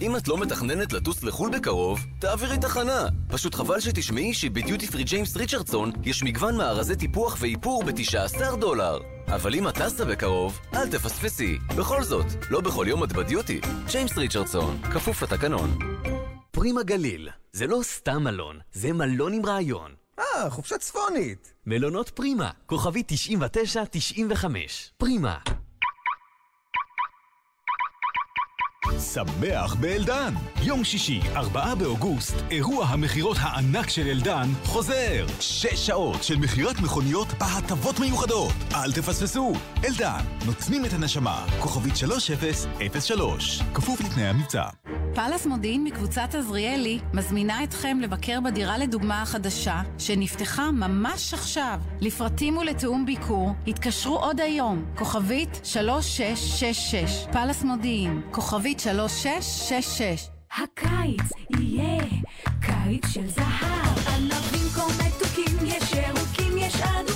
אם 0.01 0.15
את 0.15 0.27
לא 0.27 0.37
מתכננת 0.37 0.93
לטוס 0.93 1.23
לחו"ל 1.23 1.49
בקרוב, 1.49 1.99
תעבירי 2.19 2.57
תחנה. 2.57 3.05
פשוט 3.27 3.55
חבל 3.55 3.79
שתשמעי 3.79 4.33
שבדיוטי 4.33 4.87
פרי 4.87 5.03
ג'יימס 5.03 5.37
ריצ'רדסון 5.37 5.91
יש 6.03 6.23
מגוון 6.23 6.57
מארזי 6.57 6.95
טיפוח 6.95 7.37
ואיפור 7.39 7.83
ב-19 7.83 8.55
דולר. 8.55 8.99
אבל 9.27 9.55
אם 9.55 9.67
את 9.67 9.73
טסה 9.73 10.05
בקרוב, 10.05 10.59
אל 10.73 10.87
תפספסי. 10.87 11.57
בכל 11.77 12.03
זאת, 12.03 12.25
לא 12.49 12.61
בכל 12.61 12.85
יום 12.89 13.03
את 13.03 13.13
בדיוטי. 13.13 13.61
ג'יימס 13.91 14.17
ריצ'רדסון, 14.17 14.77
כפוף 14.93 15.23
לתקנון. 15.23 15.77
פרימה 16.57 16.83
גליל, 16.83 17.29
זה 17.51 17.67
לא 17.67 17.79
סתם 17.83 18.23
מלון, 18.23 18.59
זה 18.73 18.93
מלון 18.93 19.33
עם 19.33 19.45
רעיון. 19.45 19.91
אה, 20.19 20.49
חופשה 20.49 20.77
צפונית. 20.77 21.53
מלונות 21.65 22.09
פרימה, 22.09 22.51
כוכבי 22.65 23.03
99-95. 23.03 24.91
פרימה. 24.97 25.37
שמח 29.13 29.75
באלדן. 29.75 30.33
יום 30.63 30.83
שישי, 30.83 31.19
4 31.35 31.75
באוגוסט, 31.75 32.35
אירוע 32.51 32.85
המכירות 32.85 33.37
הענק 33.39 33.89
של 33.89 34.07
אלדן 34.07 34.47
חוזר. 34.63 35.25
שש 35.39 35.87
שעות 35.87 36.23
של 36.23 36.35
מכירת 36.37 36.75
מכוניות 36.83 37.27
בהטבות 37.39 37.99
מיוחדות. 37.99 38.53
אל 38.73 38.91
תפספסו. 38.91 39.53
אלדן, 39.85 40.25
נותנים 40.45 40.85
את 40.85 40.93
הנשמה. 40.93 41.45
כוכבית 41.59 41.95
3003. 41.95 43.61
כפוף 43.73 44.01
לתנאי 44.01 44.27
המבצע. 44.27 44.63
פאלאס 45.17 45.45
מודיעין 45.45 45.83
מקבוצת 45.83 46.35
עזריאלי 46.35 46.99
מזמינה 47.13 47.63
אתכם 47.63 47.97
לבקר 48.01 48.39
בדירה 48.41 48.77
לדוגמה 48.77 49.21
החדשה 49.21 49.81
שנפתחה 49.97 50.71
ממש 50.71 51.33
עכשיו. 51.33 51.79
לפרטים 52.01 52.57
ולתיאום 52.57 53.05
ביקור 53.05 53.51
התקשרו 53.67 54.17
עוד 54.17 54.39
היום, 54.41 54.85
כוכבית 54.95 55.61
3666, 55.63 57.25
פאלאס 57.31 57.63
מודיעין, 57.63 58.21
כוכבית 58.31 58.79
3666. 58.79 60.29
הקיץ 60.57 61.31
יהיה 61.59 62.03
קיץ 62.61 63.07
של 63.07 63.27
זהב. 63.27 64.07
ענבים 64.07 64.69
כה 64.75 64.85
מתוקים, 64.85 65.57
יש 65.65 65.93
ירוקים, 65.93 66.57
יש 66.57 66.75
אדומים, 66.81 67.06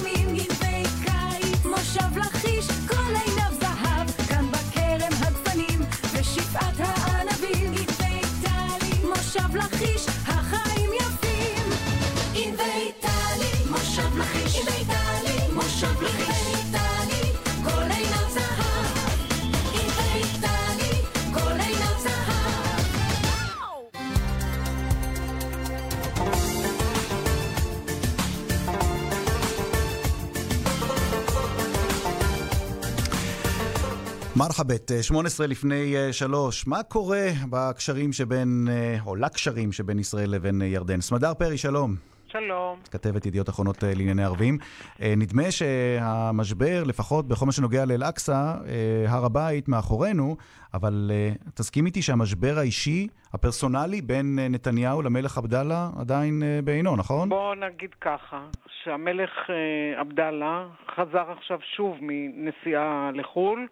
מרחבת, 34.42 34.92
18 35.02 35.48
לפני 35.48 35.96
3, 36.12 36.68
מה 36.68 36.84
קורה 36.84 37.28
בקשרים 37.50 38.14
שבין, 38.14 38.68
אה, 38.70 38.98
או 39.06 39.16
לקשרים 39.16 39.72
שבין 39.72 40.00
ישראל 40.00 40.30
לבין 40.30 40.62
אה, 40.62 40.68
ירדן? 40.68 41.02
סמדר 41.02 41.34
פרי, 41.34 41.58
שלום. 41.58 41.96
שלום. 42.28 42.80
כתבת 42.92 43.26
ידיעות 43.26 43.50
אחרונות 43.50 43.84
אה, 43.84 43.94
לענייני 43.96 44.24
ערבים. 44.24 44.58
אה, 45.02 45.14
נדמה 45.18 45.52
שהמשבר, 45.52 46.84
לפחות 46.86 47.28
בכל 47.28 47.46
מה 47.46 47.52
שנוגע 47.52 47.86
לאל-אקצא, 47.86 48.34
אה, 48.34 49.06
הר 49.08 49.26
הבית 49.26 49.68
מאחורינו, 49.68 50.36
אבל 50.74 51.12
אה, 51.14 51.32
תסכים 51.54 51.86
איתי 51.86 52.02
שהמשבר 52.02 52.54
האישי, 52.58 53.08
הפרסונלי, 53.34 54.02
בין 54.02 54.40
אה, 54.40 54.48
נתניהו 54.48 55.02
למלך 55.02 55.38
עבדאללה 55.38 55.90
עדיין 56.00 56.44
אה, 56.44 56.60
בעינו, 56.64 56.96
נכון? 56.96 57.30
בוא 57.30 57.56
נגיד 57.56 57.90
ככה, 58.02 58.42
שהמלך 58.84 59.32
אה, 59.50 60.02
עבדאללה 60.02 60.68
חזר 60.96 61.32
עכשיו 61.38 61.60
שוב 61.76 61.98
מנסיעה 62.02 63.12
לחו"ל, 63.14 63.68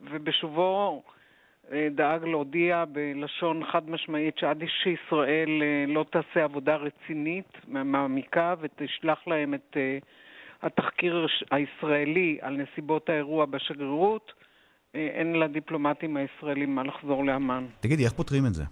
ובשובו 0.00 1.02
אה, 1.72 1.88
דאג 1.90 2.24
להודיע 2.24 2.84
בלשון 2.92 3.64
חד 3.64 3.90
משמעית 3.90 4.38
שעד 4.38 4.62
שישראל 4.82 5.62
אה, 5.62 5.84
לא 5.88 6.04
תעשה 6.10 6.44
עבודה 6.44 6.76
רצינית, 6.76 7.52
מעמיקה, 7.68 8.54
ותשלח 8.60 9.18
להם 9.26 9.54
את 9.54 9.76
אה, 9.76 9.98
התחקיר 10.62 11.26
הישראלי 11.50 12.38
על 12.40 12.56
נסיבות 12.56 13.08
האירוע 13.08 13.46
בשגרירות, 13.46 14.32
אין 14.94 15.40
לדיפלומטים 15.40 16.16
הישראלים 16.16 16.74
מה 16.74 16.82
לחזור 16.82 17.24
לאמ"ן. 17.24 17.66
תגידי, 17.80 18.04
איך 18.04 18.12
פותרים 18.12 18.46
את 18.46 18.54
זה? 18.54 18.64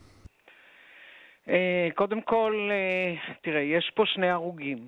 קודם 1.94 2.20
כל, 2.20 2.68
אה, 2.70 3.14
תראה, 3.42 3.60
יש 3.60 3.92
פה 3.94 4.06
שני 4.06 4.28
הרוגים. 4.28 4.78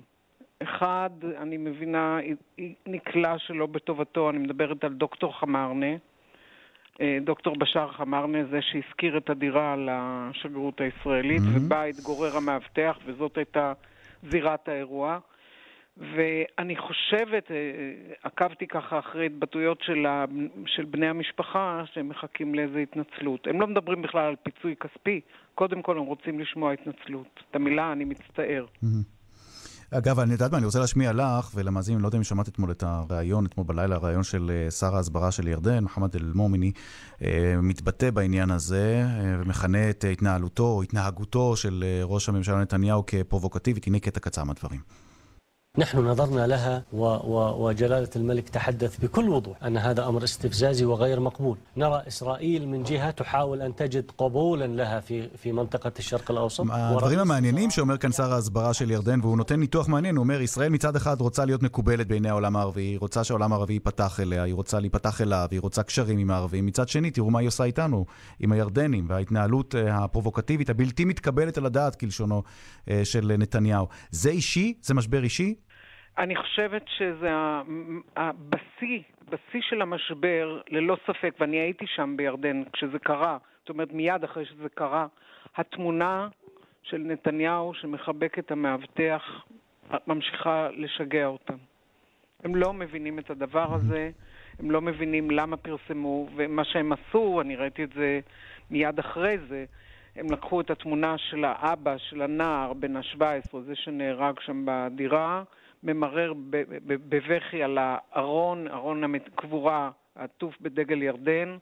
אחד, 0.63 1.09
אני 1.37 1.57
מבינה, 1.57 2.19
נקלע 2.85 3.37
שלא 3.37 3.65
בטובתו, 3.65 4.29
אני 4.29 4.37
מדברת 4.37 4.83
על 4.83 4.93
דוקטור 4.93 5.39
חמרנה. 5.39 5.95
אה, 7.01 7.17
דוקטור 7.21 7.55
בשאר 7.57 7.91
חמרנה 7.91 8.37
זה 8.51 8.59
שהשכיר 8.61 9.17
את 9.17 9.29
הדירה 9.29 9.75
לשגרירות 9.77 10.81
הישראלית, 10.81 11.41
Mhm. 11.41 11.59
ובה 11.65 11.83
התגורר 11.83 12.37
המאבטח, 12.37 12.97
וזאת 13.05 13.37
הייתה 13.37 13.73
זירת 14.31 14.67
האירוע. 14.69 15.19
ואני 15.97 16.75
חושבת, 16.75 17.51
אה, 17.51 17.55
עקבתי 18.23 18.67
ככה 18.67 18.99
אחרי 18.99 19.25
התבטאויות 19.25 19.81
של, 19.81 20.05
ה, 20.05 20.25
של 20.65 20.85
בני 20.85 21.07
המשפחה 21.07 21.83
שהם 21.93 22.09
מחכים 22.09 22.55
לאיזו 22.55 22.77
התנצלות. 22.77 23.47
הם 23.47 23.61
לא 23.61 23.67
מדברים 23.67 24.01
בכלל 24.01 24.25
על 24.25 24.35
פיצוי 24.43 24.75
כספי, 24.75 25.21
קודם 25.55 25.81
כל 25.81 25.97
הם 25.97 26.03
רוצים 26.03 26.39
לשמוע 26.39 26.73
התנצלות. 26.73 27.43
את 27.49 27.55
המילה 27.55 27.91
אני 27.91 28.05
מצטער. 28.05 28.65
אגב, 29.91 30.19
אני 30.19 30.33
יודעת 30.33 30.51
מה, 30.51 30.57
אני 30.57 30.65
רוצה 30.65 30.79
להשמיע 30.79 31.13
לך 31.13 31.51
ולמאזינים, 31.55 32.01
לא 32.01 32.07
יודע 32.07 32.17
אם 32.17 32.23
שמעת 32.23 32.47
אתמול 32.47 32.71
את 32.71 32.83
הריאיון, 32.83 33.45
אתמול 33.45 33.67
בלילה, 33.67 33.95
הריאיון 33.95 34.23
של 34.23 34.51
אה, 34.53 34.71
שר 34.71 34.95
ההסברה 34.95 35.31
של 35.31 35.47
ירדן, 35.47 35.83
מוחמד 35.83 36.15
אל-מומיני, 36.15 36.71
אה, 37.21 37.55
מתבטא 37.61 38.11
בעניין 38.11 38.51
הזה 38.51 39.03
אה, 39.05 39.35
ומכנה 39.39 39.89
את 39.89 40.05
התנהלותו 40.11 40.81
התנהגותו 40.81 41.55
של 41.55 41.83
ראש 42.03 42.29
הממשלה 42.29 42.61
נתניהו 42.61 43.03
כפרובוקטיבית. 43.07 43.87
הנה 43.87 43.99
קטע 43.99 44.19
קצר 44.19 44.43
מהדברים. 44.43 45.04
نحن 45.78 45.98
نظرنا 45.98 46.46
لها 46.46 46.84
و 46.92 47.04
و 47.04 47.68
وجلالة 47.68 48.08
الملك 48.16 48.48
تحدث 48.48 48.96
بكل 49.00 49.28
وضوح 49.28 49.64
أن 49.64 49.76
هذا 49.76 50.08
أمر 50.08 50.24
استفزازي 50.24 50.84
وغير 50.84 51.20
مقبول 51.20 51.58
نرى 51.76 52.02
إسرائيل 52.08 52.68
من 52.68 52.82
جهة 52.82 53.10
تحاول 53.10 53.62
أن 53.62 53.76
تجد 53.76 54.10
قبولا 54.18 54.66
لها 54.66 55.00
في, 55.00 55.28
في 55.36 55.52
منطقة 55.52 55.92
الشرق 55.98 56.30
الأوسط 56.30 56.64
הדברים 56.70 57.18
המעניינים 57.18 57.70
שאומר 57.70 57.96
כאן 57.96 58.12
שר 58.12 58.32
ההסברה 58.32 58.74
של 58.74 58.90
ירדן, 58.90 59.20
והוא 59.20 59.36
נותן 59.36 59.60
ניתוח 59.60 59.88
מעניין, 59.88 60.16
הוא 60.16 60.22
אומר, 60.22 60.40
ישראל 60.40 60.68
מצד 60.68 60.96
אחד 60.96 61.20
רוצה 61.20 61.44
להיות 61.44 61.62
מקובלת 61.62 62.08
בעיני 62.08 62.28
העולם 62.28 62.56
הערבי, 62.56 62.82
היא 62.82 62.98
רוצה 62.98 63.24
שהעולם 63.24 63.52
הערבי 63.52 63.72
ייפתח 63.72 64.20
אליה, 64.20 64.42
היא 64.42 64.54
רוצה 64.54 64.80
להיפתח 64.80 65.20
אליו, 65.20 65.48
היא 65.50 65.60
רוצה 65.60 65.82
קשרים 65.82 66.18
עם 66.18 66.30
הערבים. 66.30 66.66
מצד 66.66 66.88
שני, 66.88 67.10
תראו 67.10 67.30
מה 67.30 67.38
היא 67.38 67.48
עושה 67.48 67.64
איתנו, 67.64 68.06
עם 68.40 68.52
הירדנים, 68.52 69.06
וההתנהלות 69.08 69.74
אה, 69.74 70.04
הפרובוקטיבית, 70.04 70.70
הבלתי 70.70 71.04
מתקבלת 71.04 71.58
על 71.58 71.66
הדעת, 71.66 71.96
כלשונו, 71.96 72.42
אה, 72.90 73.04
של 73.04 73.36
נתניהו. 73.38 73.86
זה 74.10 74.30
אישי? 74.30 74.74
זה 74.82 74.94
משבר 74.94 75.24
אישי? 75.24 75.54
אני 76.17 76.35
חושבת 76.35 76.83
שזה 76.87 77.31
ה- 77.31 77.61
הבשיא, 78.15 79.01
בשיא 79.29 79.61
של 79.61 79.81
המשבר, 79.81 80.61
ללא 80.69 80.97
ספק, 81.07 81.35
ואני 81.39 81.57
הייתי 81.57 81.87
שם 81.87 82.13
בירדן 82.17 82.63
כשזה 82.73 82.99
קרה, 82.99 83.37
זאת 83.59 83.69
אומרת 83.69 83.93
מיד 83.93 84.23
אחרי 84.23 84.45
שזה 84.45 84.69
קרה, 84.69 85.07
התמונה 85.55 86.27
של 86.83 86.97
נתניהו 86.97 87.73
שמחבק 87.73 88.39
את 88.39 88.51
המאבטח 88.51 89.45
ממשיכה 90.07 90.69
לשגע 90.77 91.25
אותם. 91.25 91.57
הם 92.43 92.55
לא 92.55 92.73
מבינים 92.73 93.19
את 93.19 93.29
הדבר 93.29 93.73
הזה, 93.73 94.11
הם 94.59 94.71
לא 94.71 94.81
מבינים 94.81 95.31
למה 95.31 95.57
פרסמו, 95.57 96.27
ומה 96.35 96.63
שהם 96.63 96.91
עשו, 96.93 97.41
אני 97.41 97.55
ראיתי 97.55 97.83
את 97.83 97.93
זה 97.95 98.19
מיד 98.69 98.99
אחרי 98.99 99.37
זה, 99.49 99.65
הם 100.15 100.31
לקחו 100.31 100.61
את 100.61 100.69
התמונה 100.69 101.17
של 101.17 101.45
האבא, 101.45 101.97
של 101.97 102.21
הנער 102.21 102.73
בן 102.73 102.95
ה-17, 102.95 103.57
זה 103.65 103.75
שנהרג 103.75 104.39
שם 104.39 104.65
בדירה, 104.65 105.43
ממרר 105.83 106.33
בבכי 106.85 107.63
על 107.63 107.77
הארון, 107.81 108.67
ארון 108.67 109.15
הקבורה 109.15 109.91
העטוף 110.15 110.53
בדגל 110.61 111.03
ירדן 111.03 111.57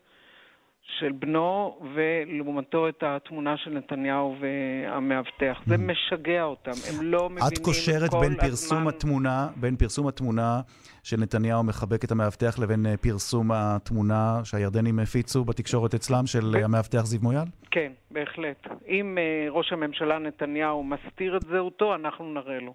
של 0.99 1.11
בנו, 1.11 1.79
ולעומתו 1.95 2.89
את 2.89 3.03
התמונה 3.03 3.57
של 3.57 3.71
נתניהו 3.71 4.35
והמאבטח. 4.39 5.61
זה 5.65 5.77
משגע 5.77 6.43
אותם, 6.43 6.71
הם 6.89 7.03
לא 7.03 7.29
מבינים 7.29 7.49
את 7.53 7.57
קושרת 7.57 8.09
כל 8.09 8.19
בין 8.19 8.35
פרסום 8.35 8.77
הזמן... 8.77 8.89
התמונה, 8.89 9.47
בין 9.55 9.75
פרסום 9.75 10.07
התמונה 10.07 10.61
של 11.03 11.17
נתניהו 11.17 11.63
מחבק 11.63 12.03
את 12.03 12.11
המאבטח 12.11 12.59
לבין 12.59 12.85
אה, 12.85 12.97
פרסום 12.97 13.51
התמונה 13.51 14.41
שהירדנים 14.43 14.99
הפיצו 14.99 15.45
בתקשורת 15.45 15.93
אצלם 15.93 16.25
של 16.25 16.55
אה, 16.55 16.65
המאבטח 16.65 17.05
זיו 17.05 17.19
מויאל? 17.21 17.45
כן, 17.71 17.91
בהחלט. 18.11 18.67
אם 18.87 19.17
אה, 19.17 19.47
ראש 19.49 19.73
הממשלה 19.73 20.19
נתניהו 20.19 20.83
מסתיר 20.83 21.37
את 21.37 21.41
זהותו, 21.41 21.95
אנחנו 21.95 22.33
נראה 22.33 22.59
לו. 22.59 22.73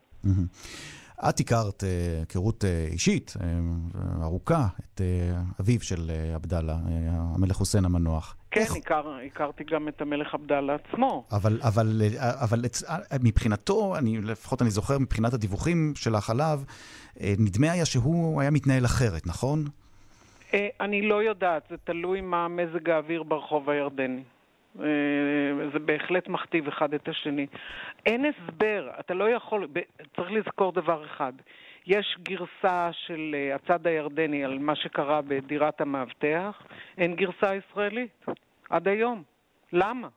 את 1.29 1.41
הכרת 1.41 1.85
אה, 1.85 1.89
היכרות 2.19 2.65
אה, 2.65 2.87
אישית 2.91 3.35
אה, 3.41 3.47
ארוכה 4.23 4.67
את 4.81 5.01
אביו 5.61 5.81
של 5.81 6.11
עבדאללה, 6.35 6.77
המלך 7.17 7.57
חוסיין 7.57 7.85
המנוח. 7.85 8.37
כן, 8.51 8.65
הכר, 8.77 9.17
הכרתי 9.27 9.65
גם 9.65 9.89
את 9.89 10.01
המלך 10.01 10.35
עבדאללה 10.35 10.75
עצמו. 10.75 11.25
אבל, 11.33 11.61
אבל, 11.63 12.03
אבל 12.19 12.61
מבחינתו, 13.23 13.97
אני, 13.97 14.19
לפחות 14.19 14.63
אני 14.63 14.71
זוכר, 14.71 14.99
מבחינת 14.99 15.35
הדיווחים 15.35 15.93
שלך 15.97 16.31
עליו, 16.31 16.61
נדמה 17.21 17.73
היה 17.73 17.85
שהוא 17.85 18.41
היה 18.41 18.51
מתנהל 18.51 18.85
אחרת, 18.85 19.27
נכון? 19.27 19.65
אני 20.81 21.09
לא 21.09 21.23
יודעת, 21.23 21.63
זה 21.71 21.77
תלוי 21.85 22.21
מה 22.21 22.49
מזג 22.49 22.91
האוויר 22.91 23.23
ברחוב 23.23 23.71
הירדני. 23.71 24.23
אה, 24.83 25.69
זה 25.73 25.79
בהחלט 25.79 26.29
מכתיב 26.29 26.69
אחד 26.69 26.95
את 26.95 27.09
השני. 27.09 27.47
אין 28.07 28.25
הסבר, 28.25 28.91
אתה 29.01 29.15
לא 29.15 29.31
יכול, 29.31 29.69
צריך 30.17 30.31
לזכור 30.31 30.73
דבר 30.73 31.05
אחד. 31.05 31.33
יש 31.87 32.19
גרסה 32.23 32.91
של 32.93 33.35
אה, 33.35 33.55
הצד 33.55 33.87
הירדני 33.87 34.45
על 34.45 34.59
מה 34.59 34.77
שקרה 34.77 35.21
בדירת 35.23 35.81
המאבטח, 35.81 36.63
אין 36.99 37.15
גרסה 37.15 37.55
ישראלית, 37.55 38.27
עד 38.71 38.89
היום. 38.89 39.23
למה? 39.73 40.09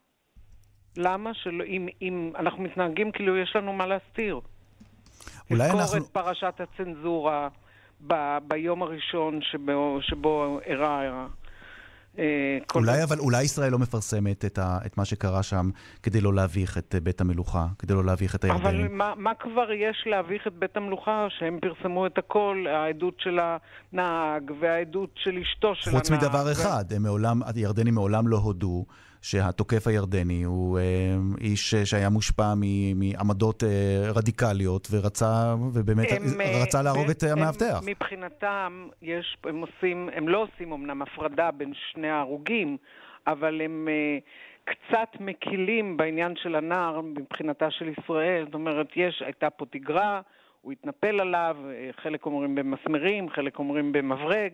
למה 0.98 1.34
שלא, 1.34 1.64
אם, 1.64 1.88
אם 2.02 2.32
אנחנו 2.40 2.64
מתנהגים 2.64 3.12
כאילו 3.12 3.38
יש 3.38 3.56
לנו 3.56 3.74
מה 3.74 3.86
להסתיר? 3.86 4.40
אולי 5.52 5.70
אנחנו... 5.70 5.98
את 5.98 6.10
פרשת 6.12 6.62
הצנזורה 6.62 7.48
ב, 8.08 8.38
ביום 8.48 8.84
הראשון 8.84 9.42
שבו, 9.42 9.98
שבו 10.02 10.60
אירע... 10.66 11.28
אה, 12.20 12.24
כל- 12.68 12.80
אולי, 12.80 13.04
אבל 13.04 13.20
אולי 13.20 13.44
ישראל 13.44 13.72
לא 13.72 13.80
מפרסמת 13.80 14.46
את, 14.46 14.58
ה, 14.58 14.78
את 14.86 14.98
מה 14.98 15.06
שקרה 15.06 15.44
שם 15.44 15.70
כדי 16.04 16.22
לא 16.22 16.34
להביך 16.34 16.78
את 16.78 16.96
אה, 16.96 17.00
בית 17.00 17.22
המלוכה, 17.22 17.68
כדי 17.80 17.94
לא 17.94 18.06
להביך 18.06 18.36
את 18.36 18.46
אבל 18.46 18.66
הירדנים. 18.76 18.98
מה, 18.98 19.14
מה 19.18 19.32
כבר 19.40 19.72
יש 19.72 20.04
להביך 20.06 20.48
את 20.48 20.54
בית 20.54 20.78
המלוכה, 20.78 21.28
שהם 21.40 21.60
פרסמו 21.62 22.06
את 22.08 22.18
הכל, 22.18 22.66
העדות 22.70 23.14
של 23.20 23.40
הנהג 23.94 24.52
והעדות 24.62 25.10
של 25.16 25.38
אשתו 25.38 25.76
של 25.76 25.92
חוץ 25.92 26.10
הנהג. 26.12 26.24
מדבר 26.26 26.44
ו- 26.48 26.52
אחד, 26.52 26.86
הם 26.96 27.04
מעולם, 27.04 27.42
הירדנים 27.56 27.96
מעולם 27.96 28.28
לא 28.28 28.38
הודו 28.38 28.86
שהתוקף 29.22 29.88
הירדני 29.88 30.44
הוא 30.44 30.80
אה, 30.80 30.84
איש 31.42 31.74
אה, 31.74 31.86
שהיה 31.86 32.10
מושפע 32.10 32.54
מ- 32.56 33.00
מעמדות 33.00 33.64
אה, 33.64 33.70
רדיקליות 34.16 34.88
ורצה, 34.92 35.26
ובאמת 35.74 36.08
הם, 36.12 36.42
אה, 36.42 36.62
רצה 36.64 36.82
להרוג 36.82 37.10
את 37.10 37.24
הם- 37.24 37.38
המאבטח. 37.38 37.82
מבחינתם, 37.86 38.88
יש, 39.02 39.38
הם 39.44 39.62
עושים, 39.62 40.10
הם 40.16 40.28
לא 40.28 40.38
עושים 40.54 40.72
אמנם 40.74 41.02
הפרדה 41.02 41.52
בין 41.52 41.74
שני 41.92 42.10
ההרוגים, 42.10 42.78
אבל 43.28 43.62
הם 43.62 43.88
אה, 43.92 44.18
קצת 44.66 45.10
מקילים 45.20 45.98
בעניין 45.98 46.34
של 46.44 46.56
הנער 46.56 47.02
מבחינתה 47.02 47.72
של 47.72 47.90
ישראל. 48.00 48.44
זאת 48.46 48.54
אומרת, 48.54 48.88
יש, 48.96 49.22
הייתה 49.26 49.50
פה 49.50 49.66
תגרה, 49.72 50.22
הוא 50.62 50.72
התנפל 50.72 51.20
עליו, 51.20 51.56
אה, 51.70 51.90
חלק 52.04 52.26
אומרים 52.26 52.56
במסמרים, 52.56 53.30
חלק 53.30 53.60
אומרים 53.60 53.92
במברג, 53.92 54.52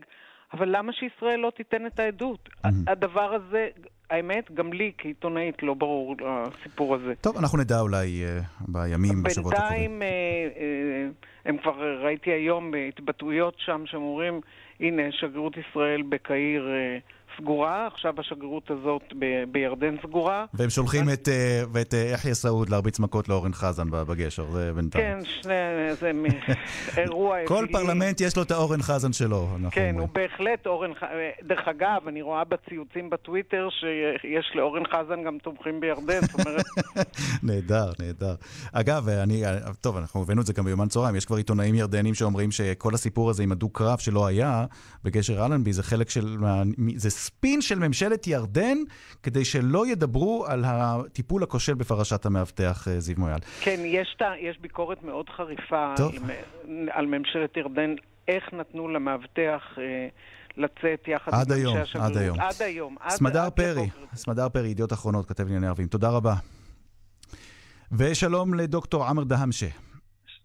אבל 0.53 0.77
למה 0.77 0.91
שישראל 0.93 1.39
לא 1.39 1.51
תיתן 1.57 1.85
את 1.85 1.99
העדות? 1.99 2.49
הדבר 2.87 3.33
הזה, 3.33 3.67
האמת, 4.09 4.51
גם 4.51 4.73
לי 4.73 4.91
כעיתונאית 4.97 5.63
לא 5.63 5.73
ברור 5.73 6.15
הסיפור 6.25 6.95
הזה. 6.95 7.13
טוב, 7.21 7.37
אנחנו 7.37 7.57
נדע 7.57 7.79
אולי 7.79 8.23
אה, 8.25 8.39
בימים, 8.67 9.23
בשבועות 9.23 9.53
הקרובים. 9.53 9.99
בינתיים, 9.99 10.01
אה, 10.01 10.07
אה, 10.07 11.09
הם 11.45 11.57
כבר, 11.57 12.03
ראיתי 12.03 12.31
היום 12.31 12.71
בהתבטאויות 12.71 13.55
שם, 13.57 13.83
שהם 13.85 14.01
אומרים, 14.01 14.41
הנה, 14.79 15.03
שגרירות 15.11 15.53
ישראל 15.57 16.01
בקהיר 16.01 16.67
אה, 16.69 16.97
סגורה, 17.41 17.87
עכשיו 17.87 18.13
השגרירות 18.19 18.71
הזאת 18.71 19.01
ב- 19.19 19.43
בירדן 19.51 19.95
סגורה. 20.03 20.45
והם 20.53 20.69
שולחים 20.69 21.09
את, 21.13 21.27
אה, 21.29 21.63
ואת 21.71 21.93
אה, 21.93 21.99
יחיא 22.13 22.33
סעוד 22.33 22.69
להרביץ 22.69 22.99
מכות 22.99 23.29
לאורן 23.29 23.53
חזן 23.53 23.87
בגשר, 23.91 24.51
זה 24.51 24.71
בינתיים. 24.75 25.03
כן, 25.03 25.19
שני, 25.41 25.53
זה 25.99 26.13
מ- 26.13 26.25
אירוע 26.97 27.37
כל. 27.47 27.65
פרלמנט 27.71 28.21
יש 28.21 28.37
לו 28.37 28.43
את 28.43 28.51
האורן 28.51 28.81
חזן 28.81 29.13
שלו, 29.13 29.47
אנחנו 29.53 29.71
כן, 29.71 29.81
אומרים. 29.81 29.99
הוא 29.99 30.09
בהחלט 30.13 30.67
אורן 30.67 30.93
חזן. 30.93 31.07
דרך 31.47 31.67
אגב, 31.67 32.07
אני 32.07 32.21
רואה 32.21 32.43
בציוצים 32.43 33.09
בטוויטר 33.09 33.67
שיש 33.79 34.51
לאורן 34.55 34.83
חזן 34.87 35.23
גם 35.23 35.37
תומכים 35.43 35.79
בירדן, 35.79 36.21
זאת 36.21 36.45
אומרת, 36.47 36.65
נהדר, 37.43 37.91
נהדר. 37.99 38.35
אגב, 38.71 39.09
אני, 39.09 39.43
טוב, 39.81 39.97
אנחנו 39.97 40.21
הבאנו 40.21 40.41
את 40.41 40.45
זה 40.45 40.53
גם 40.53 40.65
ביומן 40.65 40.87
צהריים, 40.87 41.15
יש 41.15 41.25
כבר 41.25 41.37
עיתונאים 41.37 41.75
ירדנים 41.75 42.13
שאומרים 42.13 42.51
שכל 42.51 42.93
הסיפור 42.93 43.29
הזה 43.29 43.43
עם 43.43 43.51
הדו-קרב 43.51 43.97
שלא 43.97 44.27
היה 44.27 44.65
בגשר 45.03 45.45
אלנבי, 45.45 45.73
זה 45.73 45.83
חלק 45.83 46.09
של, 46.09 46.37
זה 46.95 47.09
ספין 47.27 47.61
של 47.61 47.79
ממשלת 47.79 48.27
ירדן, 48.27 48.77
כדי 49.23 49.45
שלא 49.45 49.87
ידברו 49.87 50.45
על 50.47 50.63
הטיפול 50.67 51.43
הכושל 51.43 51.73
בפרשת 51.73 52.25
המאבטח 52.25 52.87
אה, 52.87 52.99
זיו 52.99 53.15
מויאל. 53.17 53.39
כן, 53.61 53.79
יש, 53.85 54.15
ת- 54.19 54.37
יש 54.41 54.57
ביקורת 54.61 55.03
מאוד 55.03 55.29
חריפה. 55.29 55.93
על, 55.97 56.19
מ- 56.67 56.89
על 56.91 57.05
ממשלת 57.05 57.57
ירדן, 57.57 57.95
איך 58.27 58.43
נתנו 58.53 58.87
למאבטח 58.87 59.61
אה, 59.77 60.07
לצאת 60.57 61.07
יחד 61.07 61.31
עם 61.33 61.57
היום, 61.57 61.77
אנשי 61.77 61.81
השגרירות. 61.97 62.11
עד 62.11 62.17
היום. 62.17 62.37
עד 62.39 62.61
היום. 62.61 62.95
סמדר 63.09 63.41
עד 63.41 63.51
פרי. 63.51 63.89
סמדר 64.15 64.49
פרי, 64.49 64.67
ידיעות 64.69 64.93
אחרונות, 64.93 65.25
כתב 65.29 65.43
לענייני 65.43 65.67
ערבים. 65.67 65.87
תודה 65.87 66.09
רבה. 66.09 66.33
ושלום 67.91 68.53
לדוקטור 68.53 69.05
עמר 69.05 69.23
דהמשה. 69.23 69.67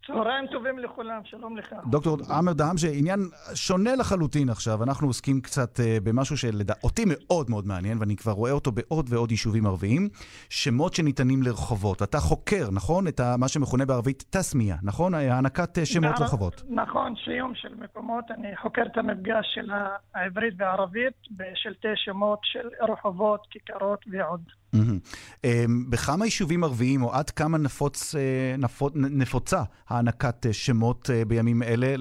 צהריים 0.07 0.47
טובים 0.47 0.79
לכולם, 0.79 1.21
שלום 1.25 1.57
לך. 1.57 1.75
דוקטור 1.91 2.17
עמר 2.31 2.53
דהאמשה, 2.53 2.89
עניין 2.93 3.21
שונה 3.55 3.97
לחלוטין 3.97 4.49
עכשיו. 4.49 4.83
אנחנו 4.83 5.07
עוסקים 5.07 5.41
קצת 5.41 5.81
uh, 5.81 5.83
במשהו 6.05 6.37
שאותי 6.37 7.05
מאוד 7.07 7.51
מאוד 7.51 7.67
מעניין, 7.67 7.99
ואני 7.99 8.17
כבר 8.17 8.33
רואה 8.33 8.53
אותו 8.53 8.73
בעוד 8.73 9.07
ועוד 9.09 9.31
יישובים 9.31 9.67
ערביים, 9.67 10.09
שמות 10.51 10.95
שניתנים 10.95 11.43
לרחובות. 11.43 12.03
אתה 12.03 12.19
חוקר, 12.19 12.71
נכון? 12.73 13.09
את 13.09 13.21
מה 13.39 13.49
שמכונה 13.49 13.87
בערבית 13.87 14.25
תסמיה, 14.31 14.77
נכון? 14.83 15.15
הענקת 15.15 15.79
uh, 15.79 15.85
שמות 15.85 16.11
בער... 16.11 16.21
לרחובות. 16.21 16.63
נכון, 16.71 17.17
שיום 17.17 17.55
של 17.55 17.75
מקומות. 17.75 18.25
אני 18.31 18.57
חוקר 18.57 18.83
את 18.93 18.97
המפגש 18.97 19.47
של 19.55 19.71
העברית 20.15 20.55
והערבית 20.57 21.15
בשלטי 21.31 21.89
שמות 21.97 22.39
של 22.43 22.69
רחובות, 22.89 23.47
כיכרות 23.51 24.05
ועוד. 24.11 24.62
Mm-hmm. 24.75 25.47
בכמה 25.91 26.25
יישובים 26.25 26.65
ערביים, 26.65 27.03
או 27.03 27.15
עד 27.15 27.31
כמה 27.31 27.59
נפוץ, 27.59 28.15
אה, 28.15 28.55
נפוצ, 28.59 28.93
נפוצה 28.95 29.63
הענקת 29.89 30.47
אה, 30.47 30.53
שמות 30.53 31.11
אה, 31.11 31.25
בימים 31.25 31.63
אלה 31.63 31.95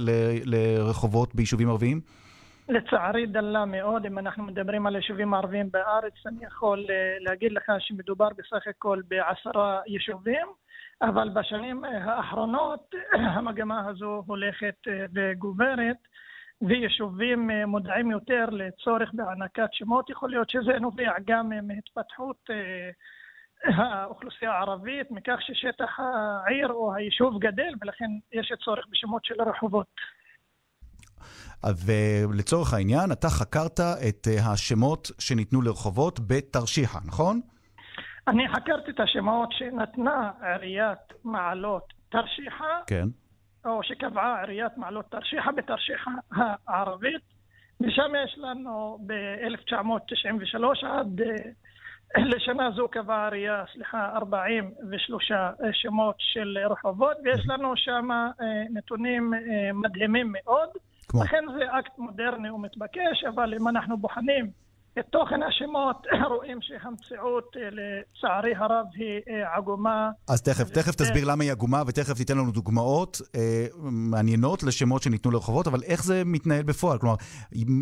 לרחובות 0.46 1.36
ביישובים 1.36 1.70
ערביים? 1.70 2.02
לצערי 2.70 3.26
דלה 3.26 3.66
מאוד. 3.66 4.06
אם 4.06 4.20
אנחנו 4.20 4.44
מדברים 4.44 4.88
על 4.88 4.96
יישובים 4.96 5.34
ערביים 5.34 5.72
בארץ, 5.72 6.14
אני 6.26 6.46
יכול 6.46 6.86
להגיד 7.20 7.52
לך 7.52 7.72
שמדובר 7.80 8.28
בסך 8.38 8.68
הכל 8.68 9.02
בעשרה 9.08 9.80
יישובים, 9.88 10.48
אבל 11.02 11.30
בשנים 11.30 11.84
האחרונות 11.84 12.96
המגמה 13.36 13.90
הזו 13.90 14.24
הולכת 14.28 14.76
וגוברת. 15.14 15.98
ויישובים 16.62 17.50
מודעים 17.68 18.12
יותר 18.12 18.46
לצורך 18.52 19.10
בהענקת 19.14 19.70
שמות. 19.72 20.10
יכול 20.10 20.30
להיות 20.30 20.50
שזה 20.50 20.80
נובע 20.80 21.12
גם 21.28 21.50
מהתפתחות 21.68 22.50
האוכלוסייה 23.64 24.52
הערבית, 24.52 25.12
מכך 25.12 25.38
ששטח 25.40 26.00
העיר 26.00 26.68
או 26.68 26.96
היישוב 26.96 27.40
גדל, 27.40 27.74
ולכן 27.82 28.06
יש 28.32 28.54
צורך 28.66 28.86
בשמות 28.92 29.26
של 29.26 29.42
רחובות. 29.42 29.88
ולצורך 31.86 32.74
העניין, 32.74 33.12
אתה 33.12 33.30
חקרת 33.30 33.80
את 33.80 34.28
השמות 34.52 35.12
שניתנו 35.20 35.62
לרחובות 35.62 36.20
בתרשיחא, 36.28 37.00
נכון? 37.06 37.42
אני 38.28 38.48
חקרתי 38.48 38.92
את 38.92 39.00
השמות 39.00 39.50
שנתנה 39.52 40.32
עיריית 40.42 41.00
מעלות 41.24 41.94
תרשיחא. 42.10 42.66
כן. 42.88 43.08
או 43.66 43.84
שקבעה 43.84 44.42
עיריית 44.42 44.78
מעלות 44.78 45.06
תרשיחא 45.12 45.52
בתרשיחא 45.52 46.12
הערבית, 46.68 47.22
ושם 47.82 48.12
יש 48.26 48.38
לנו 48.38 48.98
ב-1993 49.06 50.88
עד 50.88 51.22
לשנה 52.18 52.72
זו 52.72 52.88
קבעה 52.88 53.22
העירייה, 53.22 53.64
סליחה, 53.74 54.10
43 54.16 55.32
שמות 55.72 56.16
של 56.20 56.58
רחובות, 56.70 57.18
ויש 57.24 57.42
לנו 57.48 57.74
שם 57.76 58.08
נתונים 58.70 59.34
מדהימים 59.74 60.34
מאוד. 60.34 60.70
כמו? 61.08 61.24
לכן 61.24 61.44
זה 61.58 61.80
אקט 61.80 61.98
מודרני 61.98 62.50
ומתבקש, 62.50 63.24
אבל 63.30 63.54
אם 63.54 63.68
אנחנו 63.68 63.98
בוחנים 63.98 64.52
את 65.00 65.06
תוכן 65.10 65.44
השמות, 65.44 66.08
רואים 66.36 66.58
שהמציאות, 66.62 67.56
לצערי 67.56 68.56
הרב, 68.56 68.86
היא 68.96 69.36
עגומה. 69.58 70.10
אז 70.30 70.42
תכף, 70.42 70.70
תכף 70.70 70.96
תסביר 70.96 71.32
למה 71.32 71.44
היא 71.44 71.52
עגומה, 71.52 71.82
ותכף 71.88 72.18
תיתן 72.18 72.38
לנו 72.38 72.52
דוגמאות 72.52 73.18
אה, 73.36 73.66
מעניינות 73.82 74.64
לשמות 74.64 75.02
שניתנו 75.02 75.32
לרחובות, 75.32 75.68
אבל 75.68 75.80
איך 75.88 76.04
זה 76.04 76.24
מתנהל 76.26 76.64
בפועל? 76.64 76.98
כלומר, 76.98 77.16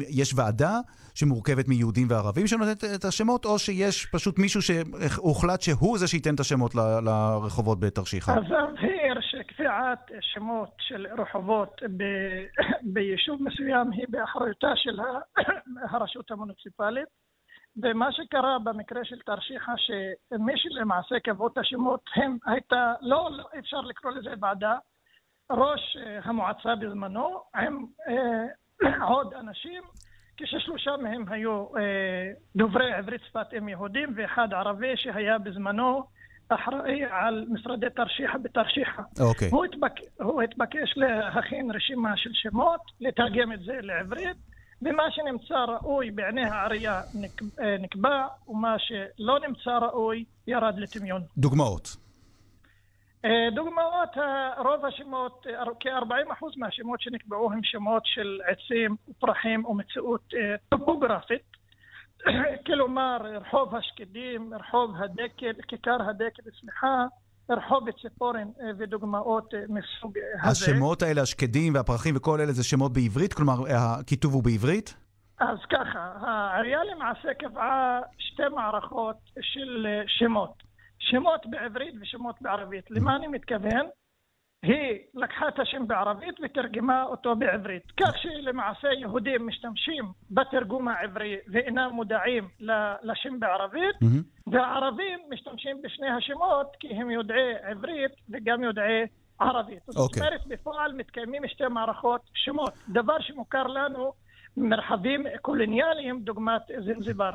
יש 0.09 0.33
ועדה 0.35 0.79
שמורכבת 1.15 1.67
מיהודים 1.67 2.07
וערבים 2.09 2.47
שנותנת 2.47 2.83
את 2.83 3.05
השמות, 3.05 3.45
או 3.45 3.59
שיש 3.59 4.05
פשוט 4.05 4.39
מישהו 4.39 4.61
שהוחלט 4.61 5.61
שהוא 5.61 5.97
זה 5.97 6.07
שייתן 6.07 6.35
את 6.35 6.39
השמות 6.39 6.75
ל, 6.75 6.79
לרחובות 6.79 7.79
בתרשיחא? 7.79 8.31
אז 8.31 8.37
אבהיר 8.37 9.21
שקביעת 9.49 10.11
שמות 10.21 10.69
של 10.79 11.07
רחובות 11.17 11.81
ב, 11.97 12.03
ביישוב 12.93 13.43
מסוים 13.43 13.91
היא 13.91 14.05
באחריותה 14.09 14.75
של 14.75 14.99
הרשות 15.91 16.31
המוניציפלית. 16.31 17.07
ומה 17.83 18.11
שקרה 18.11 18.59
במקרה 18.59 19.05
של 19.05 19.19
תרשיחא, 19.19 19.71
שמי 19.77 20.53
שלמעשה 20.55 21.19
קבעו 21.19 21.47
את 21.47 21.57
השמות, 21.57 22.01
הם 22.15 22.37
הייתה, 22.45 22.93
לא, 23.01 23.29
לא 23.31 23.43
אפשר 23.59 23.81
לקרוא 23.81 24.11
לזה 24.11 24.29
ועדה, 24.41 24.77
ראש 25.51 25.97
המועצה 26.23 26.75
בזמנו, 26.75 27.43
עם 27.55 27.85
אה, 28.07 29.05
עוד 29.11 29.33
אנשים, 29.33 29.83
כששלושה 30.37 30.97
מהם 30.97 31.25
היו 31.27 31.77
אה, 31.77 32.31
דוברי 32.55 32.93
עברית 32.93 33.21
שפת 33.21 33.47
אם 33.57 33.69
יהודים, 33.69 34.13
ואחד 34.15 34.53
ערבי 34.53 34.97
שהיה 34.97 35.37
בזמנו 35.37 36.03
אחראי 36.49 37.03
על 37.11 37.45
משרדי 37.49 37.87
תרשיחא 37.95 38.37
בתרשיחא. 38.37 39.01
אוקיי. 39.19 39.49
הוא, 39.51 39.65
התבק... 39.65 39.91
הוא 40.19 40.41
התבקש 40.41 40.93
להכין 40.95 41.71
רשימה 41.71 42.17
של 42.17 42.29
שמות, 42.33 42.81
לתרגם 42.99 43.53
את 43.53 43.59
זה 43.59 43.73
לעברית. 43.81 44.37
ומה 44.81 45.03
שנמצא 45.11 45.65
ראוי 45.65 46.11
בעיני 46.11 46.45
העירייה 46.45 47.01
נקבע, 47.79 48.27
ומה 48.47 48.75
שלא 48.79 49.39
נמצא 49.47 49.77
ראוי 49.77 50.25
ירד 50.47 50.73
לטמיון. 50.77 51.21
דוגמאות. 51.37 51.95
דוגמאות, 53.55 54.09
רוב 54.57 54.85
השמות, 54.85 55.45
כ-40% 55.79 56.45
מהשמות 56.57 57.01
שנקבעו 57.01 57.51
הם 57.51 57.59
שמות 57.63 58.03
של 58.05 58.39
עצים 58.45 58.95
ופרחים 59.09 59.65
ומציאות 59.65 60.33
טופוגרפית. 60.69 61.58
כלומר, 62.67 63.17
רחוב 63.23 63.75
השקדים, 63.75 64.53
רחוב 64.53 64.95
הדקל, 65.03 65.53
כיכר 65.67 65.97
הדקל, 66.09 66.43
סליחה, 66.59 67.05
רחוב 67.49 67.91
ציפורן 68.01 68.47
ודוגמאות 68.77 69.53
מסוג 69.69 70.13
הזה. 70.17 70.49
השמות 70.49 71.01
האלה, 71.01 71.21
השקדים 71.21 71.73
והפרחים 71.73 72.15
וכל 72.17 72.41
אלה 72.41 72.51
זה 72.51 72.63
שמות 72.63 72.93
בעברית? 72.93 73.33
כלומר, 73.33 73.53
הכיתוב 73.69 74.33
הוא 74.33 74.43
בעברית? 74.43 74.95
אז 75.39 75.57
ככה, 75.69 76.13
העירייה 76.21 76.83
למעשה 76.83 77.33
קבעה 77.33 77.99
שתי 78.17 78.43
מערכות 78.55 79.17
של 79.41 79.87
שמות. 80.07 80.63
שמות 80.99 81.41
בעברית 81.49 81.95
ושמות 82.01 82.35
בערבית. 82.41 82.91
למה 82.91 83.15
אני 83.15 83.27
מתכוון? 83.27 83.87
היא 84.63 84.99
לקחה 85.13 85.47
את 85.47 85.59
השם 85.59 85.87
בערבית 85.87 86.35
ותרגמה 86.43 87.03
אותו 87.03 87.35
בעברית. 87.35 87.91
כך 87.99 88.17
שלמעשה 88.17 88.87
יהודים 88.87 89.47
משתמשים 89.47 90.05
בתרגום 90.31 90.87
העברי 90.87 91.37
ואינם 91.47 91.89
מודעים 91.93 92.47
לשם 93.03 93.39
בערבית, 93.39 93.95
mm-hmm. 94.03 94.51
והערבים 94.51 95.19
משתמשים 95.29 95.81
בשני 95.81 96.09
השמות 96.09 96.67
כי 96.79 96.87
הם 96.87 97.09
יודעי 97.09 97.53
עברית 97.61 98.11
וגם 98.29 98.63
יודעי 98.63 99.05
ערבית. 99.39 99.79
Okay. 99.79 99.91
זאת 99.91 99.97
אוקיי. 99.97 100.21
אומרת, 100.21 100.47
בפועל 100.47 100.93
מתקיימים 100.93 101.47
שתי 101.47 101.67
מערכות 101.69 102.21
שמות, 102.33 102.73
דבר 102.89 103.19
שמוכר 103.19 103.63
לנו 103.63 104.13
במרחבים 104.57 105.25
קולוניאליים 105.41 106.21
דוגמת 106.21 106.61
זנזיבר. 106.85 107.31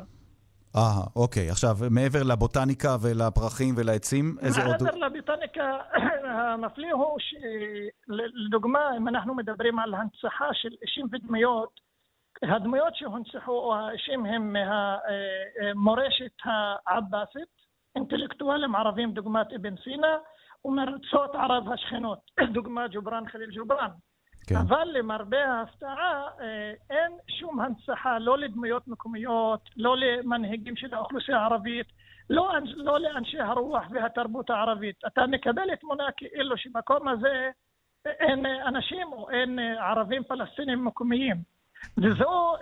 אה, 0.75 1.03
אוקיי. 1.15 1.49
עכשיו, 1.49 1.75
מעבר 1.91 2.23
לבוטניקה 2.23 2.95
ולפרחים 3.01 3.75
ולעצים, 3.77 4.35
איזה 4.41 4.65
עוד... 4.65 4.83
מעבר 4.83 4.97
לבוטניקה, 4.97 5.77
המפליא 6.53 6.93
הוא 6.93 7.17
שלדוגמה, 7.19 8.97
אם 8.97 9.07
אנחנו 9.07 9.35
מדברים 9.35 9.79
על 9.79 9.93
הנצחה 9.93 10.45
של 10.53 10.69
אישים 10.81 11.05
ודמויות, 11.11 11.79
הדמויות 12.43 12.95
שהונצחו 12.95 13.51
או 13.51 13.75
האישים 13.75 14.25
הם 14.25 14.53
מהמורשת 14.53 16.31
העבאסית, 16.87 17.55
אינטלקטואלים 17.95 18.75
ערבים 18.75 19.11
דוגמת 19.11 19.47
אבן 19.53 19.75
סינה, 19.83 20.17
ומארצות 20.65 21.35
ערב 21.35 21.71
השכנות, 21.71 22.19
דוגמת 22.53 22.91
ג'ובראן 22.91 23.23
חליל 23.31 23.49
ג'ובראן. 23.55 23.89
כן. 24.47 24.55
אבל 24.55 24.87
למרבה 24.93 25.45
ההפתעה 25.45 26.23
אין 26.89 27.11
שום 27.39 27.59
הנצחה 27.59 28.19
לא 28.19 28.37
לדמויות 28.37 28.87
מקומיות, 28.87 29.69
לא 29.77 29.97
למנהיגים 29.97 30.75
של 30.75 30.93
האוכלוסייה 30.93 31.37
הערבית, 31.37 31.87
לא, 32.29 32.51
לא 32.75 32.99
לאנשי 32.99 33.39
הרוח 33.39 33.83
והתרבות 33.91 34.49
הערבית. 34.49 34.95
אתה 35.07 35.27
מקבל 35.27 35.75
תמונה 35.75 36.03
כאילו 36.17 36.57
שבמקום 36.57 37.07
הזה 37.07 37.49
אין 38.05 38.45
אנשים 38.45 39.13
או 39.13 39.29
אין 39.29 39.59
ערבים 39.59 40.23
פלסטינים 40.23 40.85
מקומיים. 40.85 41.35
וזו 41.97 42.55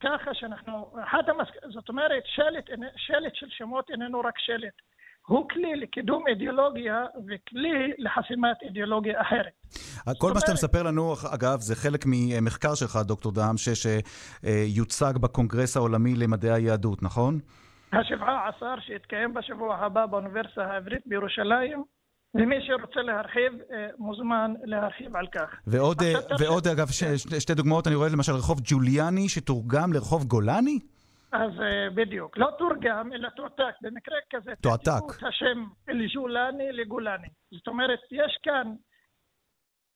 ככה 0.00 0.34
שאנחנו, 0.34 0.92
אחת 1.04 1.28
המסק... 1.28 1.52
זאת 1.72 1.88
אומרת 1.88 2.22
שלט, 2.26 2.64
שלט 2.96 3.34
של 3.34 3.46
שמות 3.50 3.90
איננו 3.90 4.20
רק 4.20 4.38
שלט. 4.38 4.74
הוא 5.26 5.48
כלי 5.48 5.76
לקידום 5.76 6.24
אידיאולוגיה 6.28 7.04
וכלי 7.26 7.92
לחסימת 7.98 8.56
אידיאולוגיה 8.62 9.20
אחרת. 9.20 9.52
כל 10.18 10.32
מה 10.34 10.40
שאתה 10.40 10.52
מספר 10.52 10.82
לנו, 10.82 11.14
אגב, 11.34 11.60
זה 11.60 11.76
חלק 11.76 12.04
ממחקר 12.06 12.74
שלך, 12.74 12.96
דוקטור 12.96 13.32
דהאם, 13.32 13.54
שיוצג 13.56 15.12
בקונגרס 15.20 15.76
העולמי 15.76 16.14
למדעי 16.14 16.50
היהדות, 16.50 17.02
נכון? 17.02 17.38
השבעה 17.92 18.48
עשר 18.48 18.74
שיתקיים 18.86 19.34
בשבוע 19.34 19.76
הבא 19.76 20.06
באוניברסיטה 20.06 20.62
העברית 20.62 21.02
בירושלים. 21.06 21.84
ומי 22.36 22.56
שרוצה 22.66 23.00
להרחיב, 23.00 23.52
מוזמן 23.98 24.52
להרחיב 24.64 25.16
על 25.16 25.26
כך. 25.26 25.48
ועוד, 25.66 25.96
ועוד 26.40 26.66
אגב, 26.66 26.88
ש, 26.88 27.04
שתי 27.38 27.54
דוגמאות, 27.54 27.86
אני 27.86 27.94
רואה 27.94 28.08
למשל 28.08 28.32
רחוב 28.32 28.60
ג'וליאני 28.64 29.28
שתורגם 29.28 29.92
לרחוב 29.92 30.24
גולני? 30.24 30.78
אז 31.34 31.50
בדיוק, 31.94 32.38
לא 32.38 32.50
תורגם, 32.58 33.12
אלא 33.12 33.28
תועתק. 33.28 33.74
במקרה 33.80 34.18
כזה, 34.30 34.52
תועתק. 34.62 35.16
את 35.18 35.22
השם 35.22 35.64
אל-ג'ולני 35.88 36.72
לגולני. 36.72 37.28
זאת 37.50 37.66
אומרת, 37.66 38.00
יש 38.10 38.38
כאן 38.42 38.74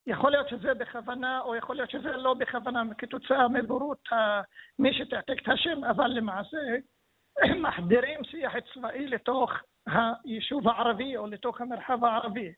יכול 0.06 0.30
להיות 0.30 0.48
שזה 0.48 0.74
בכוונה, 0.74 1.40
או 1.40 1.56
יכול 1.56 1.76
להיות 1.76 1.90
שזה 1.90 2.16
לא 2.16 2.34
בכוונה, 2.34 2.82
כתוצאה 2.98 3.48
מבורות 3.48 4.12
ה- 4.12 4.40
מי 4.78 4.94
שתעתק 4.94 5.42
את 5.42 5.48
השם, 5.48 5.84
אבל 5.84 6.06
למעשה 6.08 6.56
מחדירים 7.62 8.24
שיח 8.24 8.52
צבאי 8.74 9.06
לתוך 9.06 9.50
היישוב 9.86 10.68
הערבי 10.68 11.16
או 11.16 11.26
לתוך 11.26 11.60
המרחב 11.60 12.04
הערבי. 12.04 12.52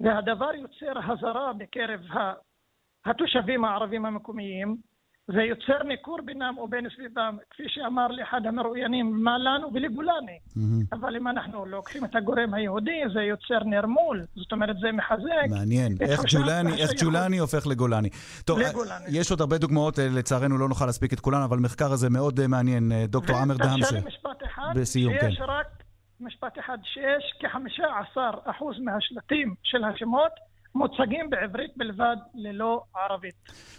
והדבר 0.00 0.54
יוצר 0.54 1.12
הזרה 1.12 1.52
בקרב 1.52 2.00
התושבים 3.04 3.64
הערבים 3.64 4.06
המקומיים, 4.06 4.76
זה 5.26 5.42
יוצר 5.42 5.82
ניכור 5.82 6.18
בינם 6.24 6.58
ובין 6.58 6.86
סביבם, 6.96 7.36
כפי 7.50 7.62
שאמר 7.66 8.06
לי 8.06 8.22
אחד 8.22 8.46
המרואיינים, 8.46 9.24
מה 9.24 9.38
לנו 9.38 9.70
ולגולני. 9.72 10.38
אבל 10.92 11.16
אם 11.16 11.28
אנחנו 11.28 11.66
לוקחים 11.66 12.04
את 12.04 12.16
הגורם 12.16 12.54
היהודי, 12.54 13.00
זה 13.14 13.20
יוצר 13.20 13.64
נרמול, 13.64 14.24
זאת 14.36 14.52
אומרת 14.52 14.76
זה 14.80 14.92
מחזק. 14.92 15.50
מעניין, 15.50 15.96
איך 16.00 16.20
ג'ולני, 16.28 16.82
איך. 16.82 16.90
ג'ולני 17.02 17.38
הופך 17.38 17.66
לגולני. 17.66 18.08
טוב, 18.44 18.58
לגולני. 18.58 19.04
יש 19.08 19.30
עוד 19.30 19.40
הרבה 19.40 19.58
דוגמאות, 19.58 19.98
אה, 19.98 20.08
לצערנו 20.10 20.58
לא 20.58 20.68
נוכל 20.68 20.86
להספיק 20.86 21.12
את 21.12 21.20
כולן, 21.20 21.42
אבל 21.42 21.58
המחקר 21.58 21.92
הזה 21.92 22.10
מאוד 22.10 22.40
אה, 22.40 22.46
מעניין. 22.46 22.92
אה, 22.92 23.04
דוקטור 23.08 23.36
עמר 23.36 23.56
תרשה 23.56 23.70
דהמשה. 23.70 23.94
לי 23.94 24.00
משפט 24.06 24.42
אחד, 24.44 24.72
בסיום, 24.74 25.14
שיש 25.20 25.38
כן. 25.38 25.44
רק 25.44 25.66
משפט 26.20 26.58
אחד, 26.58 26.78
שיש 26.82 27.34
כ-15% 27.40 28.64
מהשלטים 28.80 29.54
של 29.62 29.84
השמות 29.84 30.32
מוצגים 30.74 31.30
בעברית 31.30 31.70
בלבד, 31.76 32.16
ללא 32.34 32.82
ערבית. 32.94 33.34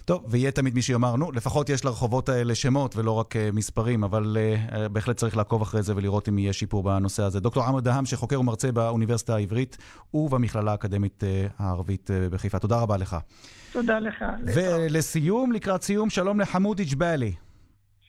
טוב, 0.05 0.25
ויהיה 0.29 0.51
תמיד 0.51 0.75
מי 0.75 0.81
שיאמר, 0.81 1.15
נו, 1.15 1.31
לפחות 1.31 1.69
יש 1.69 1.85
לרחובות 1.85 2.29
האלה 2.29 2.55
שמות 2.55 2.95
ולא 2.95 3.11
רק 3.11 3.35
אה, 3.35 3.49
מספרים, 3.53 4.03
אבל 4.03 4.37
אה, 4.39 4.89
בהחלט 4.89 5.17
צריך 5.17 5.37
לעקוב 5.37 5.61
אחרי 5.61 5.83
זה 5.83 5.95
ולראות 5.95 6.29
אם 6.29 6.39
יהיה 6.39 6.53
שיפור 6.53 6.83
בנושא 6.83 7.23
הזה. 7.23 7.39
דוקטור 7.39 7.63
עמר 7.63 7.79
דהאם, 7.79 8.05
שחוקר 8.05 8.39
ומרצה 8.39 8.71
באוניברסיטה 8.71 9.35
העברית 9.35 9.77
ובמכללה 10.13 10.71
האקדמית 10.71 11.23
אה, 11.23 11.47
הערבית 11.59 12.11
אה, 12.11 12.29
בחיפה. 12.29 12.59
תודה 12.59 12.81
רבה 12.81 12.97
לך. 12.97 13.17
תודה 13.71 13.99
לך. 13.99 14.25
ולסיום, 14.55 15.51
לקראת 15.51 15.81
סיום, 15.81 16.09
שלום 16.09 16.39
לחמוד 16.39 16.79
איג'באלי. 16.79 17.33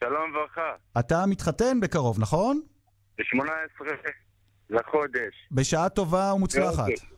שלום 0.00 0.30
וברכה. 0.30 0.72
אתה 0.98 1.26
מתחתן 1.26 1.80
בקרוב, 1.80 2.20
נכון? 2.20 2.60
ב-18 3.18 3.84
לחודש. 4.70 5.48
בשעה 5.52 5.88
טובה 5.88 6.32
ומוצלחת. 6.34 7.15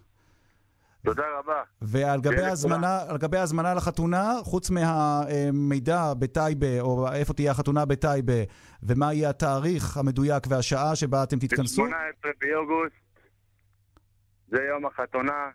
תודה 1.05 1.23
רבה. 1.39 1.63
ועל 1.83 2.21
גבי. 2.21 2.43
ההזמנה, 2.43 3.03
על 3.09 3.19
גבי 3.19 3.39
ההזמנה 3.39 3.75
לחתונה, 3.75 4.33
חוץ 4.43 4.71
מהמידע 4.71 6.15
בטייבה, 6.15 6.81
או 6.81 7.13
איפה 7.13 7.35
תהיה 7.35 7.51
החתונה 7.51 7.85
בטייבה, 7.85 8.43
ומה 8.83 9.13
יהיה 9.13 9.31
התאריך 9.31 9.97
המדויק 9.97 10.47
והשעה 10.49 10.97
שבה 10.97 11.23
אתם 11.23 11.39
תתכנסו, 11.39 11.85
ב-18 11.85 12.29
באוגוסט 12.41 12.95
זה 14.49 14.63
יום 14.63 14.87
החתונה. 14.87 15.51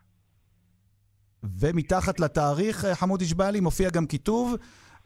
ומתחת 1.59 2.19
לתאריך, 2.19 2.85
אה, 2.85 2.95
חמוד 2.95 3.21
איג'באלי, 3.21 3.59
מופיע 3.59 3.89
גם 3.89 4.05
כיתוב, 4.05 4.55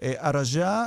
אה, 0.02 0.30
ארג'ה 0.30 0.86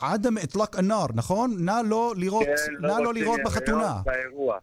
עדם 0.00 0.38
אטלק 0.38 0.78
הנאר, 0.78 1.06
נכון? 1.14 1.56
נא 1.58 1.80
לא 1.84 2.14
לירות, 2.16 2.44
כן, 2.46 2.72
נא 2.80 2.86
לא 2.86 2.94
רוצים 2.94 3.12
לירות 3.12 3.40
בחתונה. 3.44 3.82
יריות 3.82 4.04
באירוע. 4.04 4.58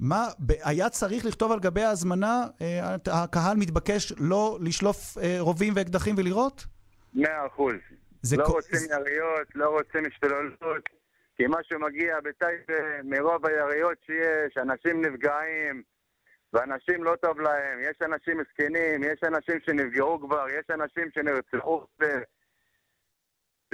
מה, 0.00 0.26
היה 0.64 0.88
צריך 0.90 1.24
לכתוב 1.24 1.52
על 1.52 1.60
גבי 1.60 1.82
ההזמנה, 1.82 2.44
אה, 2.60 2.94
הקהל 3.12 3.56
מתבקש 3.56 4.12
לא 4.18 4.58
לשלוף 4.60 5.18
אה, 5.18 5.36
רובים 5.40 5.72
ואקדחים 5.76 6.14
ולירות? 6.18 6.64
מאה 7.14 7.46
אחוז. 7.46 7.74
זה 8.22 8.36
לא 8.36 8.44
כל- 8.44 8.52
רוצים 8.52 8.78
יריות, 8.90 9.48
לא 9.54 9.68
רוצים 9.68 10.02
השתוללות. 10.06 10.88
כי 11.36 11.46
מה 11.46 11.58
שמגיע 11.62 12.16
בטייבה, 12.20 12.74
מרוב 13.04 13.46
היריות 13.46 13.98
שיש, 14.06 14.56
אנשים 14.56 15.04
נפגעים, 15.04 15.82
ואנשים 16.52 17.04
לא 17.04 17.14
טוב 17.22 17.40
להם. 17.40 17.78
יש 17.90 17.96
אנשים 18.02 18.38
מסכנים, 18.40 19.02
יש 19.02 19.20
אנשים 19.24 19.54
שנפגעו 19.66 20.20
כבר, 20.20 20.44
יש 20.58 20.64
אנשים 20.70 21.08
שנרצחו. 21.14 21.86
ו- 22.00 22.04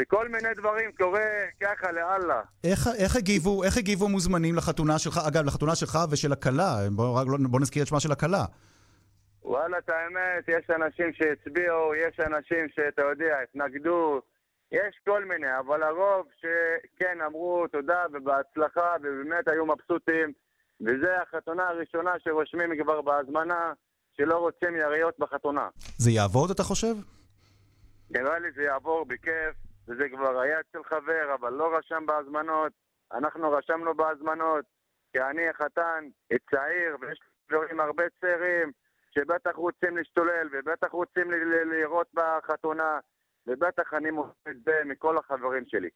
וכל 0.01 0.29
מיני 0.29 0.55
דברים 0.57 0.93
קורה 0.93 1.21
ככה 1.63 1.93
לאללה. 1.93 2.43
איך, 2.65 2.89
איך, 2.99 3.17
הגיבו, 3.17 3.65
איך 3.65 3.77
הגיבו 3.77 4.09
מוזמנים 4.09 4.55
לחתונה 4.57 4.99
שלך, 4.99 5.19
אגב, 5.29 5.45
לחתונה 5.45 5.75
שלך 5.75 5.99
ושל 6.11 6.33
הכלה, 6.33 6.77
בוא, 6.93 7.25
לא- 7.27 7.39
בוא 7.51 7.61
נזכיר 7.61 7.83
את 7.83 7.89
שמה 7.89 8.01
של 8.01 8.13
הכלה. 8.13 8.45
וואלה, 9.43 9.79
את 9.79 9.89
האמת, 9.89 10.45
יש 10.49 10.71
אנשים 10.71 11.13
שהצביעו, 11.13 11.95
יש 11.95 12.21
אנשים 12.21 12.67
שאתה 12.75 13.03
יודע, 13.03 13.37
התנגדו, 13.43 14.21
יש 14.73 15.01
כל 15.07 15.25
מיני, 15.25 15.59
אבל 15.59 15.83
הרוב 15.83 16.27
שכן 16.41 17.19
אמרו 17.27 17.67
תודה 17.73 18.05
ובהצלחה, 18.13 18.95
ובאמת 19.03 19.49
היו 19.49 19.67
מבסוטים, 19.67 20.33
וזה 20.81 21.23
החתונה 21.23 21.63
הראשונה 21.69 22.11
שרושמים 22.25 22.83
כבר 22.83 23.03
בהזמנה, 23.03 23.73
שלא 24.17 24.37
רוצים 24.39 24.77
יריות 24.77 25.15
בחתונה. 25.19 25.69
זה 25.99 26.11
יעבוד, 26.11 26.51
אתה 26.51 26.63
חושב? 26.63 26.95
נראה 28.11 28.39
לי 28.39 28.49
זה 28.57 28.63
יעבור 28.63 29.05
בכיף, 29.09 29.55
וזה 29.89 30.09
כבר 30.09 30.41
היה 30.41 30.61
אצל 30.61 30.85
חבר, 30.85 31.35
אבל 31.35 31.53
לא 31.53 31.77
רשם 31.77 32.07
בהזמנות. 32.07 32.73
אנחנו 33.13 33.51
רשמנו 33.51 33.95
בהזמנות, 33.95 34.65
כי 35.13 35.21
אני 35.21 35.49
החתן, 35.49 36.09
צעיר, 36.51 36.97
ויש 37.01 37.21
דברים 37.51 37.81
הרבה 37.81 38.05
צעירים, 38.21 38.73
שבטח 39.11 39.57
רוצים 39.57 39.97
להשתולל, 39.97 40.49
ובטח 40.53 40.91
רוצים 40.91 41.31
לראות 41.65 42.07
בחתונה, 42.15 42.99
ובטח 43.47 43.95
אני 43.95 44.11
מוצא 44.11 44.51
את 44.51 44.57
זה 44.65 44.83
מכל 44.85 45.19
החברים 45.19 45.65
שלי. 45.67 45.89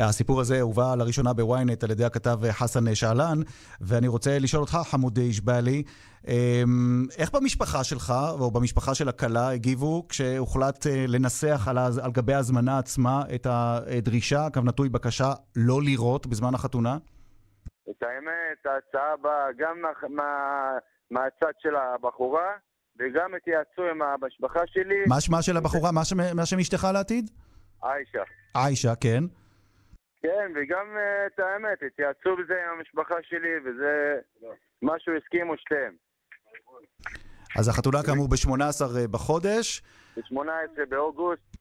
הסיפור 0.00 0.40
הזה 0.40 0.60
הובא 0.60 0.94
לראשונה 0.94 1.32
בוויינט 1.32 1.84
על 1.84 1.90
ידי 1.90 2.04
הכתב 2.04 2.38
חסן 2.50 2.94
שעלן, 2.94 3.38
ואני 3.80 4.08
רוצה 4.08 4.38
לשאול 4.38 4.60
אותך, 4.60 4.78
חמוד 4.84 5.18
איג'באלי, 5.18 5.82
אמ, 6.28 7.04
איך 7.18 7.34
במשפחה 7.34 7.84
שלך, 7.84 8.12
או 8.40 8.50
במשפחה 8.50 8.94
של 8.94 9.08
הכלה, 9.08 9.50
הגיבו 9.50 10.08
כשהוחלט 10.08 10.86
אה, 10.86 11.04
לנסח 11.08 11.68
על, 11.70 11.78
על 11.78 12.10
גבי 12.12 12.34
ההזמנה 12.34 12.78
עצמה 12.78 13.22
את 13.34 13.46
הדרישה, 13.50 14.46
קו 14.54 14.60
נטוי 14.60 14.88
בקשה, 14.88 15.32
לא 15.56 15.82
לירות 15.82 16.26
בזמן 16.26 16.54
החתונה? 16.54 16.96
את 17.90 18.02
האמת, 18.02 18.66
ההצעה 18.66 19.16
באה 19.22 19.46
גם 19.58 19.82
מה, 19.82 19.88
מה, 20.08 20.22
מהצד 21.10 21.52
של 21.58 21.76
הבחורה, 21.76 22.48
וגם 22.98 23.34
התייעצו 23.36 23.82
עם 23.90 24.02
המשפחה 24.02 24.60
שלי, 24.66 25.04
מה 25.08 25.20
שמה 25.20 25.42
של 25.42 25.56
הבחורה? 25.56 25.92
מה 25.92 26.00
מה 26.34 26.46
שם 26.46 26.58
אשתך 26.58 26.88
לעתיד? 26.92 27.30
עיישה. 27.82 28.22
עיישה, 28.54 28.94
כן. 28.94 29.24
כן, 30.22 30.52
וגם 30.54 30.86
אה, 30.96 31.26
את 31.26 31.38
האמת, 31.38 31.82
התייעצו 31.86 32.36
בזה 32.36 32.54
עם 32.64 32.78
המשפחה 32.78 33.14
שלי, 33.22 33.58
וזה 33.64 34.18
משהו 34.82 35.12
הסכימו 35.16 35.56
שתיהם. 35.56 35.94
אז 37.58 37.68
החתונה 37.68 37.98
כאמור 38.06 38.28
ב-18 38.28 39.08
בחודש. 39.10 39.82
ב-18 40.16 40.86
באוגוסט. 40.88 41.56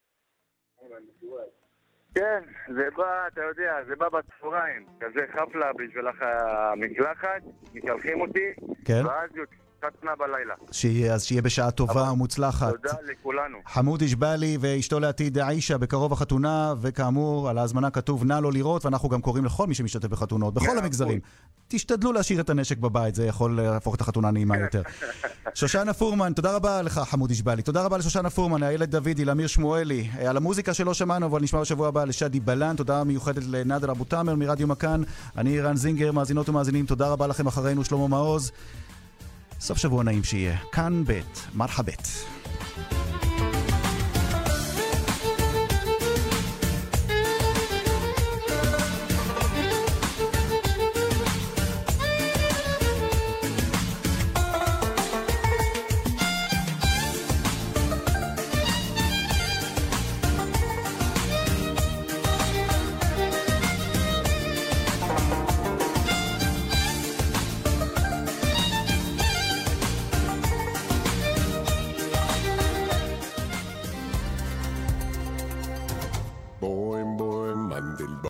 כן, 2.16 2.44
זה 2.76 2.88
בא, 2.96 3.28
אתה 3.28 3.42
יודע, 3.42 3.76
זה 3.88 3.96
בא 3.96 4.10
בצהריים. 4.10 4.86
כזה 5.00 5.26
חפלה 5.34 5.74
בשביל 5.74 6.06
המקלחת, 6.08 7.42
מקלחים 7.74 8.22
אותי, 8.22 8.54
כן. 8.86 9.06
ואז 9.06 9.30
יוצא 9.36 9.67
חתונה 9.86 10.12
בלילה. 10.20 10.54
שיהיה, 10.72 11.14
אז 11.14 11.24
שיהיה 11.26 11.42
בשעה 11.42 11.72
טובה 11.72 12.12
ומוצלחת. 12.12 12.74
תודה 12.74 12.98
לכולנו. 13.12 13.58
חמוד 13.66 14.02
איג'באלי 14.02 14.58
ואשתו 14.62 15.00
לעתיד 15.00 15.38
עיישה 15.38 15.78
בקרוב 15.78 16.14
החתונה, 16.14 16.74
וכאמור, 16.82 17.50
על 17.50 17.58
ההזמנה 17.58 17.90
כתוב 17.90 18.24
נא 18.24 18.40
לא 18.40 18.52
לירות, 18.52 18.86
ואנחנו 18.86 19.10
גם 19.10 19.22
קוראים 19.22 19.46
לכל 19.46 19.68
מי 19.68 19.74
שמשתתף 19.74 20.08
בחתונות, 20.08 20.54
בכל 20.54 20.78
המגזרים. 20.78 21.20
תשתדלו 21.68 22.14
להשאיר 22.14 22.42
את 22.42 22.50
הנשק 22.50 22.78
בבית, 22.78 23.16
זה 23.16 23.26
יכול 23.26 23.62
להפוך 23.62 23.96
את 23.96 24.02
החתונה 24.02 24.32
נעימה 24.32 24.58
יותר. 24.58 24.82
שושנה 25.54 25.94
פורמן, 25.94 26.34
תודה 26.34 26.56
רבה 26.56 26.82
לך, 26.82 27.02
חמוד 27.06 27.30
איג'באלי. 27.30 27.62
תודה 27.62 27.84
רבה 27.84 27.98
לשושנה 27.98 28.30
פורמן, 28.30 28.64
איילת 28.64 28.90
דוידי, 28.90 29.26
לאמיר 29.26 29.48
שמואלי. 29.48 30.10
אה, 30.20 30.30
על 30.30 30.38
המוזיקה 30.38 30.74
שלא 30.74 30.94
שמענו, 30.94 31.26
אבל 31.26 31.42
נשמע 31.42 31.62
בשבוע 31.62 31.88
הבא 31.88 32.04
לשאדי 32.04 32.40
בלן. 32.40 32.76
תודה 32.76 33.04
מיוחדת 33.04 33.44
לנאדר 33.48 33.92
אבו 33.92 34.04
תאמר 34.04 34.36
מרדיו 34.36 34.68
מכאן. 34.68 35.02
אני 35.38 35.62
רן 35.62 35.76
זינגר, 35.76 36.12
מאזינות 36.12 36.50
ומאזינים, 36.50 36.86
תודה 36.86 37.08
רבה 37.10 37.28
לכם 37.28 37.48
אחרינו, 37.48 37.84
שלמה 37.84 38.08
מעוז. 38.08 38.52
סוף 39.60 39.78
שבוע 39.78 40.04
נעים 40.04 40.24
שיהיה. 40.24 40.58
כאן 40.72 41.04
ב', 41.08 41.20
מרחבת. 41.56 42.37